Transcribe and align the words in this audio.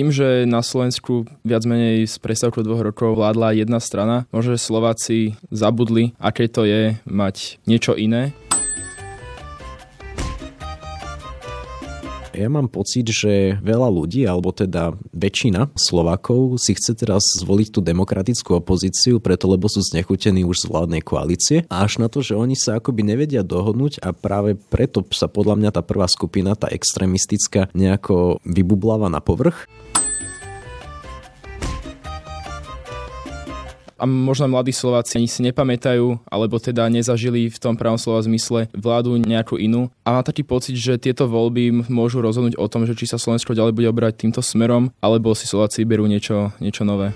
tým, 0.00 0.08
že 0.08 0.48
na 0.48 0.64
Slovensku 0.64 1.28
viac 1.44 1.68
menej 1.68 2.08
z 2.08 2.16
prestávku 2.24 2.64
dvoch 2.64 2.80
rokov 2.80 3.20
vládla 3.20 3.52
jedna 3.52 3.76
strana, 3.84 4.24
možno 4.32 4.56
Slováci 4.56 5.36
zabudli, 5.52 6.16
aké 6.16 6.48
to 6.48 6.64
je 6.64 6.96
mať 7.04 7.60
niečo 7.68 7.92
iné. 7.92 8.32
Ja 12.40 12.48
mám 12.48 12.72
pocit, 12.72 13.04
že 13.12 13.60
veľa 13.60 13.92
ľudí, 13.92 14.24
alebo 14.24 14.48
teda 14.48 14.96
väčšina 15.12 15.76
Slovakov 15.76 16.56
si 16.56 16.72
chce 16.72 16.96
teraz 16.96 17.20
zvoliť 17.36 17.68
tú 17.68 17.84
demokratickú 17.84 18.56
opozíciu, 18.56 19.20
preto 19.20 19.44
lebo 19.44 19.68
sú 19.68 19.84
znechutení 19.84 20.48
už 20.48 20.64
z 20.64 20.72
vládnej 20.72 21.04
koalície. 21.04 21.68
A 21.68 21.84
až 21.84 22.00
na 22.00 22.08
to, 22.08 22.24
že 22.24 22.32
oni 22.32 22.56
sa 22.56 22.80
akoby 22.80 23.04
nevedia 23.04 23.44
dohodnúť 23.44 24.00
a 24.00 24.16
práve 24.16 24.56
preto 24.56 25.04
sa 25.12 25.28
podľa 25.28 25.60
mňa 25.60 25.70
tá 25.76 25.84
prvá 25.84 26.08
skupina, 26.08 26.56
tá 26.56 26.72
extrémistická, 26.72 27.68
nejako 27.76 28.40
vybubláva 28.48 29.12
na 29.12 29.20
povrch. 29.20 29.68
A 34.00 34.08
možno 34.08 34.48
mladí 34.48 34.72
Slováci 34.72 35.20
ani 35.20 35.28
si 35.28 35.44
nepamätajú, 35.44 36.24
alebo 36.24 36.56
teda 36.56 36.88
nezažili 36.88 37.52
v 37.52 37.58
tom 37.60 37.76
pravom 37.76 38.00
slova 38.00 38.24
zmysle 38.24 38.72
vládu 38.72 39.20
nejakú 39.20 39.60
inú. 39.60 39.92
A 40.08 40.16
mám 40.16 40.24
taký 40.24 40.40
pocit, 40.40 40.80
že 40.80 40.96
tieto 40.96 41.28
voľby 41.28 41.92
môžu 41.92 42.24
rozhodnúť 42.24 42.56
o 42.56 42.64
tom, 42.64 42.88
že 42.88 42.96
či 42.96 43.04
sa 43.04 43.20
Slovensko 43.20 43.52
ďalej 43.52 43.76
bude 43.76 43.92
obrať 43.92 44.24
týmto 44.24 44.40
smerom, 44.40 44.88
alebo 45.04 45.36
si 45.36 45.44
Slováci 45.44 45.84
berú 45.84 46.08
niečo, 46.08 46.56
niečo 46.64 46.88
nové. 46.88 47.12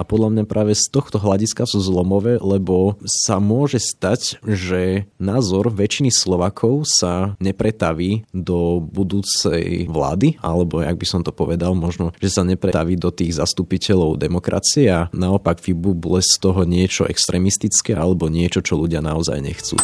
A 0.00 0.02
podľa 0.02 0.32
mňa 0.32 0.44
práve 0.48 0.72
z 0.72 0.88
tohto 0.88 1.20
hľadiska 1.20 1.68
sú 1.68 1.76
zlomové, 1.84 2.40
lebo 2.40 2.96
sa 3.04 3.36
môže 3.36 3.76
stať, 3.76 4.40
že 4.40 5.04
názor 5.20 5.68
väčšiny 5.68 6.08
Slovakov 6.08 6.88
sa 6.88 7.36
nepretaví 7.36 8.24
do 8.32 8.80
budúcej 8.80 9.84
vlády, 9.92 10.40
alebo 10.40 10.80
jak 10.80 10.96
by 10.96 11.04
som 11.04 11.20
to 11.20 11.36
povedal, 11.36 11.76
možno, 11.76 12.16
že 12.16 12.32
sa 12.32 12.48
nepretaví 12.48 12.96
do 12.96 13.12
tých 13.12 13.36
zastupiteľov 13.36 14.16
demokracie 14.16 14.88
a 14.88 15.12
naopak 15.12 15.60
vybuble 15.60 16.24
z 16.24 16.32
toho 16.40 16.64
niečo 16.64 17.04
extrémistické 17.04 17.92
alebo 17.92 18.32
niečo, 18.32 18.64
čo 18.64 18.80
ľudia 18.80 19.04
naozaj 19.04 19.36
nechcú. 19.44 19.76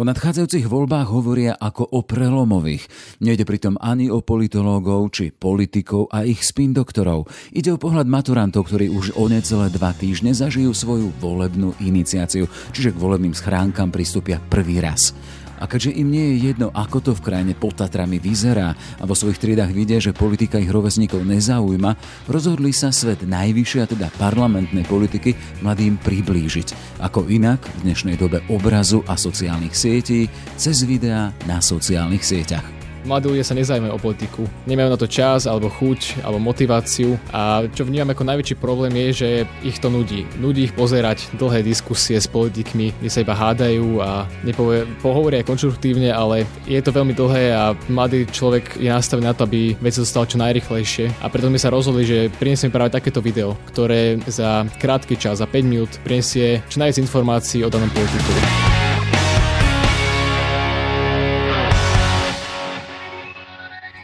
O 0.00 0.08
nadchádzajúcich 0.08 0.64
voľbách 0.64 1.12
hovoria 1.12 1.52
ako 1.60 1.84
o 1.92 2.00
prelomových. 2.00 2.88
Nejde 3.20 3.44
pritom 3.44 3.76
ani 3.76 4.08
o 4.08 4.24
politológov 4.24 5.12
či 5.12 5.28
politikov 5.28 6.08
a 6.08 6.24
ich 6.24 6.40
spin 6.40 6.72
doktorov. 6.72 7.28
Ide 7.52 7.76
o 7.76 7.76
pohľad 7.76 8.08
maturantov, 8.08 8.72
ktorí 8.72 8.88
už 8.88 9.12
o 9.20 9.28
necelé 9.28 9.68
dva 9.68 9.92
týždne 9.92 10.32
zažijú 10.32 10.72
svoju 10.72 11.12
volebnú 11.20 11.76
iniciáciu, 11.84 12.48
čiže 12.72 12.96
k 12.96 13.00
volebným 13.02 13.36
schránkam 13.36 13.92
pristúpia 13.92 14.40
prvý 14.40 14.80
raz. 14.80 15.12
A 15.60 15.68
keďže 15.68 15.92
im 15.92 16.08
nie 16.08 16.34
je 16.34 16.50
jedno, 16.50 16.72
ako 16.72 16.98
to 17.04 17.12
v 17.12 17.20
krajine 17.20 17.52
pod 17.52 17.76
Tatrami 17.76 18.16
vyzerá 18.16 18.72
a 18.72 19.04
vo 19.04 19.12
svojich 19.12 19.36
triedách 19.36 19.76
vidia, 19.76 20.00
že 20.00 20.16
politika 20.16 20.56
ich 20.56 20.72
rovesníkov 20.72 21.20
nezaujíma, 21.22 22.24
rozhodli 22.32 22.72
sa 22.72 22.88
svet 22.88 23.28
najvyššie, 23.28 23.80
a 23.84 23.90
teda 23.92 24.08
parlamentnej 24.16 24.88
politiky, 24.88 25.36
mladým 25.60 26.00
priblížiť. 26.00 26.98
Ako 27.04 27.28
inak 27.28 27.60
v 27.80 27.92
dnešnej 27.92 28.16
dobe 28.16 28.40
obrazu 28.48 29.04
a 29.04 29.20
sociálnych 29.20 29.76
sietí, 29.76 30.32
cez 30.56 30.82
videá 30.88 31.36
na 31.44 31.60
sociálnych 31.60 32.24
sieťach. 32.24 32.79
Mladí 33.04 33.32
ľudia 33.32 33.46
sa 33.46 33.56
nezaujímajú 33.56 33.92
o 33.96 34.00
politiku. 34.00 34.42
Nemajú 34.68 34.88
na 34.92 34.98
to 35.00 35.08
čas, 35.08 35.48
alebo 35.48 35.72
chuť, 35.72 36.20
alebo 36.20 36.42
motiváciu. 36.42 37.16
A 37.32 37.64
čo 37.72 37.88
vnímam 37.88 38.12
ako 38.12 38.28
najväčší 38.28 38.56
problém 38.60 38.92
je, 39.08 39.08
že 39.12 39.28
ich 39.64 39.80
to 39.80 39.88
nudí. 39.88 40.28
Nudí 40.36 40.68
ich 40.68 40.76
pozerať 40.76 41.32
dlhé 41.40 41.64
diskusie 41.64 42.20
s 42.20 42.28
politikmi, 42.28 42.92
kde 43.00 43.10
sa 43.10 43.24
iba 43.24 43.32
hádajú 43.32 44.04
a 44.04 44.28
nepovie, 44.44 44.84
pohovoria 45.00 45.46
konštruktívne, 45.46 46.12
ale 46.12 46.44
je 46.68 46.80
to 46.84 46.92
veľmi 46.92 47.16
dlhé 47.16 47.44
a 47.56 47.72
mladý 47.88 48.28
človek 48.28 48.76
je 48.76 48.92
nastavený 48.92 49.32
na 49.32 49.36
to, 49.36 49.48
aby 49.48 49.74
veci 49.80 50.04
dostal 50.04 50.28
čo 50.28 50.36
najrychlejšie. 50.36 51.24
A 51.24 51.32
preto 51.32 51.48
sme 51.48 51.60
sa 51.60 51.72
rozhodli, 51.72 52.04
že 52.04 52.28
prinesieme 52.36 52.72
práve 52.72 52.92
takéto 52.92 53.24
video, 53.24 53.56
ktoré 53.72 54.20
za 54.28 54.68
krátky 54.76 55.16
čas, 55.16 55.40
za 55.40 55.48
5 55.48 55.64
minút, 55.64 55.90
prinesie 56.04 56.60
čo 56.68 56.76
najviac 56.78 57.00
informácií 57.00 57.64
o 57.64 57.72
danom 57.72 57.88
politiku. 57.88 58.69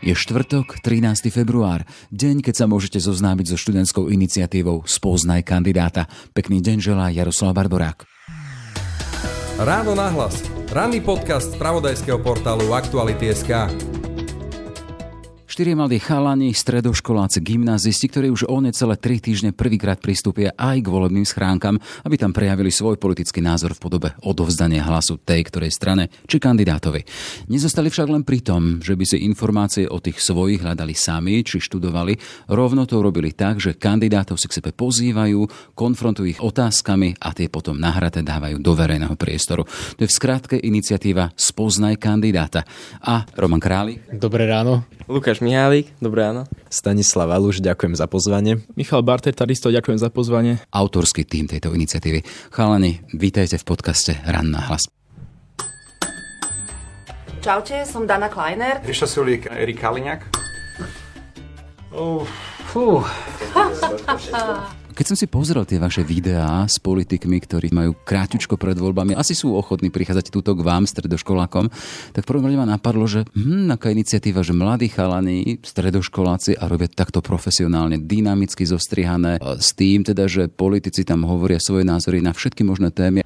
Je 0.06 0.14
štvrtok, 0.14 0.78
13. 0.86 1.34
február, 1.34 1.82
deň, 2.14 2.38
keď 2.38 2.54
sa 2.54 2.70
môžete 2.70 3.02
zoznámiť 3.02 3.50
so 3.50 3.56
študentskou 3.58 4.06
iniciatívou 4.06 4.86
Spoznaj 4.86 5.42
kandidáta. 5.42 6.06
Pekný 6.30 6.62
deň 6.62 6.78
želá 6.78 7.10
Jaroslav 7.10 7.50
Barborák. 7.58 8.06
Ráno 9.58 9.98
nahlas. 9.98 10.46
Ranný 10.70 11.02
podcast 11.02 11.50
z 11.50 11.58
pravodajského 11.58 12.22
portálu 12.22 12.70
Aktuality.sk. 12.70 13.50
Štyri 15.56 15.72
mladí 15.72 15.96
chalani, 16.04 16.52
stredoškoláci, 16.52 17.40
gymnázisti, 17.40 18.12
ktorí 18.12 18.28
už 18.28 18.44
o 18.44 18.60
necelé 18.60 18.92
tri 19.00 19.16
týždne 19.16 19.56
prvýkrát 19.56 19.96
pristúpia 19.96 20.52
aj 20.52 20.84
k 20.84 20.92
volebným 20.92 21.24
schránkam, 21.24 21.80
aby 22.04 22.20
tam 22.20 22.36
prejavili 22.36 22.68
svoj 22.68 23.00
politický 23.00 23.40
názor 23.40 23.72
v 23.72 23.80
podobe 23.80 24.12
odovzdania 24.20 24.84
hlasu 24.84 25.16
tej 25.16 25.48
ktorej 25.48 25.72
strane 25.72 26.12
či 26.28 26.36
kandidátovi. 26.36 27.00
Nezostali 27.48 27.88
však 27.88 28.04
len 28.04 28.20
pri 28.20 28.44
tom, 28.44 28.84
že 28.84 29.00
by 29.00 29.04
si 29.08 29.24
informácie 29.24 29.88
o 29.88 29.96
tých 29.96 30.20
svojich 30.20 30.60
hľadali 30.60 30.92
sami 30.92 31.40
či 31.40 31.56
študovali, 31.56 32.20
rovno 32.52 32.84
to 32.84 33.00
robili 33.00 33.32
tak, 33.32 33.56
že 33.56 33.80
kandidátov 33.80 34.36
si 34.36 34.52
k 34.52 34.60
sebe 34.60 34.76
pozývajú, 34.76 35.72
konfrontujú 35.72 36.36
ich 36.36 36.40
otázkami 36.44 37.16
a 37.16 37.32
tie 37.32 37.48
potom 37.48 37.80
nahraté 37.80 38.20
dávajú 38.20 38.60
do 38.60 38.76
verejného 38.76 39.16
priestoru. 39.16 39.64
To 39.64 40.04
je 40.04 40.08
v 40.12 40.18
skratke 40.20 40.60
iniciatíva 40.60 41.32
Spoznaj 41.32 41.96
kandidáta. 41.96 42.60
A 43.08 43.24
Roman 43.40 43.56
Králi. 43.64 44.04
Dobré 44.12 44.44
ráno. 44.44 44.84
Lukáš 45.06 45.45
Mihálik, 45.46 45.94
dobré 46.02 46.26
ráno. 46.26 46.50
Stanislav 46.66 47.30
Aluš, 47.30 47.62
ďakujem 47.62 47.94
za 47.94 48.10
pozvanie. 48.10 48.66
Michal 48.74 49.06
Barter, 49.06 49.30
takisto 49.30 49.70
ďakujem 49.70 49.94
za 49.94 50.10
pozvanie. 50.10 50.58
Autorský 50.74 51.22
tým 51.22 51.46
tejto 51.46 51.70
iniciatívy. 51.70 52.26
Chalani, 52.50 53.06
vítajte 53.14 53.54
v 53.54 53.62
podcaste 53.62 54.18
Ranná 54.26 54.66
hlas. 54.66 54.90
Čaute, 57.38 57.86
som 57.86 58.10
Dana 58.10 58.26
Kleiner. 58.26 58.82
Ríša 58.82 59.06
Sulík, 59.06 59.46
Erik 59.46 59.78
Kaliňák. 59.78 60.26
Oh, 61.94 62.26
fú. 62.66 63.06
Keď 64.96 65.12
som 65.12 65.20
si 65.20 65.28
pozrel 65.28 65.68
tie 65.68 65.76
vaše 65.76 66.00
videá 66.00 66.64
s 66.64 66.80
politikmi, 66.80 67.36
ktorí 67.44 67.68
majú 67.68 67.92
kráťučko 68.00 68.56
pred 68.56 68.80
voľbami, 68.80 69.12
asi 69.12 69.36
sú 69.36 69.52
ochotní 69.52 69.92
prichádzať 69.92 70.32
túto 70.32 70.56
k 70.56 70.64
vám, 70.64 70.88
stredoškolákom, 70.88 71.68
tak 72.16 72.24
v 72.24 72.28
prvom 72.32 72.48
rade 72.48 72.56
ma 72.56 72.64
napadlo, 72.64 73.04
že 73.04 73.28
hm, 73.36 73.76
aká 73.76 73.92
iniciatíva, 73.92 74.40
že 74.40 74.56
mladí 74.56 74.88
chalani, 74.88 75.60
stredoškoláci 75.60 76.56
a 76.56 76.64
robia 76.64 76.88
takto 76.88 77.20
profesionálne, 77.20 78.00
dynamicky 78.00 78.64
zostrihané, 78.64 79.36
s 79.60 79.76
tým 79.76 80.00
teda, 80.00 80.32
že 80.32 80.48
politici 80.48 81.04
tam 81.04 81.28
hovoria 81.28 81.60
svoje 81.60 81.84
názory 81.84 82.24
na 82.24 82.32
všetky 82.32 82.64
možné 82.64 82.88
témy. 82.88 83.20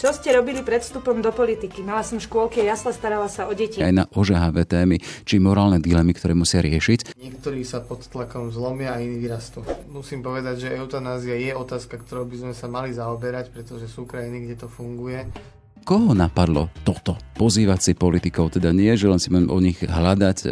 Čo 0.00 0.16
ste 0.16 0.32
robili 0.32 0.64
pred 0.64 0.80
vstupom 0.80 1.20
do 1.20 1.28
politiky? 1.28 1.84
Mala 1.84 2.00
som 2.00 2.16
škôlke, 2.16 2.64
jasla, 2.64 2.96
starala 2.96 3.28
sa 3.28 3.44
o 3.44 3.52
deti. 3.52 3.84
Aj 3.84 3.92
na 3.92 4.08
ožahavé 4.08 4.64
témy, 4.64 4.96
či 5.28 5.36
morálne 5.36 5.76
dilemy, 5.76 6.16
ktoré 6.16 6.32
musia 6.32 6.64
riešiť. 6.64 7.20
Niektorí 7.20 7.60
sa 7.68 7.84
pod 7.84 8.08
tlakom 8.08 8.48
zlomia 8.48 8.96
a 8.96 9.04
iní 9.04 9.20
vyrastú. 9.20 9.60
Musím 9.92 10.24
povedať, 10.24 10.64
že 10.64 10.68
eutanázia 10.72 11.36
je 11.36 11.52
otázka, 11.52 12.00
ktorou 12.00 12.24
by 12.24 12.48
sme 12.48 12.54
sa 12.56 12.64
mali 12.72 12.96
zaoberať, 12.96 13.52
pretože 13.52 13.92
sú 13.92 14.08
krajiny, 14.08 14.48
kde 14.48 14.64
to 14.64 14.72
funguje 14.72 15.28
Koho 15.80 16.12
napadlo 16.12 16.68
toto? 16.84 17.16
Pozývať 17.40 17.80
si 17.80 17.92
politikov, 17.96 18.52
teda 18.52 18.68
nie, 18.68 18.92
že 19.00 19.08
len 19.08 19.16
si 19.16 19.32
o 19.32 19.58
nich 19.64 19.80
hľadať 19.80 20.38
e, 20.44 20.48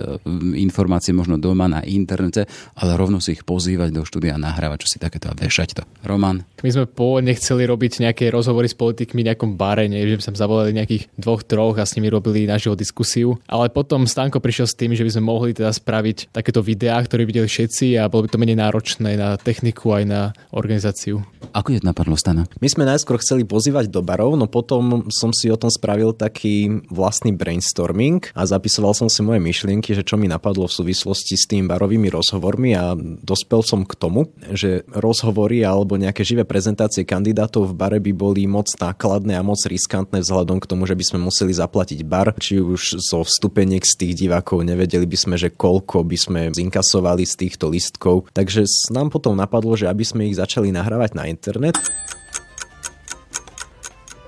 informácie 0.56 1.12
možno 1.12 1.36
doma 1.36 1.68
na 1.68 1.84
internete, 1.84 2.48
ale 2.72 2.96
rovno 2.96 3.20
si 3.20 3.36
ich 3.36 3.44
pozývať 3.44 3.92
do 3.92 4.08
štúdia 4.08 4.34
a 4.34 4.40
nahrávať, 4.40 4.88
čo 4.88 4.96
si 4.96 4.98
takéto 4.98 5.28
a 5.28 5.36
vešať 5.36 5.68
to. 5.76 5.82
Roman? 6.08 6.48
My 6.64 6.70
sme 6.72 6.88
pôvodne 6.88 7.36
chceli 7.36 7.68
robiť 7.68 8.08
nejaké 8.08 8.32
rozhovory 8.32 8.72
s 8.72 8.78
politikmi 8.78 9.20
v 9.20 9.28
nejakom 9.28 9.60
bare, 9.60 9.84
neviem, 9.84 10.16
že 10.16 10.32
sme 10.32 10.40
zavolali 10.40 10.72
nejakých 10.72 11.12
dvoch, 11.20 11.44
troch 11.44 11.76
a 11.76 11.84
s 11.84 11.92
nimi 12.00 12.08
robili 12.08 12.48
našu 12.48 12.72
diskusiu, 12.72 13.36
ale 13.44 13.68
potom 13.68 14.08
Stanko 14.08 14.40
prišiel 14.40 14.64
s 14.64 14.78
tým, 14.80 14.96
že 14.96 15.04
by 15.04 15.12
sme 15.12 15.28
mohli 15.28 15.52
teda 15.52 15.68
spraviť 15.68 16.32
takéto 16.32 16.64
videá, 16.64 16.96
ktoré 17.04 17.28
videli 17.28 17.44
všetci 17.44 18.00
a 18.00 18.08
bolo 18.08 18.24
by 18.24 18.32
to 18.32 18.40
menej 18.40 18.56
náročné 18.64 19.20
na 19.20 19.36
techniku 19.36 19.92
aj 19.92 20.04
na 20.08 20.20
organizáciu. 20.56 21.20
Ako 21.52 21.76
je 21.76 21.84
to 21.84 21.88
napadlo, 21.92 22.16
Stana? 22.16 22.48
My 22.64 22.68
sme 22.72 22.88
najskôr 22.88 23.20
chceli 23.20 23.44
pozývať 23.44 23.92
do 23.92 24.00
barov, 24.00 24.40
no 24.40 24.48
potom 24.48 25.04
som 25.18 25.34
si 25.34 25.50
o 25.50 25.58
tom 25.58 25.66
spravil 25.66 26.14
taký 26.14 26.86
vlastný 26.86 27.34
brainstorming 27.34 28.30
a 28.38 28.46
zapisoval 28.46 28.94
som 28.94 29.10
si 29.10 29.18
moje 29.26 29.42
myšlienky, 29.42 29.98
že 29.98 30.06
čo 30.06 30.14
mi 30.14 30.30
napadlo 30.30 30.70
v 30.70 30.76
súvislosti 30.78 31.34
s 31.34 31.50
tým 31.50 31.66
barovými 31.66 32.06
rozhovormi 32.14 32.78
a 32.78 32.94
dospel 33.26 33.66
som 33.66 33.82
k 33.82 33.98
tomu, 33.98 34.30
že 34.54 34.86
rozhovory 34.94 35.66
alebo 35.66 35.98
nejaké 35.98 36.22
živé 36.22 36.46
prezentácie 36.46 37.02
kandidátov 37.02 37.74
v 37.74 37.76
bare 37.76 37.98
by 37.98 38.12
boli 38.14 38.46
moc 38.46 38.70
nákladné 38.78 39.34
a 39.34 39.42
moc 39.42 39.58
riskantné 39.58 40.22
vzhľadom 40.22 40.62
k 40.62 40.68
tomu, 40.70 40.86
že 40.86 40.94
by 40.94 41.04
sme 41.04 41.18
museli 41.26 41.50
zaplatiť 41.50 42.00
bar, 42.06 42.38
či 42.38 42.62
už 42.62 43.02
zo 43.02 43.26
vstupeniek 43.26 43.82
z 43.82 43.94
tých 43.98 44.14
divákov 44.14 44.62
nevedeli 44.62 45.08
by 45.08 45.18
sme, 45.18 45.34
že 45.34 45.50
koľko 45.50 46.04
by 46.04 46.16
sme 46.16 46.40
zinkasovali 46.52 47.24
z 47.24 47.34
týchto 47.34 47.72
listkov. 47.72 48.30
Takže 48.36 48.68
nám 48.92 49.08
potom 49.08 49.34
napadlo, 49.34 49.74
že 49.74 49.88
aby 49.88 50.04
sme 50.04 50.28
ich 50.28 50.36
začali 50.36 50.70
nahrávať 50.70 51.16
na 51.16 51.24
internet, 51.26 51.80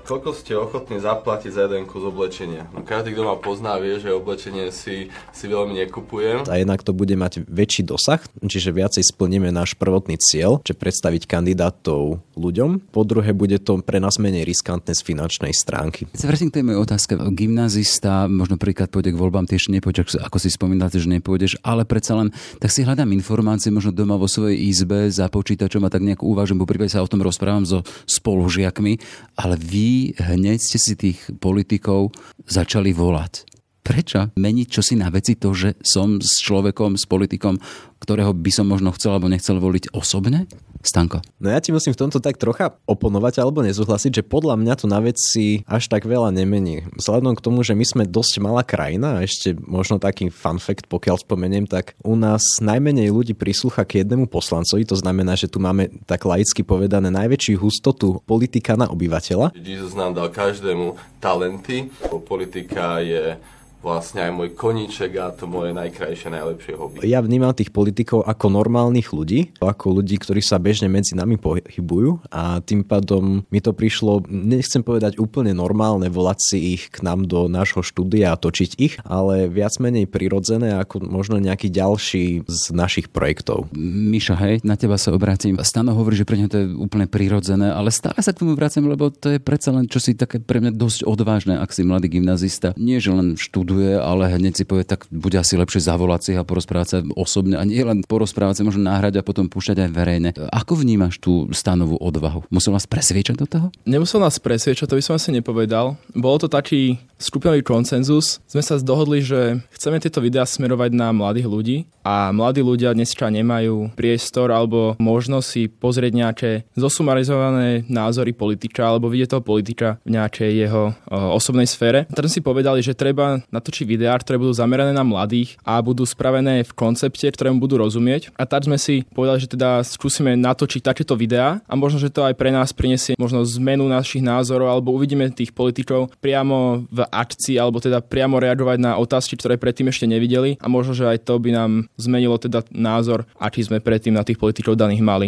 koľko 0.03 0.33
ste 0.33 0.57
ochotní 0.57 0.97
zaplatiť 0.97 1.51
za 1.53 1.69
jeden 1.69 1.85
kus 1.85 2.01
oblečenia. 2.01 2.65
No 2.73 2.81
každý, 2.81 3.13
kto 3.13 3.23
ma 3.23 3.37
pozná, 3.37 3.77
vie, 3.77 4.01
že 4.01 4.09
oblečenie 4.11 4.73
si, 4.73 5.13
si 5.31 5.45
veľmi 5.45 5.77
nekupujem. 5.85 6.49
A 6.49 6.57
jednak 6.57 6.81
to 6.81 6.91
bude 6.91 7.13
mať 7.13 7.45
väčší 7.45 7.85
dosah, 7.85 8.19
čiže 8.41 8.73
viacej 8.73 9.05
splníme 9.05 9.53
náš 9.53 9.77
prvotný 9.77 10.17
cieľ, 10.17 10.59
že 10.65 10.73
predstaviť 10.73 11.29
kandidátov 11.29 12.19
ľuďom. 12.33 12.89
Po 12.89 13.05
druhé, 13.05 13.31
bude 13.37 13.61
to 13.61 13.79
pre 13.85 14.01
nás 14.01 14.17
menej 14.17 14.43
riskantné 14.43 14.97
z 14.97 15.01
finančnej 15.05 15.53
stránky. 15.53 16.09
Sa 16.17 16.25
vrátim 16.25 16.49
k 16.49 16.59
tej 16.59 16.65
mojej 16.65 16.81
otázke. 16.81 17.13
Gymnazista 17.37 18.25
možno 18.25 18.57
príklad 18.57 18.89
pôjde 18.89 19.13
k 19.13 19.19
voľbám, 19.21 19.45
tiež 19.45 19.69
nepôjde, 19.69 20.17
ako 20.17 20.37
si 20.41 20.49
spomínate, 20.49 20.97
že 20.97 21.07
nepôjdeš, 21.07 21.61
ale 21.61 21.85
predsa 21.85 22.17
len 22.17 22.33
tak 22.57 22.73
si 22.73 22.81
hľadám 22.81 23.13
informácie 23.13 23.69
možno 23.69 23.93
doma 23.93 24.17
vo 24.17 24.25
svojej 24.25 24.57
izbe 24.65 25.07
za 25.13 25.29
počítačom 25.29 25.85
a 25.85 25.93
tak 25.93 26.01
nejak 26.01 26.25
uvažujem, 26.25 26.57
bo 26.57 26.65
prípade 26.65 26.91
sa 26.91 27.03
o 27.03 27.11
tom 27.11 27.21
rozprávam 27.21 27.67
so 27.67 27.83
spolužiakmi, 28.07 28.97
ale 29.37 29.55
vy 29.59 29.90
hneď 30.17 30.59
ste 30.59 30.77
si 30.79 30.93
tých 30.95 31.19
politikov 31.39 32.15
začali 32.47 32.91
volať. 32.95 33.50
Prečo 33.81 34.29
meniť 34.37 34.67
čosi 34.69 34.93
na 34.93 35.09
veci 35.09 35.33
to, 35.33 35.57
že 35.57 35.73
som 35.81 36.21
s 36.21 36.37
človekom, 36.45 37.01
s 37.01 37.09
politikom, 37.09 37.57
ktorého 37.97 38.33
by 38.33 38.51
som 38.53 38.69
možno 38.69 38.93
chcel 38.93 39.17
alebo 39.17 39.25
nechcel 39.25 39.57
voliť 39.57 39.93
osobne? 39.97 40.45
Stanko. 40.81 41.21
No 41.37 41.53
ja 41.53 41.61
ti 41.61 41.69
musím 41.69 41.93
v 41.93 42.01
tomto 42.01 42.17
tak 42.17 42.41
trocha 42.41 42.73
oponovať 42.89 43.37
alebo 43.37 43.61
nezúhlasiť, 43.61 44.21
že 44.21 44.23
podľa 44.25 44.57
mňa 44.57 44.73
to 44.81 44.85
na 44.89 44.97
veci 44.97 45.61
až 45.69 45.85
tak 45.85 46.09
veľa 46.09 46.33
nemení. 46.33 46.89
Vzhľadom 46.97 47.37
k 47.37 47.43
tomu, 47.45 47.61
že 47.61 47.77
my 47.77 47.85
sme 47.85 48.03
dosť 48.09 48.41
malá 48.41 48.65
krajina 48.65 49.21
a 49.21 49.23
ešte 49.25 49.53
možno 49.61 50.01
taký 50.01 50.33
fun 50.33 50.57
fact, 50.57 50.89
pokiaľ 50.89 51.21
spomeniem, 51.21 51.69
tak 51.69 51.93
u 52.01 52.17
nás 52.17 52.41
najmenej 52.57 53.13
ľudí 53.13 53.37
prislúcha 53.37 53.85
k 53.85 54.01
jednému 54.01 54.25
poslancovi, 54.25 54.81
to 54.89 54.97
znamená, 54.97 55.37
že 55.37 55.45
tu 55.45 55.61
máme 55.61 55.93
tak 56.09 56.25
laicky 56.25 56.65
povedané 56.65 57.13
najväčšiu 57.13 57.61
hustotu 57.61 58.17
politika 58.25 58.73
na 58.73 58.89
obyvateľa. 58.89 59.53
Jesus 59.61 59.93
nám 59.93 60.17
dal 60.17 60.33
každému 60.33 60.97
talenty, 61.21 61.93
politika 62.25 62.97
je 63.05 63.37
vlastne 63.81 64.29
aj 64.29 64.31
môj 64.31 64.49
koníček 64.53 65.17
a 65.17 65.33
to 65.33 65.49
moje 65.49 65.73
najkrajšie, 65.73 66.29
najlepšie 66.29 66.73
hobby. 66.77 67.01
Ja 67.09 67.19
vnímam 67.19 67.51
tých 67.51 67.73
politikov 67.73 68.23
ako 68.29 68.53
normálnych 68.53 69.09
ľudí, 69.09 69.57
ako 69.57 69.99
ľudí, 69.99 70.21
ktorí 70.21 70.39
sa 70.39 70.61
bežne 70.61 70.87
medzi 70.87 71.17
nami 71.17 71.41
pohybujú 71.41 72.29
a 72.29 72.61
tým 72.61 72.85
pádom 72.85 73.41
mi 73.49 73.59
to 73.59 73.73
prišlo, 73.73 74.21
nechcem 74.29 74.85
povedať 74.85 75.17
úplne 75.17 75.51
normálne 75.57 76.07
volať 76.07 76.39
si 76.39 76.57
ich 76.77 76.93
k 76.93 77.01
nám 77.01 77.25
do 77.25 77.49
nášho 77.49 77.81
štúdia 77.81 78.31
a 78.31 78.39
točiť 78.39 78.71
ich, 78.77 79.01
ale 79.01 79.49
viac 79.49 79.73
menej 79.81 80.05
prirodzené 80.05 80.77
ako 80.77 81.01
možno 81.01 81.41
nejaký 81.41 81.73
ďalší 81.73 82.45
z 82.45 82.63
našich 82.71 83.09
projektov. 83.09 83.73
Miša, 83.75 84.35
hej, 84.37 84.55
na 84.61 84.77
teba 84.77 85.01
sa 85.01 85.09
obrátim. 85.09 85.57
Stano 85.65 85.97
hovorí, 85.97 86.13
že 86.13 86.29
pre 86.29 86.37
ňa 86.37 86.47
to 86.47 86.57
je 86.61 86.67
úplne 86.77 87.09
prirodzené, 87.09 87.73
ale 87.73 87.89
stále 87.89 88.21
sa 88.21 88.29
k 88.29 88.45
tomu 88.45 88.53
vraciam, 88.53 88.85
lebo 88.85 89.09
to 89.09 89.33
je 89.33 89.39
predsa 89.41 89.73
len 89.73 89.89
čosi 89.89 90.13
také 90.13 90.37
pre 90.37 90.61
mňa 90.61 90.77
dosť 90.77 90.99
odvážne, 91.09 91.57
ak 91.57 91.73
si 91.73 91.81
mladý 91.81 92.21
gymnazista. 92.21 92.77
Nie, 92.77 93.01
že 93.01 93.09
len 93.09 93.39
štúd 93.39 93.70
študuje, 93.71 93.95
ale 93.95 94.35
hneď 94.35 94.53
si 94.59 94.63
povie, 94.67 94.83
tak 94.83 95.07
bude 95.07 95.39
asi 95.39 95.55
lepšie 95.55 95.79
zavolať 95.87 96.21
si 96.27 96.31
a 96.35 96.43
porozprávať 96.43 96.87
sa 96.91 96.97
osobne 97.15 97.55
a 97.55 97.63
nie 97.63 97.79
len 97.79 98.03
porozprávať 98.03 98.59
sa, 98.59 98.67
možno 98.67 98.83
nahrať 98.83 99.23
a 99.23 99.25
potom 99.25 99.47
púšťať 99.47 99.87
aj 99.87 99.91
verejne. 99.95 100.29
Ako 100.51 100.75
vnímaš 100.75 101.23
tú 101.23 101.47
stanovú 101.55 101.95
odvahu? 101.95 102.43
Musel 102.51 102.75
vás 102.75 102.83
presviečať 102.83 103.39
do 103.39 103.47
toho? 103.47 103.67
Nemusel 103.87 104.19
nás 104.19 104.35
presviečať, 104.43 104.91
to 104.91 104.99
by 104.99 105.03
som 105.03 105.15
asi 105.15 105.31
nepovedal. 105.31 105.95
Bolo 106.11 106.43
to 106.43 106.51
taký 106.51 106.99
skupinový 107.23 107.63
koncenzus. 107.63 108.43
Sme 108.43 108.59
sa 108.59 108.75
dohodli, 108.83 109.23
že 109.23 109.63
chceme 109.71 110.03
tieto 110.03 110.19
videá 110.19 110.43
smerovať 110.43 110.91
na 110.91 111.15
mladých 111.15 111.47
ľudí 111.47 111.77
a 112.03 112.35
mladí 112.35 112.59
ľudia 112.59 112.91
dneska 112.91 113.31
nemajú 113.31 113.95
priestor 113.95 114.51
alebo 114.51 114.99
možnosť 114.99 115.47
si 115.47 115.71
pozrieť 115.71 116.11
nejaké 116.11 116.51
zosumarizované 116.75 117.87
názory 117.87 118.35
politika 118.35 118.91
alebo 118.91 119.07
vidieť 119.07 119.39
toho 119.39 119.43
politika 119.45 119.95
v 120.03 120.19
nejakej 120.19 120.51
jeho 120.67 120.83
o, 120.91 121.39
osobnej 121.39 121.69
sfére. 121.69 122.03
Tak 122.11 122.27
si 122.27 122.43
povedali, 122.43 122.83
že 122.83 122.97
treba 122.97 123.39
na 123.47 123.61
natočí 123.61 123.85
videá, 123.85 124.17
ktoré 124.17 124.41
budú 124.41 124.57
zamerané 124.57 124.89
na 124.89 125.05
mladých 125.05 125.61
a 125.61 125.77
budú 125.85 126.01
spravené 126.01 126.65
v 126.65 126.73
koncepte, 126.73 127.29
ktorému 127.29 127.61
budú 127.61 127.77
rozumieť. 127.77 128.33
A 128.33 128.49
tak 128.49 128.65
sme 128.65 128.81
si 128.81 129.05
povedali, 129.13 129.37
že 129.37 129.53
teda 129.53 129.85
skúsime 129.85 130.33
natočiť 130.33 130.81
takéto 130.81 131.13
videá 131.13 131.61
a 131.69 131.77
možno, 131.77 132.01
že 132.01 132.09
to 132.09 132.25
aj 132.25 132.33
pre 132.33 132.49
nás 132.49 132.73
prinesie 132.73 133.13
možno 133.21 133.45
zmenu 133.45 133.85
našich 133.85 134.25
názorov 134.25 134.73
alebo 134.73 134.97
uvidíme 134.97 135.29
tých 135.29 135.53
politikov 135.53 136.09
priamo 136.17 136.89
v 136.89 137.05
akcii 137.11 137.59
alebo 137.59 137.83
teda 137.83 137.99
priamo 137.99 138.39
reagovať 138.39 138.77
na 138.79 138.95
otázky, 138.95 139.35
ktoré 139.35 139.59
predtým 139.59 139.91
ešte 139.91 140.07
nevideli 140.07 140.55
a 140.63 140.71
možno, 140.71 140.95
že 140.95 141.11
aj 141.11 141.27
to 141.27 141.35
by 141.37 141.51
nám 141.51 141.91
zmenilo 141.99 142.39
teda 142.39 142.63
názor, 142.71 143.27
aký 143.35 143.61
sme 143.61 143.83
predtým 143.83 144.15
na 144.15 144.23
tých 144.23 144.39
politikov 144.39 144.79
daných 144.79 145.03
mali. 145.03 145.27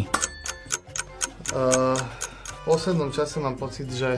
Uh, 1.54 1.94
v 2.64 2.80
poslednom 2.80 3.12
čase 3.12 3.38
mám 3.44 3.60
pocit, 3.60 3.92
že 3.92 4.18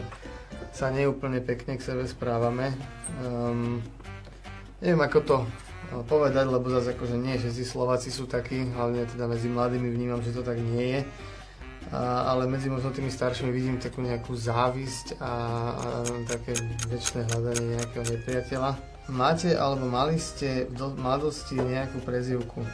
sa 0.75 0.91
neúplne 0.91 1.39
pekne 1.39 1.79
k 1.79 1.85
sebe 1.88 2.03
správame. 2.06 2.75
Um, 3.23 3.79
neviem 4.83 5.01
ako 5.07 5.19
to 5.23 5.38
eh, 5.41 6.03
povedať, 6.03 6.45
lebo 6.51 6.67
zase 6.67 6.94
akože 6.94 7.15
nie 7.15 7.39
všetci 7.39 7.63
Slováci 7.63 8.12
sú 8.12 8.27
takí, 8.27 8.67
hlavne 8.75 9.07
teda 9.07 9.25
medzi 9.31 9.47
mladými 9.47 9.88
vnímam, 9.88 10.19
že 10.19 10.35
to 10.35 10.44
tak 10.44 10.59
nie 10.59 11.00
je. 11.00 11.01
Ale 11.94 12.50
medzi 12.50 12.70
možno 12.70 12.90
tými 12.90 13.14
staršími 13.14 13.54
vidím 13.54 13.78
takú 13.78 14.02
nejakú 14.02 14.34
závisť 14.34 15.22
a, 15.22 15.34
a 15.74 15.88
také 16.26 16.58
väčšie 16.90 17.30
hľadanie 17.30 17.78
nejakého 17.78 18.06
nepriateľa. 18.10 18.72
Máte 19.14 19.54
alebo 19.54 19.86
mali 19.86 20.18
ste 20.18 20.66
v 20.66 20.98
mladosti 20.98 21.54
nejakú 21.62 22.02
prezivku? 22.02 22.66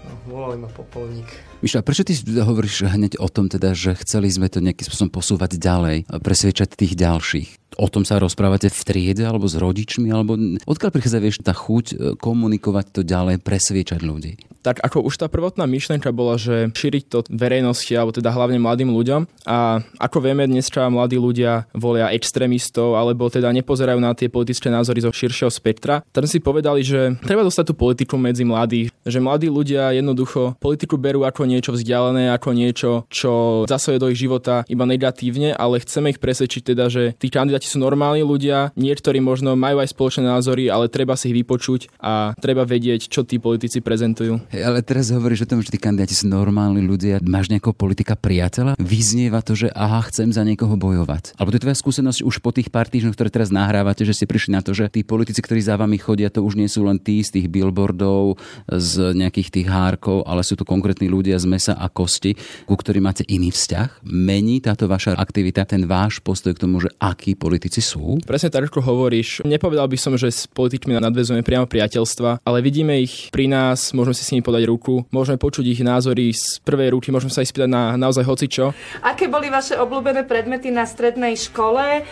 No, 0.00 0.12
volali 0.24 0.56
ma 0.56 0.70
Popolník. 0.70 1.28
Miša, 1.60 1.84
prečo 1.84 2.06
ty 2.06 2.16
hovoríš 2.16 2.88
hneď 2.88 3.20
o 3.20 3.28
tom, 3.28 3.52
teda, 3.52 3.76
že 3.76 3.92
chceli 4.00 4.32
sme 4.32 4.48
to 4.48 4.64
nejakým 4.64 4.88
spôsobom 4.88 5.12
posúvať 5.12 5.60
ďalej, 5.60 6.08
presviečať 6.08 6.72
tých 6.72 6.96
ďalších? 6.96 7.59
O 7.76 7.86
tom 7.86 8.02
sa 8.02 8.18
rozprávate 8.18 8.72
v 8.72 8.80
triede 8.82 9.24
alebo 9.26 9.46
s 9.46 9.54
rodičmi, 9.54 10.10
alebo 10.10 10.34
odkiaľ 10.66 10.90
prichádza 10.90 11.18
vieš 11.22 11.42
tá 11.42 11.54
chuť 11.54 11.86
e, 11.90 11.94
komunikovať 12.18 12.86
to 12.90 13.00
ďalej, 13.06 13.42
presviečať 13.42 14.00
ľudí? 14.02 14.38
Tak 14.60 14.84
ako 14.84 15.08
už 15.08 15.16
tá 15.16 15.26
prvotná 15.32 15.64
myšlienka 15.64 16.12
bola, 16.12 16.36
že 16.36 16.68
šíriť 16.76 17.04
to 17.08 17.18
verejnosti, 17.32 17.92
alebo 17.96 18.12
teda 18.12 18.28
hlavne 18.28 18.60
mladým 18.60 18.92
ľuďom. 18.92 19.48
A 19.48 19.80
ako 19.96 20.20
vieme, 20.20 20.44
dneska 20.44 20.84
mladí 20.92 21.16
ľudia 21.16 21.64
volia 21.72 22.12
extrémistov, 22.12 22.92
alebo 23.00 23.32
teda 23.32 23.48
nepozerajú 23.56 23.96
na 23.96 24.12
tie 24.12 24.28
politické 24.28 24.68
názory 24.68 25.00
zo 25.00 25.08
širšieho 25.08 25.48
spektra. 25.48 26.04
Tak 26.12 26.28
si 26.28 26.44
povedali, 26.44 26.84
že 26.84 27.16
treba 27.24 27.40
dostať 27.40 27.72
tú 27.72 27.74
politiku 27.74 28.20
medzi 28.20 28.44
mladých, 28.44 28.92
že 29.08 29.18
mladí 29.18 29.48
ľudia 29.48 29.96
jednoducho 29.96 30.60
politiku 30.60 31.00
berú 31.00 31.24
ako 31.24 31.48
niečo 31.48 31.72
vzdialené, 31.72 32.28
ako 32.28 32.50
niečo, 32.52 32.90
čo 33.08 33.64
zasahuje 33.64 33.98
do 33.98 34.10
ich 34.12 34.20
života 34.20 34.68
iba 34.68 34.84
negatívne, 34.84 35.56
ale 35.56 35.80
chceme 35.80 36.12
ich 36.12 36.20
presvedčiť 36.20 36.62
teda, 36.76 36.92
že 36.92 37.16
tí 37.16 37.32
kandidáti 37.32 37.59
sú 37.66 37.82
normálni 37.82 38.24
ľudia, 38.24 38.72
niektorí 38.78 39.18
možno 39.18 39.56
majú 39.58 39.82
aj 39.82 39.92
spoločné 39.92 40.24
názory, 40.24 40.68
ale 40.70 40.88
treba 40.88 41.16
si 41.18 41.32
ich 41.32 41.36
vypočuť 41.42 41.90
a 42.00 42.32
treba 42.38 42.64
vedieť, 42.64 43.10
čo 43.10 43.26
tí 43.26 43.36
politici 43.36 43.82
prezentujú. 43.82 44.40
Hey, 44.48 44.64
ale 44.64 44.80
teraz 44.80 45.10
hovoríš 45.10 45.44
o 45.44 45.50
tom, 45.50 45.60
že 45.60 45.74
tí 45.74 45.78
kandidáti 45.80 46.14
sú 46.14 46.30
normálni 46.30 46.80
ľudia. 46.84 47.18
Máš 47.24 47.50
nejakého 47.50 47.74
politika 47.74 48.14
priateľa? 48.14 48.78
Vyznieva 48.80 49.42
to, 49.42 49.58
že 49.58 49.68
aha, 49.74 50.06
chcem 50.08 50.30
za 50.30 50.46
niekoho 50.46 50.78
bojovať. 50.78 51.36
Alebo 51.36 51.50
to 51.50 51.58
je 51.58 51.64
tvoja 51.66 51.78
skúsenosť 51.78 52.20
už 52.22 52.36
po 52.40 52.54
tých 52.54 52.70
pár 52.70 52.86
týždňoch, 52.86 53.16
ktoré 53.18 53.28
teraz 53.28 53.50
nahrávate, 53.50 54.06
že 54.06 54.16
ste 54.16 54.30
prišli 54.30 54.56
na 54.56 54.62
to, 54.62 54.72
že 54.72 54.88
tí 54.88 55.02
politici, 55.02 55.42
ktorí 55.42 55.60
za 55.60 55.76
vami 55.76 55.98
chodia, 56.00 56.30
to 56.30 56.40
už 56.46 56.56
nie 56.56 56.70
sú 56.70 56.86
len 56.86 56.96
tí 56.96 57.20
z 57.20 57.36
tých 57.36 57.46
billboardov, 57.50 58.38
z 58.70 59.18
nejakých 59.18 59.48
tých 59.50 59.66
hárkov, 59.68 60.22
ale 60.24 60.46
sú 60.46 60.54
to 60.54 60.64
konkrétni 60.64 61.10
ľudia 61.10 61.36
z 61.36 61.46
mesa 61.50 61.74
a 61.74 61.90
kosti, 61.90 62.38
ku 62.64 62.74
ktorým 62.78 63.04
máte 63.10 63.26
iný 63.26 63.50
vzťah. 63.50 64.06
Mení 64.06 64.62
táto 64.62 64.86
vaša 64.86 65.18
aktivita, 65.18 65.66
ten 65.66 65.84
váš 65.84 66.22
postoj 66.22 66.54
k 66.54 66.62
tomu, 66.62 66.78
že 66.80 66.88
aký 67.02 67.34
politik 67.34 67.49
politici 67.50 67.82
sú? 67.82 68.22
Presne 68.22 68.46
tak, 68.46 68.70
ako 68.70 68.78
hovoríš. 68.78 69.42
Nepovedal 69.42 69.90
by 69.90 69.98
som, 69.98 70.14
že 70.14 70.30
s 70.30 70.46
politikmi 70.46 70.94
nadvezujeme 70.94 71.42
priamo 71.42 71.66
priateľstva, 71.66 72.46
ale 72.46 72.62
vidíme 72.62 72.94
ich 73.02 73.26
pri 73.34 73.50
nás, 73.50 73.90
môžeme 73.90 74.14
si 74.14 74.22
s 74.22 74.30
nimi 74.30 74.46
podať 74.46 74.70
ruku, 74.70 75.02
môžeme 75.10 75.34
počuť 75.34 75.66
ich 75.66 75.82
názory 75.82 76.30
z 76.30 76.62
prvej 76.62 76.94
ruky, 76.94 77.10
môžeme 77.10 77.34
sa 77.34 77.42
ich 77.42 77.50
spýtať 77.50 77.66
na 77.66 77.98
naozaj 77.98 78.22
hocičo. 78.22 78.70
Aké 79.02 79.26
boli 79.26 79.50
vaše 79.50 79.74
obľúbené 79.74 80.30
predmety 80.30 80.70
na 80.70 80.86
strednej 80.86 81.34
škole? 81.34 82.06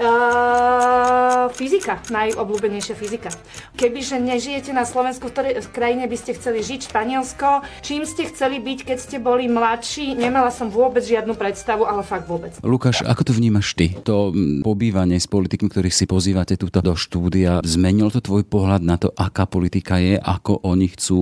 Uh, 0.00 1.52
fyzika, 1.52 2.00
najobľúbenejšia 2.08 2.96
fyzika. 2.96 3.28
Kebyže 3.76 4.16
nežijete 4.16 4.72
na 4.72 4.88
Slovensku, 4.88 5.28
v 5.28 5.32
ktorej 5.36 5.52
krajine 5.68 6.08
by 6.08 6.16
ste 6.16 6.32
chceli 6.40 6.64
žiť, 6.64 6.88
Španielsko, 6.88 7.60
čím 7.84 8.08
ste 8.08 8.24
chceli 8.32 8.64
byť, 8.64 8.88
keď 8.88 8.96
ste 8.96 9.20
boli 9.20 9.44
mladší, 9.44 10.16
nemala 10.16 10.48
som 10.48 10.72
vôbec 10.72 11.04
žiadnu 11.04 11.36
predstavu, 11.36 11.84
ale 11.84 12.00
fakt 12.00 12.24
vôbec. 12.24 12.56
Lukáš, 12.64 13.04
ako 13.04 13.28
to 13.28 13.32
vnímaš 13.36 13.76
ty? 13.76 13.92
To 14.08 14.32
pobývanie 14.64 15.20
s 15.20 15.28
politikmi, 15.28 15.68
ktorých 15.68 15.92
si 15.92 16.08
pozývate 16.08 16.56
túto 16.56 16.80
do 16.80 16.96
štúdia, 16.96 17.60
zmenilo 17.60 18.08
to 18.08 18.24
tvoj 18.24 18.48
pohľad 18.48 18.80
na 18.80 18.96
to, 18.96 19.12
aká 19.12 19.44
politika 19.44 20.00
je, 20.00 20.16
ako 20.16 20.64
oni 20.64 20.96
chcú, 20.96 21.20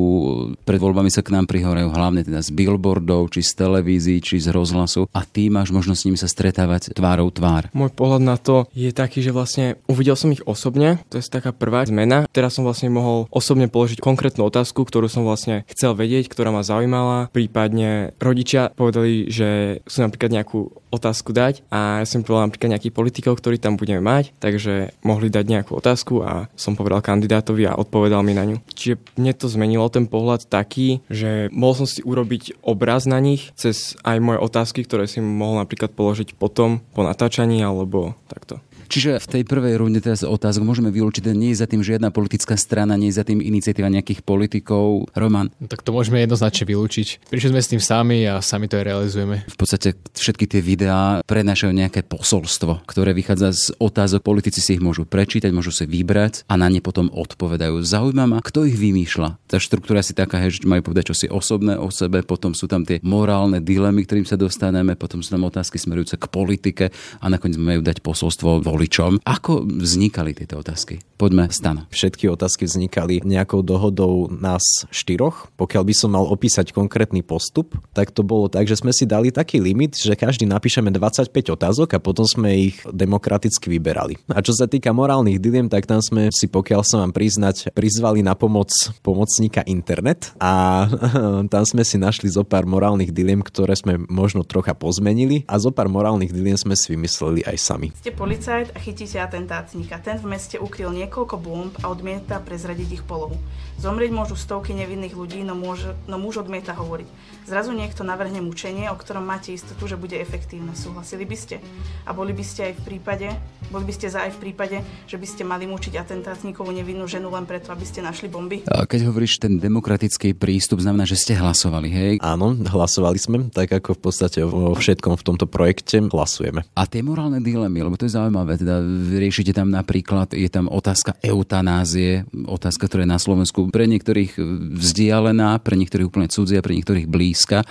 pred 0.62 0.78
voľbami 0.78 1.10
sa 1.10 1.26
k 1.26 1.34
nám 1.34 1.50
prihorajú 1.50 1.90
hlavne 1.90 2.22
teda 2.22 2.46
z 2.46 2.54
billboardov, 2.54 3.34
či 3.34 3.42
z 3.42 3.58
televízií, 3.58 4.22
či 4.22 4.38
z 4.38 4.54
rozhlasu 4.54 5.10
a 5.10 5.26
ty 5.26 5.50
máš 5.50 5.74
možnosť 5.74 5.98
s 5.98 6.06
nimi 6.06 6.18
sa 6.20 6.30
stretávať 6.30 6.94
tvárou 6.94 7.26
tvár. 7.34 7.74
Môj 7.74 7.90
pohľad 7.90 8.22
na 8.22 8.38
to 8.38 8.67
je 8.72 8.90
taký, 8.94 9.24
že 9.24 9.34
vlastne 9.34 9.76
uvidel 9.90 10.16
som 10.16 10.32
ich 10.32 10.44
osobne, 10.44 11.00
to 11.12 11.20
je 11.20 11.24
taká 11.26 11.52
prvá 11.52 11.84
zmena. 11.84 12.28
Teraz 12.32 12.56
som 12.56 12.64
vlastne 12.64 12.92
mohol 12.92 13.28
osobne 13.32 13.68
položiť 13.68 14.00
konkrétnu 14.00 14.46
otázku, 14.46 14.84
ktorú 14.84 15.06
som 15.06 15.24
vlastne 15.24 15.64
chcel 15.70 15.94
vedieť, 15.96 16.28
ktorá 16.30 16.52
ma 16.52 16.64
zaujímala. 16.64 17.30
Prípadne 17.30 18.16
rodičia 18.18 18.72
povedali, 18.72 19.28
že 19.28 19.80
sú 19.84 20.04
napríklad 20.04 20.30
nejakú 20.32 20.72
otázku 20.88 21.36
dať 21.36 21.64
a 21.68 22.02
ja 22.02 22.06
som 22.08 22.24
povedal 22.24 22.48
napríklad 22.48 22.70
nejakých 22.76 22.96
politikov, 22.96 23.38
ktorí 23.38 23.60
tam 23.60 23.76
budeme 23.76 24.00
mať, 24.00 24.32
takže 24.40 24.92
mohli 25.04 25.28
dať 25.28 25.44
nejakú 25.44 25.76
otázku 25.76 26.24
a 26.24 26.48
som 26.56 26.74
povedal 26.74 27.04
kandidátovi 27.04 27.68
a 27.68 27.78
odpovedal 27.78 28.24
mi 28.24 28.32
na 28.36 28.44
ňu. 28.48 28.60
Čiže 28.72 29.00
mne 29.20 29.32
to 29.36 29.46
zmenilo 29.48 29.86
ten 29.92 30.08
pohľad 30.08 30.48
taký, 30.48 31.04
že 31.12 31.52
mohol 31.52 31.84
som 31.84 31.88
si 31.88 32.00
urobiť 32.04 32.60
obraz 32.64 33.04
na 33.04 33.20
nich 33.20 33.52
cez 33.54 33.96
aj 34.04 34.18
moje 34.20 34.38
otázky, 34.40 34.84
ktoré 34.84 35.04
si 35.08 35.20
mohol 35.20 35.60
napríklad 35.60 35.92
položiť 35.92 36.36
potom 36.36 36.80
po 36.92 37.04
natáčaní 37.04 37.60
alebo 37.60 38.16
takto. 38.28 38.60
Čiže 38.88 39.20
v 39.20 39.26
tej 39.28 39.42
prvej 39.44 39.76
runde 39.76 40.00
teraz 40.00 40.24
otázok 40.24 40.64
môžeme 40.64 40.88
vylúčiť, 40.88 41.28
že 41.28 41.34
nie 41.36 41.52
je 41.52 41.60
za 41.60 41.68
tým 41.68 41.84
žiadna 41.84 42.08
politická 42.08 42.56
strana, 42.56 42.96
nie 42.96 43.12
je 43.12 43.20
za 43.20 43.24
tým 43.28 43.44
iniciatíva 43.44 43.92
nejakých 43.92 44.24
politikov. 44.24 45.12
Roman? 45.12 45.52
No, 45.60 45.68
tak 45.68 45.84
to 45.84 45.92
môžeme 45.92 46.24
jednoznačne 46.24 46.64
vylúčiť. 46.64 47.28
Prišli 47.28 47.52
sme 47.52 47.60
s 47.60 47.68
tým 47.68 47.82
sami 47.84 48.24
a 48.24 48.40
sami 48.40 48.64
to 48.64 48.80
aj 48.80 48.84
realizujeme. 48.88 49.44
V 49.44 49.56
podstate 49.60 49.92
všetky 50.16 50.48
tie 50.48 50.64
videá 50.64 51.20
prenášajú 51.28 51.68
nejaké 51.68 52.00
posolstvo, 52.00 52.88
ktoré 52.88 53.12
vychádza 53.12 53.52
z 53.52 53.64
otázok. 53.76 54.24
Politici 54.24 54.64
si 54.64 54.80
ich 54.80 54.82
môžu 54.82 55.04
prečítať, 55.04 55.52
môžu 55.52 55.70
si 55.70 55.84
vybrať 55.84 56.48
a 56.48 56.56
na 56.56 56.72
ne 56.72 56.80
potom 56.80 57.12
odpovedajú. 57.12 57.84
Zaujíma 57.84 58.24
ma, 58.24 58.38
kto 58.40 58.64
ich 58.64 58.80
vymýšľa. 58.80 59.36
Tá 59.44 59.60
štruktúra 59.60 60.00
si 60.00 60.16
taká, 60.16 60.40
že 60.48 60.64
majú 60.64 60.88
povedať 60.88 61.12
čo 61.12 61.16
si 61.16 61.26
osobné 61.28 61.76
o 61.76 61.92
sebe, 61.92 62.24
potom 62.24 62.56
sú 62.56 62.64
tam 62.64 62.88
tie 62.88 63.04
morálne 63.04 63.60
dilemy, 63.60 64.08
ktorým 64.08 64.24
sa 64.24 64.40
dostaneme, 64.40 64.96
potom 64.96 65.20
sú 65.20 65.36
tam 65.36 65.44
otázky 65.44 65.76
smerujúce 65.76 66.16
k 66.16 66.24
politike 66.32 66.84
a 67.20 67.26
nakoniec 67.28 67.60
majú 67.60 67.80
dať 67.84 68.00
posolstvo 68.00 68.64
voličom. 68.78 69.18
Ako 69.26 69.66
vznikali 69.66 70.38
tieto 70.38 70.62
otázky? 70.62 71.02
Poďme, 71.18 71.50
Stano. 71.50 71.90
Všetky 71.90 72.30
otázky 72.30 72.62
vznikali 72.70 73.26
nejakou 73.26 73.66
dohodou 73.66 74.30
nás 74.30 74.62
štyroch. 74.94 75.50
Pokiaľ 75.58 75.82
by 75.82 75.94
som 75.98 76.14
mal 76.14 76.22
opísať 76.22 76.70
konkrétny 76.70 77.26
postup, 77.26 77.74
tak 77.90 78.14
to 78.14 78.22
bolo 78.22 78.46
tak, 78.46 78.70
že 78.70 78.78
sme 78.78 78.94
si 78.94 79.02
dali 79.02 79.34
taký 79.34 79.58
limit, 79.58 79.98
že 79.98 80.14
každý 80.14 80.46
napíšeme 80.46 80.94
25 80.94 81.34
otázok 81.58 81.98
a 81.98 81.98
potom 81.98 82.22
sme 82.22 82.70
ich 82.70 82.78
demokraticky 82.86 83.66
vyberali. 83.66 84.14
A 84.30 84.38
čo 84.46 84.54
sa 84.54 84.70
týka 84.70 84.94
morálnych 84.94 85.42
diliem, 85.42 85.66
tak 85.66 85.90
tam 85.90 85.98
sme 85.98 86.30
si, 86.30 86.46
pokiaľ 86.46 86.86
sa 86.86 87.02
vám 87.02 87.10
priznať, 87.10 87.74
prizvali 87.74 88.22
na 88.22 88.38
pomoc 88.38 88.70
pomocníka 89.02 89.66
internet 89.66 90.30
a 90.38 90.86
tam 91.52 91.64
sme 91.66 91.82
si 91.82 91.98
našli 91.98 92.30
zo 92.30 92.46
pár 92.46 92.62
morálnych 92.62 93.10
diliem, 93.10 93.42
ktoré 93.42 93.74
sme 93.74 93.98
možno 94.06 94.46
trocha 94.46 94.70
pozmenili 94.78 95.42
a 95.50 95.58
zo 95.58 95.74
pár 95.74 95.90
morálnych 95.90 96.30
diliem 96.30 96.54
sme 96.54 96.78
si 96.78 96.94
vymysleli 96.94 97.42
aj 97.42 97.58
sami. 97.58 97.90
Ste 97.98 98.14
policajt 98.14 98.67
a 98.74 98.78
chytíte 98.82 99.20
atentátnika. 99.22 100.02
Ten 100.02 100.18
v 100.18 100.34
meste 100.34 100.58
ukryl 100.58 100.90
niekoľko 100.92 101.36
bomb 101.38 101.72
a 101.80 101.88
odmieta 101.88 102.42
prezradiť 102.42 103.00
ich 103.00 103.04
polohu. 103.04 103.38
Zomrieť 103.78 104.10
môžu 104.10 104.34
stovky 104.34 104.74
nevinných 104.74 105.14
ľudí, 105.14 105.46
no 105.46 105.54
muž, 105.54 105.86
no 106.10 106.18
muž 106.18 106.42
odmieta 106.42 106.74
hovoriť. 106.74 107.06
Zrazu 107.46 107.72
niekto 107.72 108.02
navrhne 108.02 108.42
mučenie, 108.44 108.90
o 108.90 108.98
ktorom 108.98 109.24
máte 109.24 109.54
istotu, 109.54 109.88
že 109.88 109.96
bude 109.96 110.18
efektívne. 110.18 110.74
Súhlasili 110.74 111.22
by 111.24 111.36
ste? 111.38 111.56
A 112.04 112.12
boli 112.12 112.34
by 112.34 112.44
ste 112.44 112.60
aj 112.68 112.74
v 112.76 112.82
prípade, 112.84 113.30
boli 113.70 113.88
by 113.88 113.94
ste 113.94 114.10
za 114.10 114.26
aj 114.26 114.36
v 114.36 114.50
prípade, 114.50 114.76
že 115.08 115.16
by 115.16 115.26
ste 115.30 115.46
mali 115.46 115.64
mučiť 115.70 115.94
atentátníkovú 115.94 116.74
nevinnú 116.74 117.08
ženu 117.08 117.30
len 117.30 117.46
preto, 117.48 117.70
aby 117.70 117.86
ste 117.86 118.02
našli 118.02 118.26
bomby? 118.28 118.66
A 118.68 118.84
keď 118.84 119.08
hovoríš 119.08 119.40
ten 119.40 119.56
demokratický 119.56 120.36
prístup, 120.36 120.82
znamená, 120.82 121.08
že 121.08 121.16
ste 121.16 121.38
hlasovali, 121.38 121.88
hej? 121.88 122.12
Áno, 122.20 122.52
hlasovali 122.52 123.16
sme, 123.16 123.48
tak 123.48 123.72
ako 123.72 123.94
v 123.96 124.00
podstate 124.02 124.42
vo 124.42 124.74
všetkom 124.74 125.14
v 125.14 125.22
tomto 125.24 125.46
projekte 125.48 126.02
hlasujeme. 126.02 126.66
A 126.74 126.84
tie 126.84 127.00
morálne 127.00 127.40
dilemy, 127.40 127.80
lebo 127.80 127.96
to 127.96 128.04
je 128.04 128.12
zaujímavé, 128.18 128.57
teda 128.58 128.82
riešite 129.16 129.54
tam 129.54 129.70
napríklad, 129.70 130.34
je 130.34 130.50
tam 130.50 130.66
otázka 130.66 131.14
eutanázie, 131.22 132.26
otázka, 132.34 132.90
ktorá 132.90 133.06
je 133.06 133.14
na 133.14 133.22
Slovensku 133.22 133.70
pre 133.70 133.86
niektorých 133.86 134.36
vzdialená, 134.74 135.62
pre 135.62 135.78
niektorých 135.78 136.10
úplne 136.10 136.28
cudzia, 136.28 136.60
pre 136.60 136.74
niektorých 136.74 137.06
blízka. 137.06 137.62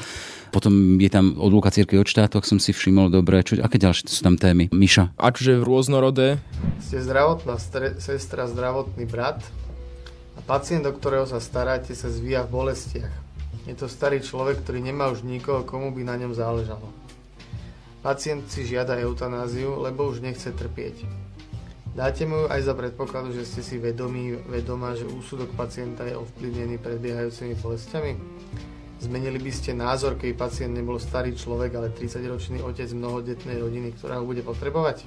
Potom 0.55 0.95
je 0.97 1.11
tam 1.11 1.35
odluka 1.35 1.69
cirkvi 1.69 1.99
od 1.99 2.07
štátu, 2.07 2.39
ak 2.39 2.47
som 2.47 2.57
si 2.57 2.71
všimol 2.71 3.11
dobre. 3.11 3.43
Čo, 3.43 3.59
aké 3.59 3.75
ďalšie 3.75 4.07
sú 4.07 4.23
tam 4.23 4.39
témy? 4.39 4.71
Miša? 4.71 5.13
Akože 5.19 5.59
rôznorodé. 5.59 6.39
Ste 6.81 7.03
zdravotná 7.03 7.59
stre- 7.59 7.99
sestra, 7.99 8.47
zdravotný 8.47 9.03
brat 9.03 9.43
a 10.33 10.41
pacient, 10.47 10.87
do 10.87 10.95
ktorého 10.95 11.27
sa 11.27 11.43
staráte, 11.43 11.91
sa 11.91 12.07
zvíja 12.07 12.47
v 12.47 12.63
bolestiach. 12.63 13.13
Je 13.67 13.75
to 13.75 13.91
starý 13.91 14.23
človek, 14.23 14.63
ktorý 14.63 14.79
nemá 14.79 15.11
už 15.11 15.27
nikoho, 15.27 15.67
komu 15.67 15.91
by 15.91 16.07
na 16.07 16.15
ňom 16.15 16.31
záležalo. 16.31 16.87
Pacient 18.07 18.47
si 18.47 18.63
žiada 18.63 18.95
eutanáziu, 19.03 19.83
lebo 19.83 20.07
už 20.07 20.23
nechce 20.23 20.55
trpieť. 20.55 21.03
Dáte 21.91 22.23
mu 22.23 22.47
aj 22.47 22.63
za 22.63 22.71
predpokladu, 22.71 23.35
že 23.35 23.43
ste 23.43 23.59
si 23.59 23.75
vedomí, 23.75 24.31
vedomá, 24.47 24.95
že 24.95 25.03
úsudok 25.03 25.51
pacienta 25.59 26.07
je 26.07 26.15
ovplyvnený 26.15 26.79
predbiehajúcimi 26.79 27.59
bolestiami? 27.59 28.15
Zmenili 29.03 29.43
by 29.43 29.51
ste 29.51 29.75
názor, 29.75 30.15
keď 30.15 30.39
pacient 30.39 30.71
nebol 30.71 30.95
starý 31.03 31.35
človek, 31.35 31.75
ale 31.75 31.91
30-ročný 31.91 32.63
otec 32.63 32.87
mnohodetnej 32.95 33.59
rodiny, 33.59 33.99
ktorá 33.99 34.23
ho 34.23 34.25
bude 34.29 34.39
potrebovať? 34.39 35.03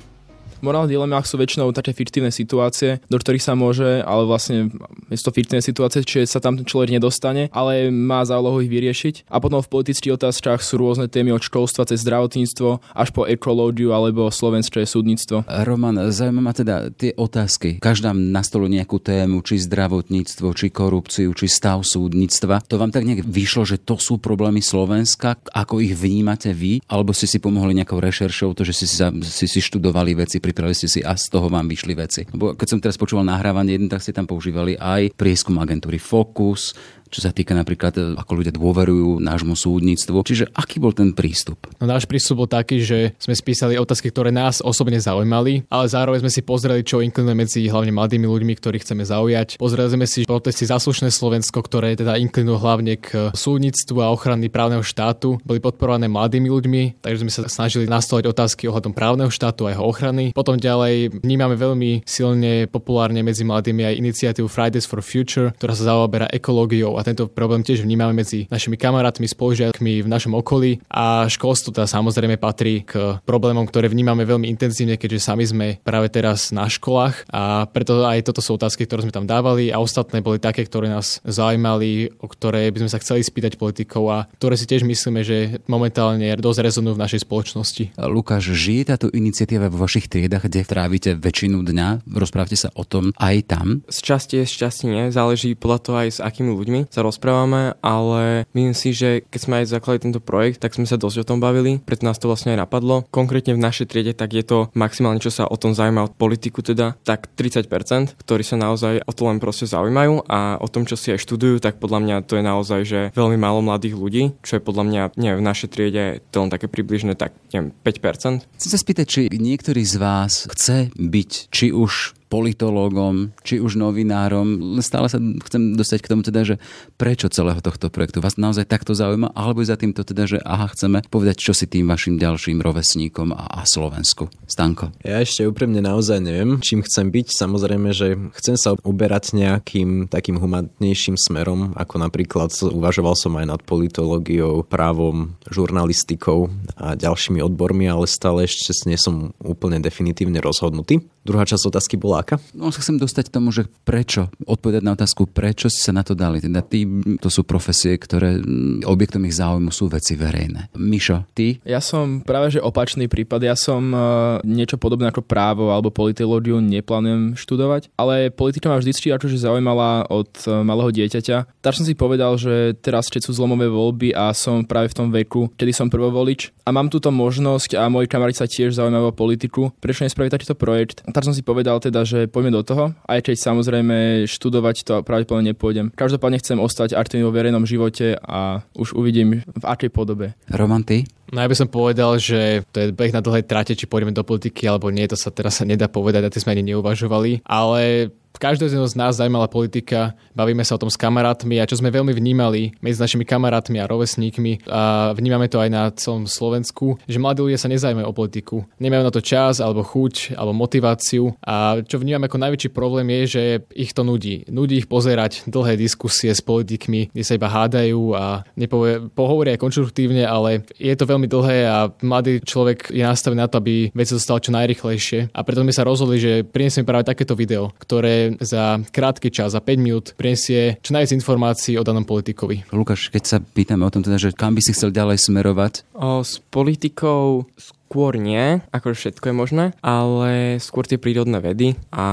V 0.59 0.65
morálnych 0.67 0.93
dilemách 0.93 1.25
sú 1.31 1.39
väčšinou 1.39 1.71
také 1.71 1.95
fiktívne 1.95 2.35
situácie, 2.35 2.99
do 3.07 3.17
ktorých 3.17 3.45
sa 3.45 3.55
môže, 3.55 4.03
ale 4.03 4.27
vlastne 4.27 4.75
je 5.09 5.19
to 5.23 5.31
fiktívne 5.31 5.63
situácie, 5.63 6.03
čiže 6.03 6.27
sa 6.27 6.43
tam 6.43 6.61
človek 6.61 6.99
nedostane, 6.99 7.49
ale 7.55 7.89
má 7.89 8.27
za 8.27 8.37
úlohu 8.37 8.61
ich 8.61 8.73
vyriešiť. 8.73 9.31
A 9.31 9.39
potom 9.39 9.63
v 9.63 9.71
politických 9.71 10.19
otázkach 10.19 10.61
sú 10.61 10.81
rôzne 10.81 11.07
témy 11.07 11.33
od 11.33 11.41
školstva 11.45 11.87
cez 11.87 12.03
zdravotníctvo 12.03 12.83
až 12.93 13.09
po 13.15 13.25
ekológiu 13.25 13.95
alebo 13.95 14.29
slovenské 14.29 14.85
súdnictvo. 14.85 15.47
Roman, 15.47 16.11
zaujíma 16.11 16.43
ma 16.43 16.53
teda 16.57 16.91
tie 16.93 17.15
otázky. 17.15 17.79
Každá 17.79 18.13
nastolu 18.17 18.67
nejakú 18.67 19.01
tému, 19.01 19.41
či 19.47 19.61
zdravotníctvo, 19.61 20.53
či 20.57 20.73
korupciu, 20.73 21.33
či 21.37 21.47
stav 21.47 21.85
súdnictva. 21.85 22.65
To 22.69 22.81
vám 22.81 22.91
tak 22.91 23.07
nejak 23.07 23.25
vyšlo, 23.25 23.69
že 23.69 23.81
to 23.81 24.01
sú 24.01 24.17
problémy 24.19 24.65
Slovenska, 24.65 25.37
ako 25.53 25.85
ich 25.85 25.93
vnímate 25.97 26.53
vy, 26.57 26.81
alebo 26.89 27.13
ste 27.13 27.29
si 27.29 27.39
pomohli 27.41 27.77
nejakou 27.77 28.01
rešeršou, 28.01 28.57
to, 28.57 28.65
že 28.65 28.75
si 28.75 28.87
si, 28.89 29.47
si 29.47 29.61
študovali 29.61 30.17
veci, 30.17 30.40
pripravili 30.41 30.75
ste 30.75 30.89
si 30.89 31.01
a 31.05 31.15
z 31.15 31.31
toho 31.31 31.47
vám 31.47 31.69
vyšli 31.69 31.93
veci. 31.95 32.25
Lebo 32.27 32.57
keď 32.57 32.67
som 32.67 32.81
teraz 32.81 32.97
počúval 32.97 33.29
nahrávanie, 33.29 33.77
jeden, 33.77 33.93
tak 33.93 34.03
ste 34.03 34.17
tam 34.17 34.27
používali 34.27 34.75
aj 34.81 35.15
prieskum 35.15 35.61
agentúry 35.61 36.01
Focus, 36.01 36.75
čo 37.11 37.21
sa 37.21 37.35
týka 37.35 37.53
napríklad, 37.59 37.93
e, 37.99 38.01
ako 38.15 38.33
ľudia 38.41 38.55
dôverujú 38.55 39.19
nášmu 39.19 39.59
súdnictvu. 39.59 40.23
Čiže 40.23 40.55
aký 40.55 40.79
bol 40.79 40.95
ten 40.95 41.11
prístup? 41.11 41.67
No, 41.83 41.91
náš 41.91 42.07
prístup 42.07 42.47
bol 42.47 42.49
taký, 42.49 42.81
že 42.81 43.19
sme 43.19 43.35
spísali 43.35 43.75
otázky, 43.75 44.15
ktoré 44.15 44.31
nás 44.31 44.63
osobne 44.63 45.03
zaujímali, 45.03 45.67
ale 45.67 45.91
zároveň 45.91 46.23
sme 46.23 46.33
si 46.33 46.47
pozreli, 46.47 46.87
čo 46.87 47.03
inklinuje 47.03 47.37
medzi 47.37 47.61
hlavne 47.67 47.91
mladými 47.91 48.31
ľuďmi, 48.31 48.53
ktorých 48.55 48.83
chceme 48.87 49.03
zaujať. 49.03 49.59
Pozreli 49.59 49.91
sme 49.91 50.07
si 50.07 50.23
protesty 50.23 50.71
Zaslušné 50.71 51.11
Slovensko, 51.11 51.59
ktoré 51.67 51.99
teda 51.99 52.15
inklinujú 52.15 52.57
hlavne 52.63 52.95
k 52.95 53.35
súdnictvu 53.35 53.99
a 53.99 54.15
ochrany 54.15 54.47
právneho 54.47 54.87
štátu. 54.87 55.43
Boli 55.43 55.59
podporované 55.59 56.07
mladými 56.07 56.47
ľuďmi, 56.47 56.83
takže 57.03 57.23
sme 57.27 57.33
sa 57.35 57.41
snažili 57.51 57.91
nastoliť 57.91 58.31
otázky 58.31 58.71
ohľadom 58.71 58.95
právneho 58.95 59.33
štátu 59.35 59.67
a 59.67 59.75
jeho 59.75 59.83
ochrany. 59.83 60.31
Potom 60.31 60.55
ďalej 60.55 61.25
vnímame 61.27 61.59
veľmi 61.59 62.07
silne 62.07 62.71
populárne 62.71 63.27
medzi 63.27 63.43
mladými 63.43 63.83
aj 63.83 63.99
iniciatívu 63.99 64.47
Fridays 64.47 64.87
for 64.87 65.03
Future, 65.03 65.51
ktorá 65.59 65.75
sa 65.75 65.91
zaoberá 65.91 66.31
ekológiou 66.31 67.00
a 67.01 67.07
tento 67.07 67.33
problém 67.33 67.65
tiež 67.65 67.81
vnímame 67.81 68.13
medzi 68.13 68.45
našimi 68.53 68.77
kamarátmi, 68.77 69.25
spolužiakmi 69.25 70.05
v 70.05 70.09
našom 70.09 70.37
okolí 70.37 70.85
a 70.93 71.25
školstvo 71.25 71.73
teda 71.73 71.89
samozrejme 71.89 72.37
patrí 72.37 72.85
k 72.85 73.17
problémom, 73.25 73.65
ktoré 73.65 73.89
vnímame 73.89 74.29
veľmi 74.29 74.45
intenzívne, 74.53 75.01
keďže 75.01 75.25
sami 75.25 75.49
sme 75.49 75.67
práve 75.81 76.13
teraz 76.13 76.53
na 76.53 76.69
školách 76.69 77.25
a 77.33 77.65
preto 77.73 78.05
aj 78.05 78.29
toto 78.29 78.45
sú 78.45 78.61
otázky, 78.61 78.85
ktoré 78.85 79.09
sme 79.09 79.17
tam 79.17 79.25
dávali 79.25 79.73
a 79.73 79.81
ostatné 79.81 80.21
boli 80.21 80.37
také, 80.37 80.69
ktoré 80.69 80.93
nás 80.93 81.25
zaujímali, 81.25 82.13
o 82.21 82.29
ktoré 82.29 82.69
by 82.69 82.85
sme 82.85 82.91
sa 82.93 83.01
chceli 83.01 83.25
spýtať 83.25 83.57
politikov 83.57 84.05
a 84.13 84.19
ktoré 84.37 84.61
si 84.61 84.69
tiež 84.69 84.85
myslíme, 84.85 85.25
že 85.25 85.65
momentálne 85.65 86.37
dosť 86.37 86.69
rezonujú 86.69 87.01
v 87.01 87.03
našej 87.09 87.25
spoločnosti. 87.25 87.85
Lukáš, 87.97 88.53
žije 88.53 88.93
táto 88.93 89.07
iniciatíva 89.09 89.73
vo 89.73 89.87
vašich 89.89 90.11
triedach, 90.11 90.45
kde 90.45 90.67
trávite 90.67 91.17
väčšinu 91.17 91.65
dňa? 91.65 92.05
Rozprávate 92.11 92.59
sa 92.59 92.69
o 92.75 92.85
tom 92.85 93.15
aj 93.17 93.37
tam? 93.49 93.67
Z 93.87 93.99
časti 94.03 94.35
je, 94.43 94.45
z 94.45 94.55
časti 94.67 94.85
nie. 94.91 95.15
Záleží 95.15 95.55
podľa 95.55 95.79
toho 95.81 95.97
aj 96.03 96.09
s 96.11 96.19
akými 96.19 96.51
ľuďmi 96.51 96.90
sa 96.91 97.07
rozprávame, 97.07 97.79
ale 97.81 98.45
myslím 98.53 98.77
si, 98.77 98.91
že 98.93 99.23
keď 99.31 99.41
sme 99.41 99.55
aj 99.63 99.71
zakladali 99.71 100.05
tento 100.11 100.21
projekt, 100.21 100.61
tak 100.61 100.75
sme 100.75 100.85
sa 100.85 100.99
dosť 100.99 101.23
o 101.23 101.29
tom 101.29 101.39
bavili, 101.39 101.79
preto 101.79 102.05
nás 102.05 102.19
to 102.19 102.27
vlastne 102.27 102.53
aj 102.53 102.67
napadlo. 102.67 103.07
Konkrétne 103.15 103.55
v 103.55 103.63
našej 103.63 103.87
triede, 103.89 104.13
tak 104.13 104.35
je 104.35 104.43
to 104.43 104.69
maximálne, 104.75 105.23
čo 105.23 105.31
sa 105.31 105.47
o 105.47 105.57
tom 105.57 105.73
zaujíma 105.73 106.11
od 106.11 106.15
politiku 106.19 106.61
teda, 106.61 106.99
tak 107.07 107.31
30%, 107.39 108.19
ktorí 108.19 108.43
sa 108.43 108.59
naozaj 108.59 109.07
o 109.07 109.13
to 109.15 109.23
len 109.31 109.39
proste 109.39 109.71
zaujímajú 109.71 110.27
a 110.27 110.59
o 110.59 110.67
tom, 110.67 110.85
čo 110.85 110.99
si 110.99 111.15
aj 111.15 111.23
študujú, 111.23 111.63
tak 111.63 111.79
podľa 111.79 112.03
mňa 112.03 112.17
to 112.27 112.37
je 112.37 112.45
naozaj, 112.45 112.81
že 112.85 113.01
veľmi 113.15 113.39
málo 113.39 113.63
mladých 113.63 113.95
ľudí, 113.95 114.23
čo 114.43 114.59
je 114.59 114.63
podľa 114.67 114.85
mňa, 114.91 115.03
nie 115.17 115.33
v 115.39 115.47
našej 115.47 115.69
triede 115.71 116.05
to 116.35 116.43
len 116.43 116.51
také 116.51 116.67
približne 116.67 117.15
tak, 117.15 117.31
neviem, 117.55 117.71
5%. 117.87 118.43
Chcem 118.59 118.71
sa 118.71 118.79
spýtať, 118.79 119.07
či 119.07 119.21
niektorý 119.31 119.87
z 119.87 119.97
vás 120.03 120.51
chce 120.51 120.91
byť 120.99 121.31
či 121.55 121.71
už 121.71 122.20
politológom, 122.31 123.35
či 123.43 123.59
už 123.59 123.75
novinárom. 123.75 124.79
Stále 124.79 125.11
sa 125.11 125.19
chcem 125.19 125.75
dostať 125.75 125.99
k 126.07 126.11
tomu 126.15 126.23
teda, 126.23 126.47
že 126.47 126.55
prečo 126.95 127.27
celého 127.27 127.59
tohto 127.59 127.91
projektu 127.91 128.23
vás 128.23 128.39
naozaj 128.39 128.71
takto 128.71 128.95
zaujíma, 128.95 129.35
alebo 129.35 129.67
za 129.67 129.75
týmto 129.75 130.07
teda, 130.07 130.31
že 130.31 130.39
aha, 130.47 130.71
chceme 130.71 131.03
povedať, 131.11 131.43
čo 131.43 131.53
si 131.53 131.67
tým 131.67 131.91
vašim 131.91 132.17
ďalším 132.17 132.63
rovesníkom 132.63 133.35
a, 133.35 133.61
a 133.61 133.67
Slovensku. 133.67 134.31
Stanko. 134.47 134.95
Ja 135.03 135.19
ešte 135.19 135.43
úprimne 135.51 135.83
naozaj 135.83 136.23
neviem, 136.23 136.63
čím 136.63 136.87
chcem 136.87 137.11
byť. 137.11 137.35
Samozrejme, 137.35 137.91
že 137.91 138.15
chcem 138.39 138.55
sa 138.55 138.79
uberať 138.87 139.35
nejakým 139.35 140.07
takým 140.07 140.39
humanitnejším 140.39 141.19
smerom, 141.19 141.75
ako 141.75 141.99
napríklad 141.99 142.55
uvažoval 142.63 143.19
som 143.19 143.35
aj 143.35 143.47
nad 143.51 143.61
politológiou, 143.67 144.63
právom, 144.63 145.35
žurnalistikou 145.51 146.47
a 146.79 146.95
ďalšími 146.95 147.43
odbormi, 147.43 147.91
ale 147.91 148.07
stále 148.07 148.47
ešte 148.47 148.71
nie 148.87 149.01
som 149.01 149.35
úplne 149.43 149.83
definitívne 149.83 150.39
rozhodnutý. 150.39 151.03
Druhá 151.21 151.45
časť 151.45 151.69
otázky 151.69 152.01
bola 152.01 152.20
aká? 152.21 152.37
No 152.57 152.73
sa 152.73 152.81
chcem 152.81 152.97
dostať 152.97 153.29
k 153.29 153.35
tomu, 153.37 153.53
že 153.53 153.69
prečo, 153.85 154.33
odpovedať 154.49 154.83
na 154.83 154.97
otázku, 154.97 155.29
prečo 155.29 155.69
si 155.69 155.81
sa 155.85 155.93
na 155.93 156.01
to 156.01 156.17
dali. 156.17 156.41
Teda 156.41 156.65
tí, 156.65 156.89
to 157.21 157.29
sú 157.29 157.45
profesie, 157.45 157.97
ktoré 158.01 158.41
mm, 158.41 158.89
objektom 158.89 159.23
ich 159.29 159.37
záujmu 159.37 159.71
sú 159.71 159.93
veci 159.93 160.17
verejné. 160.17 160.73
Mišo, 160.75 161.29
ty? 161.37 161.61
Ja 161.63 161.79
som 161.79 162.25
práve 162.25 162.51
že 162.51 162.65
opačný 162.65 163.07
prípad. 163.07 163.47
Ja 163.47 163.55
som 163.55 163.95
uh, 163.95 164.01
niečo 164.43 164.81
podobné 164.81 165.07
ako 165.13 165.23
právo 165.23 165.71
alebo 165.71 165.95
politológiu 165.95 166.59
neplánujem 166.59 167.39
študovať, 167.39 167.95
ale 167.95 168.35
politika 168.35 168.67
ma 168.67 168.81
vždy 168.81 169.13
akože 169.15 169.39
zaujímala 169.39 170.11
od 170.11 170.31
uh, 170.47 170.67
malého 170.67 170.91
dieťaťa. 170.91 171.63
Tak 171.63 171.77
som 171.79 171.87
si 171.87 171.95
povedal, 171.95 172.35
že 172.37 172.75
teraz 172.83 173.07
keď 173.07 173.31
sú 173.31 173.39
zlomové 173.39 173.71
voľby 173.71 174.13
a 174.13 174.35
som 174.35 174.67
práve 174.67 174.91
v 174.91 174.97
tom 174.97 175.09
veku, 175.15 175.49
kedy 175.55 175.71
som 175.71 175.87
prvovolič 175.87 176.51
a 176.67 176.75
mám 176.75 176.91
túto 176.91 177.15
možnosť 177.15 177.79
a 177.79 177.87
moji 177.87 178.11
kamaráti 178.11 178.43
sa 178.43 178.51
tiež 178.51 178.75
zaujímajú 178.75 179.11
o 179.11 179.15
politiku, 179.15 179.63
prečo 179.79 180.03
nespraviť 180.03 180.33
takýto 180.35 180.59
projekt? 180.59 181.07
tak 181.11 181.27
som 181.27 181.37
si 181.37 181.45
povedal 181.45 181.79
teda, 181.83 182.07
že 182.11 182.27
poďme 182.27 182.59
do 182.59 182.67
toho, 182.67 182.91
aj 183.07 183.31
keď 183.31 183.37
samozrejme 183.39 184.27
študovať 184.27 184.77
to 184.83 184.95
pravdepodobne 185.07 185.55
nepôjdem. 185.55 185.95
Každopádne 185.95 186.43
chcem 186.43 186.59
ostať 186.59 186.99
aktívny 186.99 187.23
vo 187.23 187.31
verejnom 187.31 187.63
živote 187.63 188.19
a 188.19 188.67
už 188.75 188.99
uvidím 188.99 189.47
v 189.47 189.65
akej 189.65 189.95
podobe. 189.95 190.35
Roman, 190.51 190.83
ty? 190.83 191.07
No 191.31 191.39
ja 191.39 191.47
by 191.47 191.55
som 191.55 191.71
povedal, 191.71 192.19
že 192.19 192.67
to 192.75 192.83
je 192.83 192.87
beh 192.91 193.15
na 193.15 193.23
dlhej 193.23 193.47
trate, 193.47 193.79
či 193.79 193.87
pôjdeme 193.87 194.11
do 194.11 194.27
politiky 194.27 194.67
alebo 194.67 194.91
nie, 194.91 195.07
to 195.07 195.15
sa 195.15 195.31
teraz 195.31 195.63
sa 195.63 195.65
nedá 195.65 195.87
povedať, 195.87 196.27
a 196.27 196.33
tie 196.33 196.43
sme 196.43 196.59
ani 196.59 196.75
neuvažovali. 196.75 197.47
Ale 197.47 198.11
každého 198.41 198.89
z 198.89 198.97
nás 198.97 199.21
zaujímala 199.21 199.53
politika, 199.53 200.17
bavíme 200.33 200.65
sa 200.65 200.75
o 200.75 200.81
tom 200.81 200.89
s 200.89 200.97
kamarátmi 200.97 201.61
a 201.61 201.69
čo 201.69 201.77
sme 201.77 201.93
veľmi 201.93 202.17
vnímali 202.17 202.73
medzi 202.81 202.97
našimi 202.97 203.29
kamarátmi 203.29 203.77
a 203.77 203.85
rovesníkmi 203.85 204.65
a 204.65 205.13
vnímame 205.13 205.53
to 205.53 205.61
aj 205.61 205.69
na 205.69 205.93
celom 205.93 206.25
Slovensku, 206.25 206.97
že 207.05 207.21
mladí 207.21 207.45
ľudia 207.45 207.61
sa 207.61 207.69
nezaujímajú 207.69 208.09
o 208.09 208.17
politiku. 208.17 208.57
Nemajú 208.81 209.03
na 209.05 209.13
to 209.13 209.21
čas 209.21 209.61
alebo 209.61 209.85
chuť 209.85 210.41
alebo 210.41 210.57
motiváciu 210.57 211.37
a 211.45 211.85
čo 211.85 212.01
vnímame 212.01 212.33
ako 212.33 212.41
najväčší 212.41 212.71
problém 212.73 213.13
je, 213.21 213.23
že 213.29 213.43
ich 213.77 213.93
to 213.93 214.01
nudí. 214.01 214.49
Nudí 214.49 214.81
ich 214.81 214.89
pozerať 214.89 215.45
dlhé 215.45 215.77
diskusie 215.77 216.33
s 216.33 216.41
politikmi, 216.41 217.13
kde 217.13 217.25
sa 217.27 217.37
iba 217.37 217.53
hádajú 217.53 218.17
a 218.17 218.49
nepovie, 218.57 219.13
pohovoria 219.13 219.53
aj 219.53 219.61
konštruktívne, 219.61 220.25
ale 220.25 220.65
je 220.81 220.97
to 220.97 221.05
veľmi 221.05 221.29
dlhé 221.29 221.59
a 221.69 221.93
mladý 222.01 222.41
človek 222.41 222.89
je 222.89 223.05
nastavený 223.05 223.45
na 223.45 223.51
to, 223.53 223.61
aby 223.61 223.93
veci 223.93 224.17
dostal 224.17 224.41
čo 224.41 224.57
najrychlejšie. 224.57 225.37
A 225.37 225.45
preto 225.45 225.61
sme 225.61 225.77
sa 225.77 225.85
rozhodli, 225.85 226.17
že 226.17 226.33
prinesieme 226.49 226.89
práve 226.89 227.05
takéto 227.05 227.37
video, 227.37 227.75
ktoré 227.77 228.30
za 228.39 228.79
krátky 228.95 229.35
čas, 229.35 229.57
za 229.57 229.61
5 229.65 229.81
minút 229.81 230.07
prinesie 230.15 230.79
čo 230.85 230.95
najviac 230.95 231.17
informácií 231.17 231.75
o 231.81 231.87
danom 231.87 232.07
politikovi. 232.07 232.71
Lukáš, 232.71 233.11
keď 233.11 233.23
sa 233.27 233.37
pýtame 233.43 233.83
o 233.83 233.93
tom 233.93 234.07
teda, 234.07 234.21
že 234.21 234.37
kam 234.37 234.55
by 234.55 234.63
si 234.63 234.77
chcel 234.77 234.95
ďalej 234.95 235.19
smerovať? 235.19 235.83
O, 235.99 236.23
s 236.23 236.39
politikou 236.53 237.49
skôr 237.91 238.15
nie, 238.23 238.63
ako 238.71 238.95
všetko 238.95 239.31
je 239.31 239.35
možné, 239.35 239.65
ale 239.83 240.63
skôr 240.63 240.87
tie 240.87 240.95
prírodné 240.95 241.43
vedy 241.43 241.75
a 241.91 242.07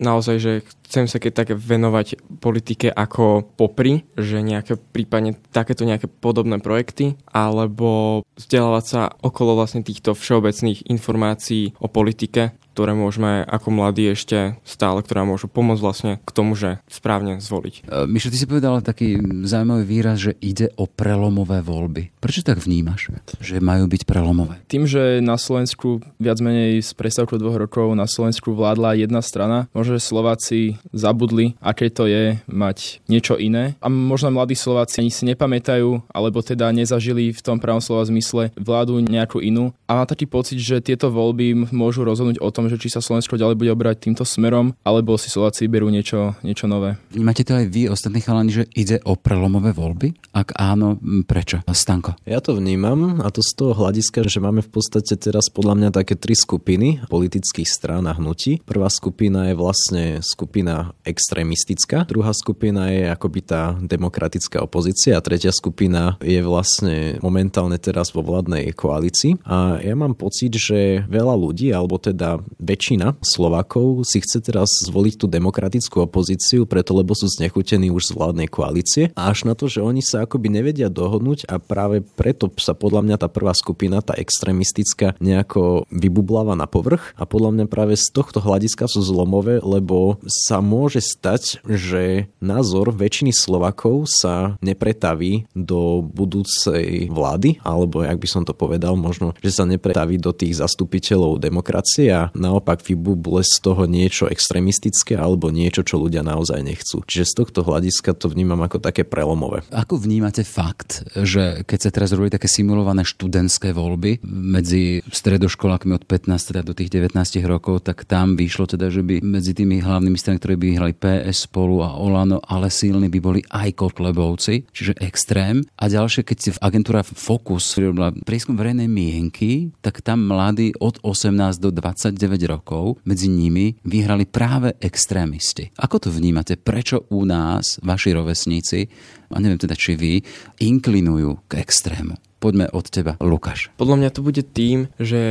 naozaj, 0.00 0.36
že 0.40 0.52
chcem 0.88 1.04
sa 1.04 1.20
keď 1.20 1.32
tak 1.44 1.48
venovať 1.52 2.40
politike 2.40 2.88
ako 2.88 3.44
popri, 3.60 4.08
že 4.16 4.40
nejaké 4.40 4.80
prípadne 4.80 5.36
takéto 5.52 5.84
nejaké 5.84 6.08
podobné 6.08 6.56
projekty, 6.56 7.20
alebo 7.28 8.24
vzdelávať 8.40 8.84
sa 8.88 9.02
okolo 9.20 9.60
vlastne 9.60 9.84
týchto 9.84 10.16
všeobecných 10.16 10.88
informácií 10.88 11.76
o 11.84 11.92
politike, 11.92 12.56
ktoré 12.74 12.90
môžeme 12.98 13.46
ako 13.46 13.70
mladí 13.70 14.10
ešte 14.10 14.58
stále, 14.66 14.98
ktoré 15.06 15.22
môžu 15.22 15.46
pomôcť 15.46 15.82
vlastne 15.82 16.12
k 16.26 16.30
tomu, 16.34 16.58
že 16.58 16.82
správne 16.90 17.38
zvoliť. 17.38 17.86
Uh, 17.86 18.10
Mišo, 18.10 18.34
ty 18.34 18.38
si 18.42 18.50
povedal 18.50 18.82
taký 18.82 19.22
zaujímavý 19.46 19.86
výraz, 19.86 20.18
že 20.18 20.34
ide 20.42 20.74
o 20.74 20.90
prelomové 20.90 21.62
voľby. 21.62 22.10
Prečo 22.18 22.42
tak 22.42 22.58
vnímaš, 22.58 23.14
že 23.38 23.62
majú 23.62 23.86
byť 23.86 24.02
prelomové? 24.02 24.58
Tým, 24.66 24.90
že 24.90 25.22
na 25.22 25.38
Slovensku 25.38 26.02
viac 26.18 26.42
menej 26.42 26.82
z 26.82 26.90
prestavkou 26.98 27.38
dvoch 27.38 27.62
rokov 27.62 27.94
na 27.94 28.10
Slovensku 28.10 28.50
vládla 28.58 28.98
jedna 28.98 29.22
strana, 29.22 29.70
možno, 29.70 29.94
že 29.94 30.10
Slováci 30.10 30.82
zabudli, 30.90 31.54
aké 31.62 31.86
to 31.94 32.10
je 32.10 32.42
mať 32.50 32.98
niečo 33.06 33.38
iné. 33.38 33.78
A 33.78 33.86
možno 33.86 34.34
mladí 34.34 34.58
Slováci 34.58 34.98
ani 34.98 35.14
si 35.14 35.22
nepamätajú, 35.30 36.10
alebo 36.10 36.42
teda 36.42 36.74
nezažili 36.74 37.30
v 37.30 37.40
tom 37.44 37.62
pravom 37.62 37.78
slova 37.78 38.02
zmysle 38.08 38.50
vládu 38.58 38.98
nejakú 38.98 39.38
inú. 39.38 39.70
A 39.86 40.00
má 40.00 40.04
taký 40.08 40.26
pocit, 40.26 40.58
že 40.58 40.82
tieto 40.82 41.12
voľby 41.12 41.70
môžu 41.70 42.02
rozhodnúť 42.02 42.40
o 42.40 42.48
tom, 42.50 42.63
tom, 42.64 42.72
že 42.72 42.80
či 42.80 42.88
sa 42.88 43.04
Slovensko 43.04 43.36
ďalej 43.36 43.60
bude 43.60 43.68
obrať 43.76 44.08
týmto 44.08 44.24
smerom, 44.24 44.72
alebo 44.80 45.20
si 45.20 45.28
Slováci 45.28 45.68
berú 45.68 45.92
niečo, 45.92 46.32
niečo 46.40 46.64
nové. 46.64 46.96
Máte 47.12 47.44
to 47.44 47.52
aj 47.52 47.68
vy, 47.68 47.92
ostatní 47.92 48.24
chalani, 48.24 48.56
že 48.56 48.64
ide 48.72 49.04
o 49.04 49.20
prelomové 49.20 49.76
voľby? 49.76 50.32
Ak 50.32 50.56
áno, 50.56 50.96
prečo? 51.28 51.60
Stanko. 51.68 52.16
Ja 52.24 52.40
to 52.40 52.56
vnímam 52.56 53.20
a 53.20 53.28
to 53.28 53.44
z 53.44 53.52
toho 53.52 53.76
hľadiska, 53.76 54.24
že 54.24 54.40
máme 54.40 54.64
v 54.64 54.70
podstate 54.72 55.12
teraz 55.20 55.52
podľa 55.52 55.74
mňa 55.76 55.90
také 55.92 56.16
tri 56.16 56.32
skupiny 56.32 57.04
politických 57.04 57.68
strán 57.68 58.08
a 58.08 58.16
hnutí. 58.16 58.64
Prvá 58.64 58.88
skupina 58.88 59.52
je 59.52 59.54
vlastne 59.58 60.24
skupina 60.24 60.96
extrémistická, 61.04 62.08
druhá 62.08 62.32
skupina 62.32 62.88
je 62.88 63.12
akoby 63.12 63.40
tá 63.44 63.76
demokratická 63.76 64.64
opozícia 64.64 65.18
a 65.18 65.24
tretia 65.24 65.52
skupina 65.52 66.16
je 66.24 66.40
vlastne 66.40 67.20
momentálne 67.20 67.76
teraz 67.76 68.14
vo 68.14 68.24
vládnej 68.24 68.72
koalícii. 68.72 69.44
A 69.44 69.82
ja 69.82 69.92
mám 69.98 70.14
pocit, 70.14 70.54
že 70.54 71.02
veľa 71.10 71.34
ľudí, 71.34 71.74
alebo 71.74 71.98
teda 71.98 72.38
väčšina 72.58 73.18
Slovakov 73.22 74.04
si 74.06 74.20
chce 74.20 74.40
teraz 74.40 74.70
zvoliť 74.86 75.14
tú 75.20 75.26
demokratickú 75.26 76.04
opozíciu, 76.04 76.68
preto 76.68 76.94
lebo 76.96 77.12
sú 77.16 77.26
znechutení 77.30 77.90
už 77.90 78.10
z 78.10 78.16
vládnej 78.16 78.48
koalície. 78.50 79.10
A 79.18 79.30
až 79.30 79.48
na 79.48 79.54
to, 79.56 79.70
že 79.70 79.82
oni 79.82 80.04
sa 80.04 80.26
akoby 80.26 80.50
nevedia 80.50 80.92
dohodnúť 80.92 81.48
a 81.48 81.58
práve 81.58 82.02
preto 82.04 82.50
sa 82.60 82.76
podľa 82.76 83.02
mňa 83.06 83.16
tá 83.20 83.28
prvá 83.30 83.54
skupina, 83.56 84.04
tá 84.04 84.14
extrémistická, 84.14 85.16
nejako 85.18 85.88
vybubláva 85.90 86.54
na 86.58 86.68
povrch. 86.68 87.16
A 87.18 87.24
podľa 87.24 87.50
mňa 87.54 87.64
práve 87.70 87.94
z 87.96 88.10
tohto 88.12 88.38
hľadiska 88.42 88.86
sú 88.90 89.00
zlomové, 89.02 89.58
lebo 89.62 90.18
sa 90.26 90.58
môže 90.60 91.00
stať, 91.00 91.62
že 91.64 92.28
názor 92.38 92.92
väčšiny 92.94 93.32
Slovakov 93.34 94.06
sa 94.10 94.56
nepretaví 94.60 95.46
do 95.54 96.02
budúcej 96.04 97.08
vlády, 97.10 97.58
alebo 97.62 98.04
jak 98.04 98.18
by 98.18 98.28
som 98.28 98.42
to 98.44 98.52
povedal, 98.56 98.94
možno, 98.98 99.32
že 99.40 99.54
sa 99.54 99.64
nepretaví 99.64 100.16
do 100.20 100.30
tých 100.34 100.58
zastupiteľov 100.58 101.42
demokracie 101.42 102.10
a 102.12 102.30
naopak 102.44 102.84
vybuble 102.84 103.40
z 103.40 103.56
toho 103.64 103.88
niečo 103.88 104.28
extrémistické 104.28 105.16
alebo 105.16 105.48
niečo, 105.48 105.80
čo 105.80 105.96
ľudia 105.96 106.20
naozaj 106.20 106.60
nechcú. 106.60 107.00
Čiže 107.08 107.24
z 107.24 107.34
tohto 107.40 107.60
hľadiska 107.64 108.12
to 108.12 108.28
vnímam 108.28 108.60
ako 108.60 108.84
také 108.84 109.08
prelomové. 109.08 109.64
Ako 109.72 109.96
vnímate 109.96 110.44
fakt, 110.44 111.08
že 111.16 111.64
keď 111.64 111.78
sa 111.88 111.90
teraz 111.90 112.12
robili 112.12 112.34
také 112.34 112.46
simulované 112.50 113.08
študentské 113.08 113.72
voľby 113.72 114.20
medzi 114.26 115.00
stredoškolákmi 115.08 115.96
od 115.96 116.04
15 116.04 116.50
teda 116.52 116.60
do 116.60 116.76
tých 116.76 116.92
19 116.92 117.16
rokov, 117.48 117.88
tak 117.88 118.04
tam 118.04 118.36
vyšlo 118.36 118.68
teda, 118.68 118.92
že 118.92 119.00
by 119.00 119.24
medzi 119.24 119.56
tými 119.56 119.80
hlavnými 119.80 120.18
stranami, 120.18 120.40
ktoré 120.42 120.54
by 120.60 120.66
vyhrali 120.74 120.94
PS 120.94 121.48
spolu 121.48 121.80
a 121.80 121.96
Olano, 121.96 122.42
ale 122.44 122.68
silní 122.68 123.08
by 123.08 123.20
boli 123.22 123.40
aj 123.48 123.78
Kotlebovci, 123.78 124.68
čiže 124.74 124.98
extrém. 125.00 125.62
A 125.78 125.86
ďalšie, 125.86 126.26
keď 126.26 126.36
si 126.38 126.50
agentúra 126.58 127.06
Focus 127.06 127.78
robila 127.78 128.10
prieskum 128.26 128.58
verejnej 128.58 128.90
mienky, 128.90 129.70
tak 129.78 130.02
tam 130.02 130.26
mladí 130.26 130.74
od 130.82 130.98
18 131.06 131.62
do 131.62 131.70
29 131.70 132.33
rokov 132.42 132.98
medzi 133.06 133.30
nimi 133.30 133.78
vyhrali 133.86 134.26
práve 134.26 134.74
extrémisti. 134.82 135.70
Ako 135.78 136.02
to 136.02 136.08
vnímate? 136.10 136.58
Prečo 136.58 137.06
u 137.14 137.22
nás, 137.22 137.78
vaši 137.86 138.10
rovesníci, 138.10 138.90
a 139.30 139.38
neviem 139.38 139.62
teda, 139.62 139.78
či 139.78 139.94
vy, 139.94 140.18
inklinujú 140.58 141.46
k 141.46 141.62
extrému? 141.62 142.18
Poďme 142.42 142.68
od 142.74 142.84
teba, 142.90 143.16
Lukáš. 143.22 143.72
Podľa 143.80 144.04
mňa 144.04 144.10
to 144.12 144.20
bude 144.20 144.42
tým, 144.52 144.90
že 145.00 145.22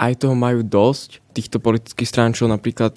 aj 0.00 0.24
toho 0.24 0.34
majú 0.34 0.66
dosť, 0.66 1.22
týchto 1.36 1.60
politických 1.60 2.08
strán, 2.08 2.32
čo 2.32 2.48
napríklad 2.48 2.96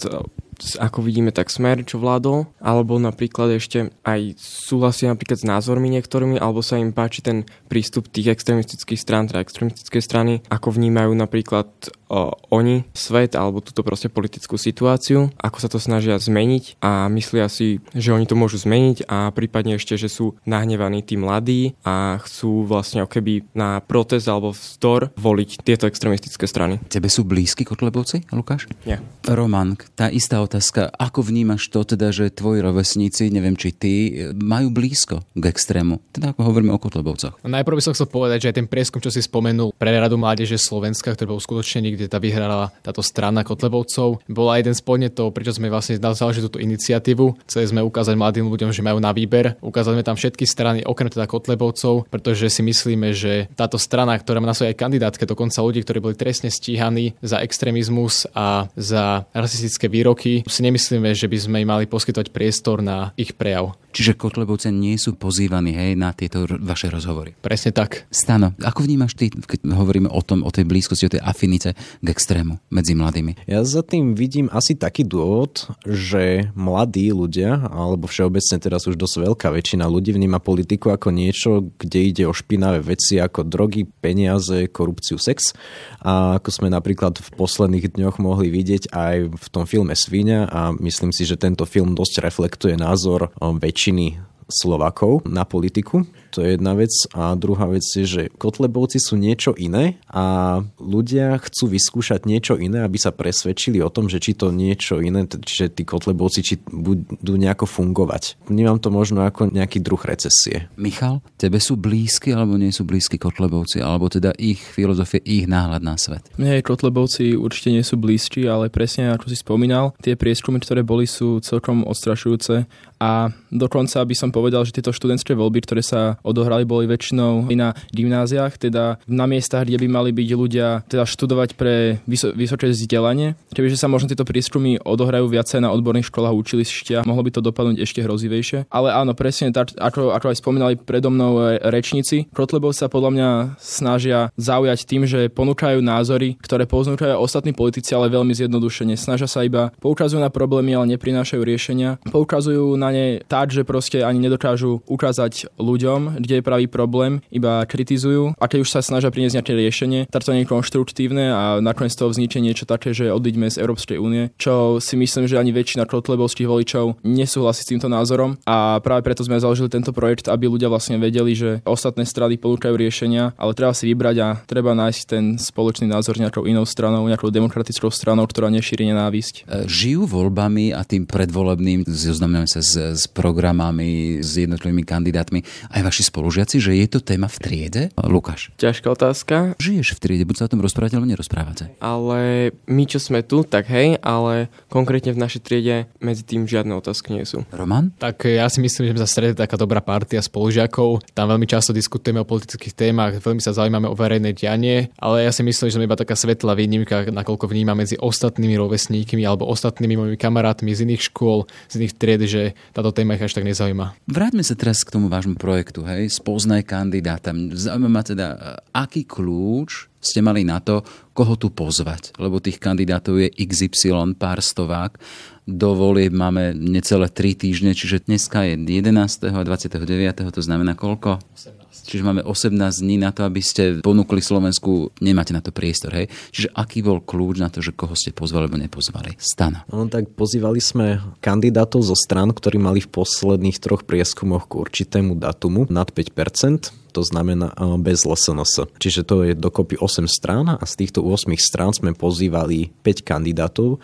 ako 0.59 0.99
vidíme, 0.99 1.31
tak 1.31 1.47
smer, 1.47 1.87
čo 1.87 2.01
vládol, 2.01 2.51
alebo 2.59 2.99
napríklad 2.99 3.55
ešte 3.55 3.95
aj 4.03 4.35
súhlasia 4.39 5.11
napríklad 5.11 5.39
s 5.39 5.47
názormi 5.47 5.87
niektorými, 5.87 6.35
alebo 6.35 6.59
sa 6.59 6.75
im 6.75 6.91
páči 6.91 7.23
ten 7.23 7.47
prístup 7.71 8.11
tých 8.11 8.35
extremistických 8.35 8.99
strán, 8.99 9.31
teda 9.31 9.39
extremistické 9.39 10.03
strany, 10.03 10.43
ako 10.51 10.75
vnímajú 10.75 11.15
napríklad 11.15 11.71
o, 12.11 12.35
oni 12.51 12.83
svet, 12.91 13.39
alebo 13.39 13.63
túto 13.63 13.87
proste 13.87 14.11
politickú 14.11 14.59
situáciu, 14.59 15.31
ako 15.39 15.57
sa 15.63 15.69
to 15.71 15.79
snažia 15.79 16.19
zmeniť 16.19 16.83
a 16.83 17.07
myslia 17.07 17.47
si, 17.47 17.79
že 17.95 18.11
oni 18.11 18.27
to 18.27 18.35
môžu 18.35 18.59
zmeniť 18.59 19.07
a 19.07 19.31
prípadne 19.31 19.79
ešte, 19.79 19.95
že 19.95 20.11
sú 20.11 20.35
nahnevaní 20.43 21.05
tí 21.05 21.15
mladí 21.15 21.79
a 21.87 22.19
chcú 22.19 22.67
vlastne 22.67 23.07
keby 23.07 23.47
na 23.55 23.79
protest 23.79 24.27
alebo 24.27 24.51
vzdor 24.51 25.15
voliť 25.15 25.63
tieto 25.63 25.87
extremistické 25.87 26.45
strany. 26.45 26.83
Tebe 26.91 27.07
sú 27.07 27.23
blízky 27.23 27.63
Kotlebovci, 27.63 28.27
Lukáš? 28.29 28.69
Nie. 28.85 29.01
Roman, 29.29 29.77
tá 29.93 30.09
istá 30.09 30.41
otázka, 30.41 30.89
ako 30.97 31.21
vnímaš 31.21 31.69
to 31.69 31.85
teda, 31.85 32.09
že 32.09 32.33
tvoji 32.33 32.65
rovesníci, 32.65 33.29
neviem 33.29 33.53
či 33.53 33.69
ty, 33.69 33.93
majú 34.33 34.73
blízko 34.73 35.21
k 35.37 35.43
extrému? 35.49 36.01
Teda 36.09 36.33
ako 36.33 36.49
hovoríme 36.49 36.73
o 36.73 36.81
Kotlebovcoch. 36.81 37.41
Najprv 37.45 37.77
by 37.77 37.83
som 37.85 37.93
chcel 37.93 38.09
povedať, 38.09 38.45
že 38.45 38.49
aj 38.49 38.57
ten 38.57 38.67
prieskum, 38.69 38.97
čo 39.01 39.13
si 39.13 39.21
spomenul 39.21 39.73
pre 39.77 39.93
Radu 39.93 40.17
mládeže 40.17 40.57
Slovenska, 40.57 41.13
ktorý 41.13 41.35
bol 41.35 41.41
uskutočnený, 41.41 41.93
kde 41.93 42.05
tá 42.09 42.17
vyhrala 42.17 42.73
táto 42.81 43.05
strana 43.05 43.45
Kotlebovcov, 43.45 44.25
bola 44.25 44.57
jeden 44.57 44.73
z 44.73 44.81
podnetov, 44.81 45.33
prečo 45.33 45.53
sme 45.53 45.69
vlastne 45.69 46.01
založili 46.01 46.45
túto 46.49 46.61
iniciatívu. 46.61 47.45
Chceli 47.45 47.65
sme 47.69 47.85
ukázať 47.85 48.17
mladým 48.17 48.49
ľuďom, 48.49 48.73
že 48.73 48.81
majú 48.81 48.97
na 48.97 49.13
výber. 49.13 49.57
Ukázali 49.61 50.01
sme 50.01 50.05
tam 50.05 50.17
všetky 50.17 50.45
strany, 50.49 50.81
okrem 50.81 51.13
teda 51.13 51.29
Kotlebovcov, 51.29 52.09
pretože 52.09 52.49
si 52.49 52.65
myslíme, 52.65 53.13
že 53.13 53.45
táto 53.53 53.77
strana, 53.77 54.17
ktorá 54.17 54.41
má 54.41 54.49
na 54.49 54.57
svojej 54.57 54.73
kandidátke 54.73 55.29
dokonca 55.29 55.61
ľudí, 55.61 55.85
ktorí 55.85 55.99
boli 56.01 56.15
trestne 56.17 56.49
stíhaní 56.49 57.13
za 57.21 57.45
extrémizmus 57.45 58.18
a 58.33 58.67
za 58.73 59.27
rasistické 59.35 59.91
výroky, 59.91 60.43
si 60.47 60.61
nemyslíme, 60.65 61.13
že 61.13 61.29
by 61.29 61.37
sme 61.37 61.57
im 61.63 61.69
mali 61.69 61.85
poskytovať 61.85 62.33
priestor 62.33 62.81
na 62.81 63.13
ich 63.15 63.35
prejav. 63.37 63.77
Čiže 63.89 64.21
Kotlebovce 64.21 64.69
nie 64.69 65.01
sú 65.01 65.17
pozývaní 65.17 65.73
hej, 65.73 65.97
na 65.97 66.13
tieto 66.13 66.45
vaše 66.61 66.93
rozhovory. 66.93 67.33
Presne 67.41 67.73
tak. 67.73 68.05
Stano, 68.13 68.53
ako 68.61 68.85
vnímaš 68.85 69.17
ty, 69.17 69.33
keď 69.33 69.65
hovoríme 69.65 70.09
o 70.13 70.21
tom, 70.21 70.45
o 70.45 70.53
tej 70.53 70.69
blízkosti, 70.69 71.09
o 71.09 71.13
tej 71.17 71.25
afinice 71.25 71.73
k 71.73 72.07
extrému 72.07 72.61
medzi 72.69 72.93
mladými? 72.93 73.49
Ja 73.49 73.65
za 73.65 73.81
tým 73.81 74.13
vidím 74.13 74.45
asi 74.53 74.77
taký 74.77 75.09
dôvod, 75.09 75.65
že 75.89 76.53
mladí 76.53 77.09
ľudia, 77.09 77.65
alebo 77.65 78.05
všeobecne 78.05 78.61
teraz 78.61 78.85
už 78.85 78.93
dosť 78.93 79.25
veľká 79.25 79.47
väčšina 79.49 79.89
ľudí 79.89 80.13
vníma 80.13 80.37
politiku 80.37 80.93
ako 80.93 81.09
niečo, 81.09 81.73
kde 81.81 81.99
ide 82.13 82.23
o 82.29 82.33
špinavé 82.33 82.85
veci 82.85 83.17
ako 83.17 83.41
drogy, 83.41 83.89
peniaze, 83.89 84.69
korupciu, 84.69 85.17
sex. 85.17 85.57
A 86.05 86.37
ako 86.37 86.49
sme 86.53 86.69
napríklad 86.69 87.17
v 87.17 87.29
posledných 87.33 87.97
dňoch 87.97 88.08
mohli 88.17 88.49
vidieť 88.49 88.89
aj 88.89 89.15
v 89.29 89.47
tom 89.53 89.69
filme 89.69 89.93
Svíňa 89.93 90.49
a 90.49 90.73
myslím 90.81 91.13
si, 91.13 91.29
že 91.29 91.37
tento 91.37 91.69
film 91.69 91.93
dosť 91.93 92.25
reflektuje 92.25 92.73
názor 92.73 93.29
väčšiny 93.37 94.38
Slovakov 94.49 95.23
na 95.29 95.45
politiku. 95.45 96.03
To 96.33 96.45
je 96.45 96.57
jedna 96.57 96.77
vec. 96.77 96.93
A 97.13 97.33
druhá 97.33 97.65
vec 97.69 97.85
je, 97.85 98.05
že 98.05 98.23
Kotlebovci 98.33 99.01
sú 99.01 99.17
niečo 99.17 99.53
iné 99.57 99.97
a 100.09 100.57
ľudia 100.77 101.37
chcú 101.41 101.73
vyskúšať 101.73 102.25
niečo 102.29 102.57
iné, 102.57 102.85
aby 102.85 102.97
sa 103.01 103.13
presvedčili 103.13 103.81
o 103.81 103.89
tom, 103.89 104.09
že 104.09 104.21
či 104.21 104.37
to 104.37 104.53
niečo 104.53 105.01
iné, 105.01 105.25
čiže 105.25 105.73
tí 105.73 105.83
Kotlebovci 105.85 106.39
či 106.45 106.55
budú 106.65 107.33
nejako 107.37 107.65
fungovať. 107.65 108.49
Vnímam 108.49 108.77
to 108.77 108.93
možno 108.93 109.25
ako 109.25 109.49
nejaký 109.49 109.81
druh 109.81 110.01
recesie. 110.01 110.69
Michal, 110.77 111.21
tebe 111.37 111.57
sú 111.57 111.77
blízky 111.77 112.33
alebo 112.33 112.57
nie 112.57 112.73
sú 112.73 112.85
blízky 112.85 113.17
Kotlebovci? 113.17 113.81
Alebo 113.81 114.09
teda 114.09 114.33
ich 114.37 114.61
filozofie, 114.61 115.21
ich 115.25 115.49
náhľad 115.49 115.81
na 115.81 115.97
svet? 115.97 116.25
Nie, 116.37 116.61
Kotlebovci 116.61 117.33
určite 117.37 117.73
nie 117.73 117.81
sú 117.85 117.97
blízki, 117.97 118.45
ale 118.45 118.69
presne 118.69 119.13
ako 119.13 119.29
si 119.29 119.37
spomínal, 119.37 119.97
tie 120.01 120.13
prieskumy, 120.13 120.61
ktoré 120.61 120.85
boli, 120.85 121.09
sú 121.09 121.41
celkom 121.41 121.85
odstrašujúce 121.89 122.69
a 122.99 123.31
dokonca 123.47 124.03
by 124.03 124.15
som 124.15 124.29
povedal, 124.29 124.67
že 124.67 124.75
tieto 124.75 124.91
študentské 124.91 125.31
voľby, 125.31 125.63
ktoré 125.63 125.79
sa 125.79 126.19
odohrali, 126.19 126.67
boli 126.67 126.83
väčšinou 126.83 127.47
na 127.55 127.71
gymnáziách, 127.95 128.59
teda 128.59 128.99
na 129.07 129.25
miestach, 129.25 129.63
kde 129.63 129.79
by 129.79 129.87
mali 129.87 130.09
byť 130.11 130.29
ľudia 130.35 130.83
teda 130.91 131.07
študovať 131.07 131.55
pre 131.55 132.03
vyso- 132.03 132.35
vysoké 132.35 132.67
vzdelanie. 132.67 133.39
Kebyže 133.55 133.79
sa 133.79 133.87
možno 133.87 134.11
tieto 134.11 134.27
prieskumy 134.27 134.83
odohrajú 134.83 135.31
viacej 135.31 135.63
na 135.63 135.71
odborných 135.71 136.11
školách 136.11 136.35
učilišťa, 136.35 137.07
mohlo 137.07 137.23
by 137.23 137.31
to 137.31 137.41
dopadnúť 137.41 137.79
ešte 137.79 138.03
hrozivejšie. 138.03 138.67
Ale 138.67 138.91
áno, 138.91 139.15
presne 139.15 139.55
tak, 139.55 139.71
ako, 139.79 140.11
ako 140.11 140.35
aj 140.35 140.37
spomínali 140.43 140.75
predo 140.75 141.07
mnou 141.07 141.39
e, 141.39 141.63
rečníci, 141.71 142.27
Kotlebov 142.35 142.75
sa 142.75 142.91
podľa 142.91 143.11
mňa 143.15 143.29
snažia 143.63 144.27
zaujať 144.35 144.79
tým, 144.83 145.07
že 145.07 145.31
ponúkajú 145.31 145.79
názory, 145.79 146.35
ktoré 146.43 146.67
ponúkajú 146.67 147.15
ostatní 147.15 147.55
politici, 147.55 147.95
ale 147.95 148.11
veľmi 148.11 148.35
zjednodušene. 148.35 148.99
Snažia 148.99 149.31
sa 149.31 149.47
iba 149.47 149.71
poukazujú 149.79 150.19
na 150.19 150.27
problémy, 150.27 150.75
ale 150.75 150.99
neprinášajú 150.99 151.41
riešenia. 151.41 152.01
Poukazujú 152.11 152.75
na 152.75 152.88
ne 152.91 153.05
tak, 153.27 153.51
že 153.53 153.67
proste 153.67 154.01
ani 154.01 154.19
nedokážu 154.21 154.81
ukázať 154.85 155.51
ľuďom, 155.59 156.21
kde 156.21 156.39
je 156.39 156.43
pravý 156.45 156.65
problém, 156.65 157.21
iba 157.29 157.63
kritizujú 157.65 158.37
a 158.37 158.45
keď 158.47 158.59
už 158.63 158.69
sa 158.69 158.81
snažia 158.81 159.11
priniesť 159.11 159.41
nejaké 159.41 159.53
riešenie, 159.53 159.99
tak 160.07 160.23
to 160.25 160.33
nie 160.33 160.43
je 160.45 160.51
konštruktívne 160.51 161.25
a 161.31 161.41
nakoniec 161.59 161.93
toho 161.93 162.09
vznikne 162.09 162.45
niečo 162.45 162.65
také, 162.65 162.95
že 162.95 163.11
odíďme 163.11 163.51
z 163.51 163.59
Európskej 163.61 163.97
únie, 163.99 164.31
čo 164.39 164.79
si 164.79 164.95
myslím, 164.95 165.29
že 165.29 165.37
ani 165.37 165.51
väčšina 165.53 165.85
kotlebovských 165.85 166.49
voličov 166.49 167.01
nesúhlasí 167.03 167.61
s 167.65 167.69
týmto 167.69 167.91
názorom 167.91 168.39
a 168.47 168.79
práve 168.79 169.03
preto 169.03 169.21
sme 169.27 169.41
založili 169.41 169.67
tento 169.69 169.91
projekt, 169.91 170.31
aby 170.31 170.47
ľudia 170.47 170.71
vlastne 170.71 170.97
vedeli, 170.97 171.35
že 171.35 171.59
ostatné 171.67 172.07
strany 172.07 172.39
ponúkajú 172.39 172.73
riešenia, 172.73 173.35
ale 173.35 173.51
treba 173.53 173.75
si 173.75 173.85
vybrať 173.91 174.15
a 174.23 174.27
treba 174.47 174.71
nájsť 174.73 175.01
ten 175.05 175.23
spoločný 175.35 175.91
názor 175.91 176.15
nejakou 176.15 176.47
inou 176.47 176.63
stranou, 176.63 177.05
nejakou 177.05 177.29
demokratickou 177.29 177.91
stranou, 177.91 178.23
ktorá 178.25 178.47
nešíri 178.47 178.87
nenávisť. 178.87 179.67
Žijú 179.67 180.07
voľbami 180.07 180.71
a 180.71 180.81
tým 180.87 181.03
predvolebným 181.03 181.83
zoznamujeme 181.85 182.47
sa 182.47 182.63
s 182.63 182.78
s 182.95 183.05
programami, 183.11 184.23
s 184.23 184.39
jednotlivými 184.39 184.87
kandidátmi 184.87 185.43
aj 185.75 185.81
vaši 185.83 186.03
spolužiaci, 186.07 186.55
že 186.63 186.71
je 186.79 186.87
to 186.87 186.99
téma 187.03 187.27
v 187.27 187.37
triede? 187.37 187.83
Lukáš. 187.99 188.49
Ťažká 188.55 188.87
otázka. 188.89 189.35
Žiješ 189.59 189.95
v 189.95 189.99
triede, 189.99 190.23
buď 190.23 190.35
sa 190.39 190.45
o 190.47 190.51
tom 190.55 190.63
rozprávate, 190.63 190.95
alebo 190.95 191.11
nerozprávate. 191.11 191.75
Ale 191.83 192.51
my, 192.65 192.83
čo 192.87 192.97
sme 193.03 193.21
tu, 193.21 193.43
tak 193.43 193.67
hej, 193.69 193.99
ale 193.99 194.47
konkrétne 194.71 195.11
v 195.11 195.21
našej 195.21 195.41
triede 195.43 195.91
medzi 195.99 196.23
tým 196.23 196.47
žiadne 196.47 196.71
otázky 196.79 197.13
nie 197.13 197.27
sú. 197.27 197.43
Roman? 197.51 197.91
Tak 197.99 198.25
ja 198.25 198.47
si 198.47 198.63
myslím, 198.63 198.89
že 198.89 198.91
sme 198.95 199.03
za 199.03 199.09
strede 199.09 199.35
taká 199.35 199.59
dobrá 199.59 199.83
partia 199.83 200.23
spolužiakov. 200.23 201.03
Tam 201.11 201.27
veľmi 201.27 201.45
často 201.49 201.75
diskutujeme 201.75 202.23
o 202.23 202.27
politických 202.27 202.73
témach, 202.73 203.17
veľmi 203.19 203.43
sa 203.43 203.51
zaujímame 203.51 203.91
o 203.91 203.97
verejné 203.97 204.31
dianie, 204.31 204.93
ale 205.01 205.27
ja 205.27 205.31
si 205.33 205.43
myslím, 205.43 205.67
že 205.67 205.75
sme 205.75 205.87
iba 205.89 205.99
taká 205.99 206.15
svetlá 206.15 206.55
výnimka, 206.55 207.09
nakoľko 207.11 207.49
vníma 207.49 207.75
medzi 207.75 207.99
ostatnými 207.99 208.55
rovesníkmi 208.55 209.25
alebo 209.25 209.49
ostatnými 209.49 209.97
mojimi 209.97 210.17
kamarátmi 210.17 210.71
z 210.71 210.85
iných 210.85 211.11
škôl, 211.11 211.49
z 211.67 211.73
iných 211.81 211.93
tried, 211.97 212.21
že 212.29 212.43
táto 212.73 212.93
téma 212.93 213.15
ich 213.17 213.25
až 213.25 213.35
tak 213.35 213.45
nezaujíma. 213.45 213.97
Vráťme 214.09 214.43
sa 214.45 214.55
teraz 214.55 214.81
k 214.85 214.93
tomu 214.93 215.09
vášmu 215.09 215.35
projektu, 215.35 215.85
hej, 215.85 216.09
spoznaj 216.11 216.65
kandidáta. 216.65 217.33
Zaujíma 217.33 217.89
ma 217.89 218.01
teda, 218.05 218.27
aký 218.73 219.05
kľúč 219.05 219.89
ste 219.99 220.23
mali 220.23 220.47
na 220.47 220.63
to, 220.63 220.79
koho 221.19 221.35
tu 221.35 221.51
pozvať, 221.51 222.15
lebo 222.15 222.39
tých 222.39 222.63
kandidátov 222.63 223.19
je 223.19 223.27
XY, 223.35 224.15
pár 224.15 224.39
stovák. 224.39 224.95
Do 225.43 225.75
volieb 225.75 226.15
máme 226.15 226.55
necelé 226.55 227.11
3 227.11 227.35
týždne, 227.35 227.75
čiže 227.75 228.07
dneska 228.07 228.47
je 228.47 228.55
11. 228.55 229.27
a 229.27 229.43
29. 229.43 229.83
to 230.15 230.39
znamená 230.39 230.79
koľko? 230.79 231.19
18. 231.35 231.59
Čiže 231.91 232.07
máme 232.07 232.21
18 232.23 232.55
dní 232.55 233.01
na 233.01 233.11
to, 233.11 233.27
aby 233.27 233.43
ste 233.43 233.83
ponúkli 233.83 234.23
Slovensku, 234.23 234.95
nemáte 235.03 235.35
na 235.35 235.43
to 235.43 235.51
priestor, 235.51 235.91
hej? 235.91 236.07
Čiže 236.31 236.55
aký 236.55 236.85
bol 236.85 237.03
kľúč 237.03 237.43
na 237.43 237.51
to, 237.51 237.59
že 237.59 237.75
koho 237.75 237.97
ste 237.99 238.15
pozvali 238.15 238.47
alebo 238.47 238.61
nepozvali? 238.61 239.19
Stana. 239.19 239.67
No 239.73 239.89
tak 239.91 240.15
pozývali 240.15 240.63
sme 240.63 241.03
kandidátov 241.19 241.83
zo 241.83 241.99
stran, 241.99 242.31
ktorí 242.31 242.61
mali 242.61 242.79
v 242.79 242.93
posledných 242.95 243.59
troch 243.59 243.83
prieskumoch 243.83 244.47
k 244.47 244.55
určitému 244.55 245.19
datumu 245.19 245.67
nad 245.67 245.91
5%, 245.91 246.78
to 246.89 247.05
znamená 247.05 247.53
bez 247.77 248.03
LSNS. 248.03 248.73
Čiže 248.81 249.01
to 249.05 249.15
je 249.23 249.37
dokopy 249.37 249.77
8 249.77 250.09
strán 250.09 250.49
a 250.49 250.63
z 250.65 250.73
týchto 250.85 251.05
8 251.05 251.29
strán 251.39 251.71
sme 251.71 251.93
pozývali 251.93 252.73
5 252.81 253.05
kandidátov, 253.05 253.77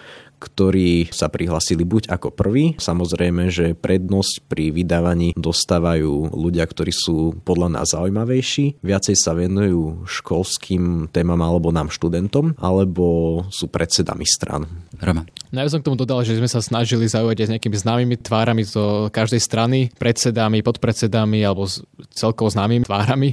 ktorí 0.45 1.09
sa 1.09 1.27
prihlasili 1.33 1.81
buď 1.81 2.13
ako 2.13 2.29
prvý, 2.29 2.77
samozrejme, 2.77 3.49
že 3.49 3.73
prednosť 3.73 4.45
pri 4.45 4.69
vydávaní 4.69 5.33
dostávajú 5.33 6.29
ľudia, 6.37 6.69
ktorí 6.69 6.93
sú 6.93 7.41
podľa 7.41 7.81
nás 7.81 7.97
zaujímavejší, 7.97 8.85
viacej 8.85 9.15
sa 9.17 9.33
venujú 9.33 10.05
školským 10.05 11.09
témam 11.09 11.41
alebo 11.41 11.73
nám 11.73 11.89
študentom, 11.89 12.53
alebo 12.61 13.41
sú 13.49 13.67
predsedami 13.67 14.23
stran. 14.29 14.69
Roman. 15.01 15.25
No 15.49 15.63
ja 15.63 15.71
som 15.71 15.81
k 15.81 15.87
tomu 15.87 15.97
dodal, 15.97 16.21
že 16.21 16.37
sme 16.37 16.47
sa 16.47 16.61
snažili 16.61 17.09
zaujať 17.09 17.37
aj 17.41 17.47
s 17.47 17.53
nejakými 17.57 17.77
známymi 17.77 18.15
tvárami 18.21 18.63
zo 18.63 19.09
každej 19.09 19.41
strany, 19.41 19.79
predsedami, 19.97 20.61
podpredsedami 20.61 21.41
alebo 21.41 21.67
celkovo 22.13 22.51
známymi 22.51 22.85
tvárami 22.85 23.29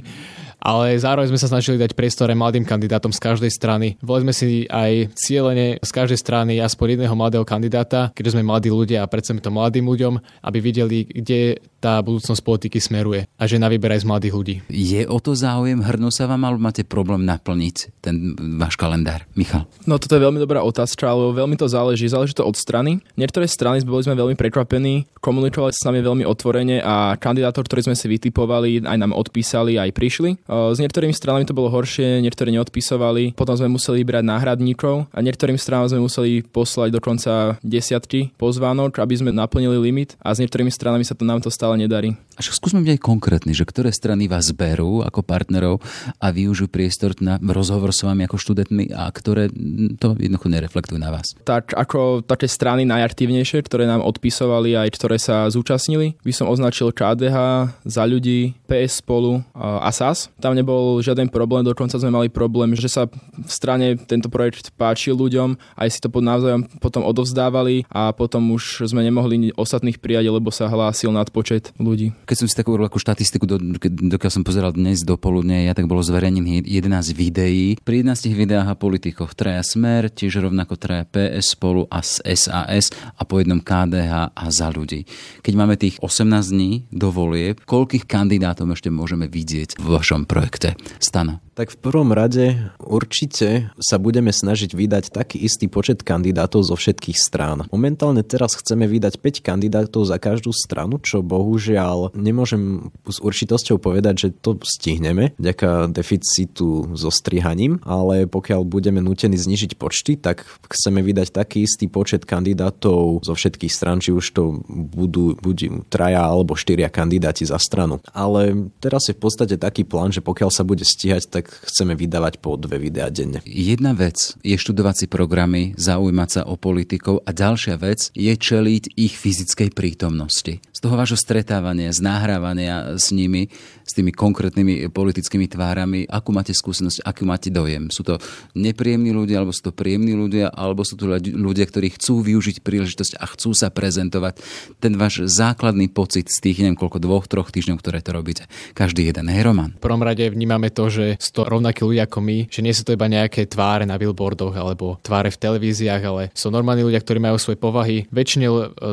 ale 0.62 0.94
zároveň 0.94 1.34
sme 1.34 1.42
sa 1.42 1.50
snažili 1.50 1.76
dať 1.76 1.98
priestor 1.98 2.30
aj 2.30 2.38
mladým 2.38 2.62
kandidátom 2.62 3.10
z 3.10 3.18
každej 3.18 3.50
strany. 3.50 3.98
Volili 3.98 4.30
sme 4.30 4.34
si 4.34 4.46
aj 4.70 5.10
cieľene 5.18 5.82
z 5.82 5.90
každej 5.90 6.18
strany 6.22 6.62
aspoň 6.62 6.96
jedného 6.96 7.18
mladého 7.18 7.42
kandidáta, 7.42 8.14
keďže 8.14 8.38
sme 8.38 8.46
mladí 8.46 8.70
ľudia 8.70 9.02
a 9.02 9.10
predsa 9.10 9.34
to 9.34 9.50
mladým 9.50 9.90
ľuďom, 9.90 10.22
aby 10.46 10.58
videli, 10.62 11.02
kde 11.02 11.58
tá 11.82 11.98
budúcnosť 11.98 12.46
politiky 12.46 12.78
smeruje 12.78 13.26
a 13.26 13.42
že 13.50 13.58
na 13.58 13.66
výber 13.66 13.90
aj 13.90 14.06
z 14.06 14.08
mladých 14.08 14.34
ľudí. 14.38 14.54
Je 14.70 15.02
o 15.02 15.18
to 15.18 15.34
záujem, 15.34 15.82
hrnú 15.82 16.14
sa 16.14 16.30
vám, 16.30 16.46
alebo 16.46 16.62
máte 16.62 16.86
problém 16.86 17.26
naplniť 17.26 17.98
ten 17.98 18.38
váš 18.54 18.78
kalendár? 18.78 19.26
Michal. 19.34 19.66
No 19.82 19.98
toto 19.98 20.14
je 20.14 20.22
veľmi 20.22 20.38
dobrá 20.38 20.62
otázka, 20.62 21.10
ale 21.10 21.34
veľmi 21.34 21.58
to 21.58 21.66
záleží. 21.66 22.06
Záleží 22.06 22.38
to 22.38 22.46
od 22.46 22.54
strany. 22.54 23.02
Niektoré 23.18 23.50
strany 23.50 23.82
boli 23.82 24.06
sme 24.06 24.14
veľmi 24.14 24.38
prekvapení, 24.38 25.10
komunikovali 25.18 25.74
s 25.74 25.82
nami 25.82 25.98
veľmi 26.06 26.22
otvorene 26.22 26.78
a 26.86 27.18
kandidátor, 27.18 27.66
ktorý 27.66 27.90
sme 27.90 27.98
si 27.98 28.06
vytipovali, 28.06 28.86
aj 28.86 28.98
nám 29.02 29.18
odpísali, 29.18 29.74
aj 29.74 29.90
prišli 29.90 30.51
S 30.52 30.78
niektorými 30.78 31.16
stranami 31.16 31.48
to 31.48 31.56
bolo 31.56 31.72
horšie, 31.72 32.20
niektorí 32.20 32.52
neodpisovali, 32.52 33.32
potom 33.32 33.56
sme 33.56 33.72
museli 33.72 34.04
brať 34.04 34.20
náhradníkov 34.28 35.08
a 35.08 35.18
niektorým 35.24 35.56
stranám 35.56 35.88
sme 35.88 36.04
museli 36.04 36.44
poslať 36.44 36.92
dokonca 36.92 37.56
desiatky 37.64 38.36
pozvánok, 38.36 39.00
aby 39.00 39.14
sme 39.16 39.30
naplnili 39.32 39.80
limit 39.80 40.20
a 40.20 40.36
s 40.36 40.44
niektorými 40.44 40.68
stranami 40.68 41.08
sa 41.08 41.16
to 41.16 41.24
nám 41.24 41.40
to 41.40 41.48
stále 41.48 41.72
nedarí. 41.80 42.12
Až 42.36 42.52
skúsme 42.52 42.84
byť 42.84 42.92
aj 42.96 43.00
konkrétny, 43.00 43.52
že 43.56 43.64
ktoré 43.64 43.88
strany 43.92 44.28
vás 44.28 44.52
berú 44.52 45.00
ako 45.00 45.24
partnerov 45.24 45.80
a 46.20 46.28
využijú 46.28 46.68
priestor 46.68 47.16
na 47.24 47.40
rozhovor 47.40 47.96
s 47.96 48.04
vami 48.04 48.28
ako 48.28 48.36
študentmi 48.36 48.92
a 48.92 49.08
ktoré 49.08 49.48
to 49.96 50.16
jednoducho 50.20 50.48
nereflektujú 50.52 51.00
na 51.00 51.12
vás. 51.12 51.32
Tak 51.48 51.72
ako 51.72 52.24
také 52.24 52.44
strany 52.44 52.84
najaktívnejšie, 52.84 53.64
ktoré 53.64 53.88
nám 53.88 54.04
odpisovali 54.04 54.76
aj 54.76 54.88
ktoré 54.92 55.16
sa 55.16 55.48
zúčastnili, 55.48 56.20
by 56.20 56.32
som 56.34 56.50
označil 56.50 56.92
KDH, 56.92 57.36
za 57.84 58.04
ľudí, 58.04 58.56
PS 58.68 59.04
spolu 59.04 59.44
a 59.56 59.88
SAS. 59.94 60.28
Tam 60.42 60.58
nebol 60.58 60.98
žiaden 60.98 61.30
problém, 61.30 61.62
dokonca 61.62 61.94
sme 61.94 62.10
mali 62.10 62.26
problém, 62.26 62.74
že 62.74 62.90
sa 62.90 63.06
v 63.06 63.46
strane 63.46 63.94
tento 63.94 64.26
projekt 64.26 64.74
páčil 64.74 65.14
ľuďom, 65.14 65.54
aj 65.78 65.88
si 65.88 66.02
to 66.02 66.10
pod 66.10 66.26
navzájom 66.26 66.66
potom 66.82 67.06
odovzdávali 67.06 67.86
a 67.86 68.10
potom 68.10 68.50
už 68.50 68.90
sme 68.90 69.06
nemohli 69.06 69.54
ostatných 69.54 70.02
prijať, 70.02 70.34
lebo 70.34 70.50
sa 70.50 70.66
hlásil 70.66 71.14
nadpočet 71.14 71.70
ľudí. 71.78 72.10
Keď 72.26 72.36
som 72.42 72.46
si 72.50 72.58
takú 72.58 72.74
takú 72.74 72.98
štatistiku, 72.98 73.46
do, 73.46 73.62
dokiaľ 73.86 74.32
som 74.34 74.42
pozeral 74.42 74.74
dnes 74.74 75.06
do 75.06 75.14
poludne, 75.14 75.70
ja 75.70 75.78
tak 75.78 75.86
bolo 75.86 76.02
zverejnených 76.02 76.66
11 76.66 77.14
videí. 77.14 77.78
Pri 77.78 78.02
11 78.02 78.34
videách 78.34 78.66
a 78.66 78.74
politikoch 78.74 79.38
traja 79.38 79.62
Smer, 79.62 80.10
tiež 80.10 80.42
rovnako 80.42 80.74
traja 80.74 81.06
PS 81.06 81.54
spolu 81.54 81.86
a 81.86 82.02
SAS 82.02 82.90
a 83.14 83.22
po 83.22 83.38
jednom 83.38 83.62
KDH 83.62 84.34
a 84.34 84.44
za 84.50 84.74
ľudí. 84.74 85.06
Keď 85.46 85.54
máme 85.54 85.78
tých 85.78 86.02
18 86.02 86.50
dní 86.50 86.90
do 86.90 87.14
volieb, 87.14 87.62
koľkých 87.62 88.10
kandidátov 88.10 88.66
ešte 88.74 88.90
môžeme 88.90 89.30
vidieť 89.30 89.78
v 89.78 89.86
vašom 89.86 90.26
projekte? 90.32 90.72
Stano. 90.96 91.44
Tak 91.52 91.68
v 91.76 91.84
prvom 91.84 92.16
rade 92.16 92.72
určite 92.80 93.68
sa 93.76 94.00
budeme 94.00 94.32
snažiť 94.32 94.72
vydať 94.72 95.12
taký 95.12 95.36
istý 95.36 95.68
počet 95.68 96.00
kandidátov 96.00 96.64
zo 96.64 96.72
všetkých 96.72 97.18
strán. 97.20 97.68
Momentálne 97.68 98.24
teraz 98.24 98.56
chceme 98.56 98.88
vydať 98.88 99.20
5 99.20 99.44
kandidátov 99.44 100.08
za 100.08 100.16
každú 100.16 100.48
stranu, 100.56 100.96
čo 101.04 101.20
bohužiaľ 101.20 102.16
nemôžem 102.16 102.88
s 103.04 103.20
určitosťou 103.20 103.76
povedať, 103.76 104.14
že 104.16 104.28
to 104.32 104.56
stihneme 104.64 105.36
vďaka 105.36 105.92
deficitu 105.92 106.88
so 106.96 107.12
strihaním, 107.12 107.84
ale 107.84 108.24
pokiaľ 108.24 108.64
budeme 108.64 109.04
nutení 109.04 109.36
znižiť 109.36 109.76
počty, 109.76 110.16
tak 110.16 110.48
chceme 110.72 111.04
vydať 111.04 111.36
taký 111.36 111.68
istý 111.68 111.84
počet 111.84 112.24
kandidátov 112.24 113.20
zo 113.20 113.34
všetkých 113.36 113.68
stran, 113.68 114.00
či 114.00 114.16
už 114.16 114.24
to 114.32 114.64
budú, 114.72 115.36
budú 115.36 115.84
traja 115.92 116.24
alebo 116.24 116.56
štyria 116.56 116.88
kandidáti 116.88 117.44
za 117.44 117.60
stranu. 117.60 118.00
Ale 118.16 118.72
teraz 118.80 119.12
je 119.12 119.16
v 119.16 119.20
podstate 119.20 119.60
taký 119.60 119.84
plán, 119.84 120.11
že 120.12 120.20
pokiaľ 120.20 120.50
sa 120.52 120.62
bude 120.62 120.84
stíhať, 120.84 121.32
tak 121.32 121.48
chceme 121.66 121.96
vydávať 121.96 122.38
po 122.38 122.60
dve 122.60 122.76
videá 122.76 123.08
denne. 123.08 123.40
Jedna 123.48 123.96
vec 123.96 124.36
je 124.44 124.56
študovať 124.56 124.94
si 124.94 125.06
programy, 125.08 125.72
zaujímať 125.80 126.28
sa 126.28 126.42
o 126.44 126.60
politikov 126.60 127.24
a 127.24 127.32
ďalšia 127.32 127.80
vec 127.80 128.12
je 128.12 128.32
čeliť 128.36 128.94
ich 129.00 129.16
fyzickej 129.16 129.72
prítomnosti. 129.72 130.60
Z 130.60 130.78
toho 130.84 130.98
vášho 130.98 131.16
stretávania, 131.16 131.94
z 131.94 132.04
nahrávania 132.04 133.00
s 133.00 133.08
nimi, 133.14 133.48
s 133.82 133.92
tými 133.96 134.12
konkrétnymi 134.12 134.92
politickými 134.92 135.46
tvárami, 135.48 136.04
akú 136.10 136.34
máte 136.34 136.52
skúsenosť, 136.52 137.06
akú 137.06 137.24
máte 137.24 137.48
dojem? 137.48 137.88
Sú 137.88 138.04
to 138.04 138.20
nepríjemní 138.52 139.14
ľudia, 139.14 139.40
alebo 139.40 139.54
sú 139.54 139.70
to 139.70 139.72
príjemní 139.72 140.12
ľudia, 140.12 140.50
alebo 140.52 140.84
sú 140.84 140.98
to 140.98 141.08
ľudia, 141.22 141.64
ktorí 141.64 141.94
chcú 141.96 142.20
využiť 142.20 142.60
príležitosť 142.60 143.18
a 143.18 143.24
chcú 143.30 143.54
sa 143.54 143.70
prezentovať. 143.72 144.42
Ten 144.82 144.98
váš 144.98 145.24
základný 145.30 145.88
pocit 145.88 146.28
z 146.28 146.38
tých, 146.42 146.60
neviem 146.66 146.78
koľko, 146.78 146.98
dvoch, 146.98 147.24
troch 147.30 147.54
týždňov, 147.54 147.78
ktoré 147.78 148.02
to 148.02 148.10
robíte. 148.10 148.44
Každý 148.74 149.06
jeden. 149.06 149.30
Hej, 149.30 149.46
Roman. 149.46 149.78
V 149.78 149.82
prvom 149.86 150.01
rade 150.02 150.26
vnímame 150.28 150.68
to, 150.70 150.90
že 150.90 151.16
to 151.32 151.46
rovnakí 151.46 151.86
ľudia 151.86 152.04
ako 152.06 152.18
my, 152.20 152.50
že 152.50 152.60
nie 152.60 152.74
sú 152.74 152.82
to 152.84 152.94
iba 152.94 153.06
nejaké 153.08 153.46
tváre 153.46 153.86
na 153.86 153.96
billboardoch 153.96 154.54
alebo 154.54 154.98
tváre 155.00 155.30
v 155.30 155.40
televíziách, 155.40 156.02
ale 156.02 156.22
sú 156.34 156.50
normálni 156.50 156.84
ľudia, 156.84 157.00
ktorí 157.00 157.18
majú 157.22 157.38
svoje 157.38 157.58
povahy. 157.58 158.04
Väčšine 158.12 158.46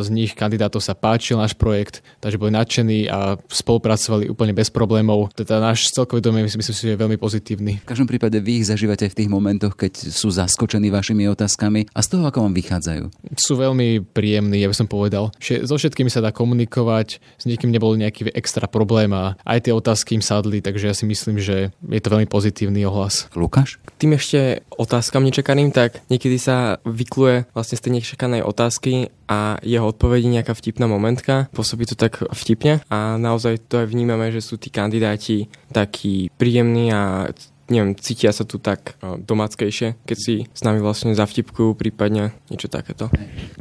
z 0.06 0.08
nich 0.14 0.38
kandidátov 0.38 0.80
sa 0.80 0.94
páčil 0.94 1.42
náš 1.42 1.58
projekt, 1.58 2.06
takže 2.22 2.40
boli 2.40 2.54
nadšení 2.54 3.10
a 3.10 3.36
spolupracovali 3.50 4.30
úplne 4.30 4.54
bez 4.54 4.70
problémov. 4.70 5.34
Teda 5.34 5.60
náš 5.60 5.92
celkový 5.92 6.22
dojem 6.22 6.46
myslím 6.46 6.64
si, 6.64 6.72
že 6.74 6.94
je 6.94 7.02
veľmi 7.02 7.18
pozitívny. 7.18 7.84
V 7.84 7.90
každom 7.90 8.08
prípade 8.08 8.38
vy 8.40 8.62
ich 8.64 8.70
zažívate 8.70 9.10
v 9.10 9.18
tých 9.18 9.30
momentoch, 9.30 9.76
keď 9.76 10.14
sú 10.14 10.30
zaskočení 10.30 10.94
vašimi 10.94 11.28
otázkami 11.30 11.90
a 11.92 12.00
z 12.00 12.08
toho, 12.14 12.24
ako 12.28 12.46
vám 12.46 12.56
vychádzajú. 12.56 13.04
Sú 13.40 13.58
veľmi 13.58 14.06
príjemní, 14.14 14.62
ja 14.62 14.70
by 14.70 14.76
som 14.78 14.88
povedal. 14.88 15.34
Že 15.42 15.66
so 15.66 15.76
všetkými 15.76 16.12
sa 16.12 16.22
dá 16.22 16.30
komunikovať, 16.30 17.20
s 17.20 17.44
niekým 17.48 17.74
nebol 17.74 17.96
nejaký 17.98 18.32
extra 18.36 18.70
problém 18.70 19.12
a 19.16 19.36
aj 19.48 19.68
tie 19.68 19.74
otázky 19.74 20.20
im 20.20 20.24
sadli, 20.24 20.60
takže 20.60 20.92
ja 20.92 20.96
si 21.00 21.08
myslím, 21.08 21.40
že 21.40 21.72
je 21.72 22.02
to 22.04 22.12
veľmi 22.12 22.28
pozitívny 22.28 22.84
ohlas. 22.84 23.32
Lukáš? 23.32 23.80
K 23.88 23.96
tým 23.96 24.20
ešte 24.20 24.68
otázkam 24.76 25.24
nečakaným, 25.24 25.72
tak 25.72 26.04
niekedy 26.12 26.36
sa 26.36 26.84
vykluje 26.84 27.48
vlastne 27.56 27.80
z 27.80 27.84
tej 27.88 27.92
nečakanej 28.04 28.44
otázky 28.44 29.16
a 29.32 29.62
jeho 29.64 29.88
odpovedi 29.88 30.28
nejaká 30.28 30.52
vtipná 30.52 30.92
momentka. 30.92 31.48
Pôsobí 31.56 31.88
to 31.88 31.96
tak 31.96 32.20
vtipne 32.36 32.84
a 32.92 33.16
naozaj 33.16 33.64
to 33.72 33.86
aj 33.86 33.88
vnímame, 33.88 34.34
že 34.36 34.44
sú 34.44 34.60
tí 34.60 34.68
kandidáti 34.68 35.48
takí 35.72 36.28
príjemní 36.36 36.92
a 36.92 37.32
neviem, 37.70 37.94
cítia 37.98 38.34
sa 38.34 38.44
tu 38.44 38.58
tak 38.62 38.98
domáckejšie, 39.02 40.02
keď 40.04 40.18
si 40.18 40.36
s 40.50 40.62
nami 40.66 40.82
vlastne 40.82 41.14
zavtipkujú, 41.16 41.78
prípadne 41.78 42.36
niečo 42.50 42.68
takéto. 42.68 43.08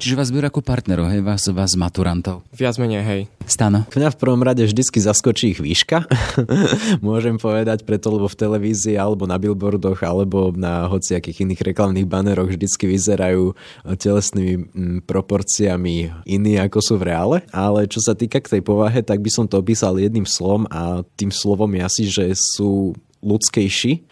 Čiže 0.00 0.18
vás 0.18 0.32
berú 0.32 0.48
ako 0.48 0.60
partnerov, 0.64 1.12
hej, 1.12 1.22
vás, 1.22 1.46
vás 1.52 1.72
maturantov? 1.78 2.44
Viac 2.52 2.76
menej, 2.80 3.04
hej. 3.04 3.22
Stano? 3.48 3.88
Mňa 3.88 4.12
v 4.12 4.20
prvom 4.20 4.44
rade 4.44 4.64
vždycky 4.64 5.00
zaskočí 5.00 5.56
ich 5.56 5.60
výška. 5.60 6.04
Môžem 7.06 7.40
povedať 7.40 7.88
preto, 7.88 8.12
lebo 8.12 8.28
v 8.28 8.36
televízii 8.36 9.00
alebo 9.00 9.24
na 9.24 9.40
billboardoch 9.40 10.04
alebo 10.04 10.52
na 10.52 10.84
hociakých 10.88 11.48
iných 11.48 11.64
reklamných 11.72 12.04
baneroch 12.04 12.52
vždycky 12.52 12.84
vyzerajú 12.84 13.56
telesnými 13.84 14.54
mm, 14.68 14.98
proporciami 15.08 16.12
iní 16.28 16.60
ako 16.60 16.78
sú 16.84 16.94
v 17.00 17.08
reále. 17.08 17.36
Ale 17.48 17.88
čo 17.88 18.04
sa 18.04 18.12
týka 18.12 18.44
k 18.44 18.58
tej 18.58 18.62
povahe, 18.64 19.00
tak 19.00 19.24
by 19.24 19.30
som 19.32 19.48
to 19.48 19.56
opísal 19.56 19.96
jedným 19.96 20.28
slovom 20.28 20.68
a 20.68 21.00
tým 21.16 21.32
slovom 21.32 21.72
je 21.72 21.82
asi, 21.82 22.04
že 22.04 22.24
sú 22.36 22.92
ľudskejší, 23.22 24.06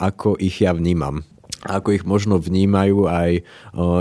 ako 0.00 0.36
ich 0.40 0.60
ja 0.60 0.76
vnímam 0.76 1.24
ako 1.64 1.96
ich 1.96 2.04
možno 2.04 2.36
vnímajú 2.36 3.08
aj 3.08 3.40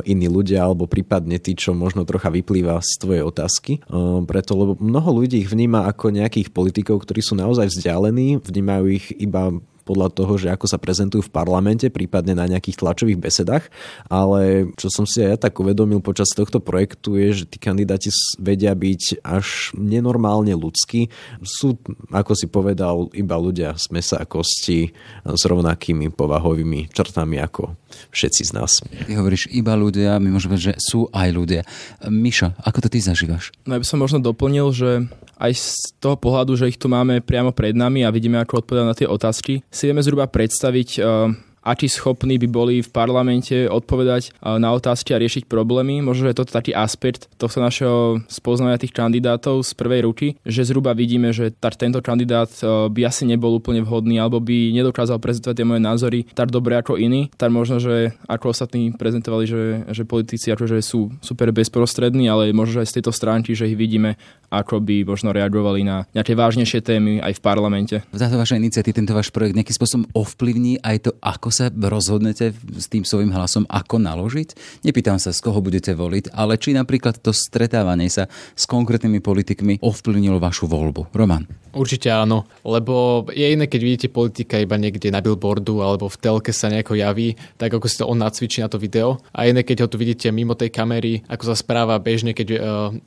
iní 0.04 0.28
ľudia, 0.28 0.68
alebo 0.68 0.84
prípadne 0.84 1.40
tí, 1.40 1.56
čo 1.56 1.72
možno 1.72 2.04
trocha 2.04 2.28
vyplýva 2.28 2.84
z 2.84 2.92
tvojej 3.00 3.24
otázky. 3.24 3.80
Preto, 4.28 4.52
lebo 4.60 4.76
mnoho 4.84 5.24
ľudí 5.24 5.40
ich 5.40 5.48
vníma 5.48 5.88
ako 5.88 6.12
nejakých 6.12 6.52
politikov, 6.52 7.08
ktorí 7.08 7.24
sú 7.24 7.40
naozaj 7.40 7.72
vzdialení, 7.72 8.44
vnímajú 8.44 8.86
ich 8.92 9.16
iba 9.16 9.56
podľa 9.84 10.10
toho, 10.16 10.40
že 10.40 10.48
ako 10.50 10.66
sa 10.66 10.80
prezentujú 10.80 11.28
v 11.28 11.34
parlamente, 11.36 11.92
prípadne 11.92 12.34
na 12.34 12.48
nejakých 12.48 12.80
tlačových 12.80 13.20
besedách, 13.20 13.68
ale 14.08 14.72
čo 14.80 14.88
som 14.88 15.04
si 15.04 15.22
aj 15.22 15.30
ja 15.30 15.38
tak 15.38 15.60
uvedomil 15.60 16.00
počas 16.00 16.32
tohto 16.32 16.64
projektu 16.64 17.20
je, 17.20 17.44
že 17.44 17.46
tí 17.46 17.58
kandidáti 17.60 18.10
vedia 18.40 18.72
byť 18.72 19.22
až 19.22 19.76
nenormálne 19.76 20.56
ľudskí. 20.56 21.12
Sú, 21.44 21.78
ako 22.10 22.34
si 22.34 22.48
povedal, 22.48 23.12
iba 23.14 23.36
ľudia 23.36 23.76
z 23.76 23.92
mesa 23.92 24.24
a 24.24 24.26
kosti 24.26 24.96
s 25.28 25.44
rovnakými 25.44 26.10
povahovými 26.14 26.90
črtami 26.90 27.38
ako 27.44 27.76
všetci 28.10 28.42
z 28.50 28.52
nás. 28.56 28.82
Ty 28.82 29.14
hovoríš 29.20 29.52
iba 29.54 29.78
ľudia, 29.78 30.18
my 30.18 30.34
môžeme 30.34 30.58
že 30.58 30.74
sú 30.80 31.10
aj 31.12 31.30
ľudia. 31.30 31.62
Miša, 32.06 32.58
ako 32.62 32.88
to 32.88 32.90
ty 32.90 33.00
zažívaš? 33.04 33.54
No 33.68 33.78
ja 33.78 33.82
by 33.82 33.88
som 33.88 34.02
možno 34.02 34.24
doplnil, 34.24 34.72
že 34.74 35.06
aj 35.44 35.52
z 35.60 35.92
toho 36.00 36.16
pohľadu, 36.16 36.56
že 36.56 36.70
ich 36.72 36.80
tu 36.80 36.88
máme 36.88 37.20
priamo 37.20 37.52
pred 37.52 37.76
nami 37.76 38.06
a 38.06 38.14
vidíme, 38.14 38.40
ako 38.40 38.64
odpovedajú 38.64 38.88
na 38.88 38.96
tie 38.96 39.10
otázky, 39.10 39.66
si 39.74 39.90
vieme 39.90 40.06
zhruba 40.06 40.30
predstaviť 40.30 40.90
uh, 41.02 41.53
akí 41.64 41.88
schopní 41.88 42.38
by 42.38 42.48
boli 42.52 42.76
v 42.84 42.90
parlamente 42.92 43.66
odpovedať 43.66 44.36
na 44.44 44.70
otázky 44.76 45.16
a 45.16 45.22
riešiť 45.24 45.48
problémy. 45.48 46.04
Možno, 46.04 46.28
že 46.28 46.32
je 46.36 46.40
to 46.44 46.52
taký 46.52 46.76
aspekt 46.76 47.32
tohto 47.40 47.64
našeho 47.64 48.22
spoznania 48.28 48.78
tých 48.78 48.92
kandidátov 48.94 49.64
z 49.64 49.72
prvej 49.74 50.02
ruky, 50.06 50.28
že 50.44 50.68
zhruba 50.68 50.92
vidíme, 50.92 51.32
že 51.32 51.56
tak 51.56 51.80
tento 51.80 52.04
kandidát 52.04 52.52
by 52.92 53.02
asi 53.08 53.24
nebol 53.24 53.56
úplne 53.56 53.82
vhodný 53.82 54.20
alebo 54.20 54.44
by 54.44 54.76
nedokázal 54.76 55.18
prezentovať 55.24 55.56
tie 55.56 55.68
moje 55.68 55.82
názory 55.82 56.20
tak 56.34 56.50
dobre 56.50 56.76
ako 56.76 57.00
iní. 57.00 57.30
Tak 57.38 57.54
možno, 57.54 57.80
že 57.80 58.18
ako 58.28 58.52
ostatní 58.52 58.92
prezentovali, 58.92 59.46
že, 59.48 59.64
že 59.94 60.04
politici 60.04 60.50
akože 60.52 60.82
sú 60.82 61.14
super 61.22 61.54
bezprostrední, 61.54 62.28
ale 62.28 62.52
možno, 62.52 62.82
že 62.82 62.82
aj 62.84 62.90
z 62.90 62.96
tejto 63.00 63.14
stránky, 63.14 63.54
že 63.54 63.70
ich 63.70 63.78
vidíme, 63.78 64.18
ako 64.50 64.82
by 64.82 65.06
možno 65.06 65.30
reagovali 65.32 65.86
na 65.86 66.10
nejaké 66.12 66.34
vážnejšie 66.34 66.82
témy 66.82 67.22
aj 67.22 67.38
v 67.38 67.42
parlamente. 67.42 67.96
Táto 68.10 68.38
vaša 68.38 68.58
iniciatíva, 68.58 68.98
tento 68.98 69.14
váš 69.14 69.30
projekt 69.30 69.54
nejakým 69.58 69.78
spôsobom 69.78 70.06
ovplyvní 70.14 70.82
aj 70.82 71.10
to, 71.10 71.12
ako 71.22 71.53
sa 71.54 71.70
rozhodnete 71.70 72.58
s 72.58 72.90
tým 72.90 73.06
svojim 73.06 73.30
hlasom, 73.30 73.70
ako 73.70 74.02
naložiť? 74.02 74.82
Nepýtam 74.82 75.22
sa, 75.22 75.30
z 75.30 75.40
koho 75.46 75.62
budete 75.62 75.94
voliť, 75.94 76.34
ale 76.34 76.58
či 76.58 76.74
napríklad 76.74 77.22
to 77.22 77.30
stretávanie 77.30 78.10
sa 78.10 78.26
s 78.58 78.66
konkrétnymi 78.66 79.22
politikmi 79.22 79.78
ovplyvnilo 79.86 80.42
vašu 80.42 80.66
voľbu. 80.66 81.14
Roman. 81.14 81.63
Určite 81.74 82.14
áno, 82.14 82.46
lebo 82.62 83.26
je 83.34 83.50
iné, 83.50 83.66
keď 83.66 83.82
vidíte 83.82 84.08
politika 84.14 84.62
iba 84.62 84.78
niekde 84.78 85.10
na 85.10 85.26
billboardu 85.26 85.82
alebo 85.82 86.06
v 86.06 86.22
telke 86.22 86.54
sa 86.54 86.70
nejako 86.70 86.94
javí, 86.94 87.34
tak 87.58 87.74
ako 87.74 87.90
si 87.90 87.98
to 87.98 88.06
on 88.06 88.22
nacvičí 88.22 88.62
na 88.62 88.70
to 88.70 88.78
video. 88.78 89.18
A 89.34 89.50
iné, 89.50 89.66
keď 89.66 89.86
ho 89.86 89.88
tu 89.90 89.98
vidíte 89.98 90.30
mimo 90.30 90.54
tej 90.54 90.70
kamery, 90.70 91.26
ako 91.26 91.50
sa 91.50 91.56
správa 91.58 91.98
bežne, 91.98 92.38
keď 92.38 92.48
uh, 92.54 92.60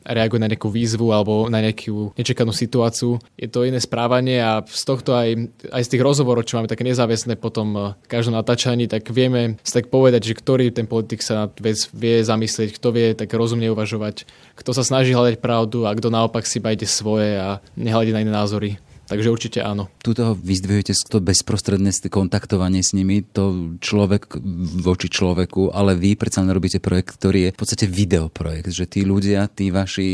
reaguje 0.03 0.43
na 0.43 0.51
nejakú 0.51 0.67
výzvu 0.67 1.15
alebo 1.15 1.47
na 1.47 1.63
nejakú 1.63 2.11
nečakanú 2.19 2.51
situáciu. 2.51 3.23
Je 3.39 3.47
to 3.47 3.63
iné 3.63 3.79
správanie 3.79 4.43
a 4.43 4.67
z 4.67 4.83
tohto 4.83 5.15
aj, 5.15 5.47
aj 5.71 5.83
z 5.87 5.91
tých 5.95 6.03
rozhovorov, 6.03 6.43
čo 6.43 6.59
máme 6.59 6.67
také 6.67 6.83
nezáväzné 6.83 7.39
potom 7.39 7.69
uh, 7.79 7.85
každom 8.11 8.35
natáčaní, 8.35 8.91
tak 8.91 9.07
vieme 9.15 9.63
si 9.63 9.79
tak 9.79 9.95
povedať, 9.95 10.27
že 10.27 10.35
ktorý 10.35 10.75
ten 10.75 10.91
politik 10.91 11.23
sa 11.23 11.39
na 11.39 11.45
vec 11.63 11.87
vie 11.95 12.19
zamyslieť, 12.19 12.75
kto 12.75 12.89
vie 12.91 13.15
tak 13.15 13.31
rozumne 13.31 13.71
uvažovať, 13.71 14.27
kto 14.59 14.71
sa 14.75 14.83
snaží 14.83 15.15
hľadať 15.15 15.39
pravdu 15.39 15.87
a 15.87 15.95
kto 15.95 16.11
naopak 16.11 16.43
si 16.43 16.59
iba 16.59 16.75
ide 16.75 16.91
svoje 16.91 17.39
a 17.39 17.63
nehľadí 17.79 18.11
na 18.11 18.27
iné 18.27 18.35
názory 18.35 18.56
názory. 18.57 18.79
Takže 19.07 19.31
určite 19.31 19.59
áno. 19.63 19.87
Tuto 20.03 20.35
vyzdvihujete 20.35 20.93
to 21.07 21.23
bezprostredné 21.23 21.95
kontaktovanie 22.11 22.83
s 22.83 22.91
nimi, 22.91 23.23
to 23.23 23.79
človek 23.79 24.35
voči 24.83 25.07
človeku, 25.07 25.71
ale 25.71 25.95
vy 25.95 26.19
predsa 26.19 26.43
len 26.43 26.51
robíte 26.51 26.83
projekt, 26.83 27.15
ktorý 27.15 27.51
je 27.51 27.55
v 27.55 27.59
podstate 27.59 27.87
videoprojekt, 27.87 28.75
že 28.75 28.91
tí 28.91 29.07
ľudia, 29.07 29.47
tí 29.47 29.71
vaši 29.71 30.09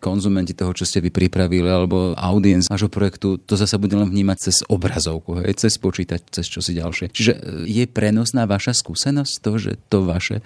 konzumenti 0.00 0.56
toho, 0.56 0.72
čo 0.72 0.88
ste 0.88 1.04
vy 1.04 1.12
pripravili, 1.12 1.68
alebo 1.68 2.16
audience 2.16 2.72
vášho 2.72 2.88
projektu, 2.88 3.36
to 3.36 3.54
zase 3.60 3.76
bude 3.76 3.92
len 3.92 4.08
vnímať 4.08 4.38
cez 4.48 4.56
obrazovku, 4.64 5.44
hej, 5.44 5.60
cez 5.60 5.76
počítať, 5.76 6.24
cez 6.32 6.48
čo 6.48 6.64
si 6.64 6.72
ďalšie. 6.72 7.12
Čiže 7.12 7.32
e, 7.36 7.40
je 7.68 7.84
prenosná 7.84 8.48
vaša 8.48 8.72
skúsenosť 8.72 9.32
to, 9.44 9.52
že 9.60 9.72
to 9.92 10.08
vaše, 10.08 10.40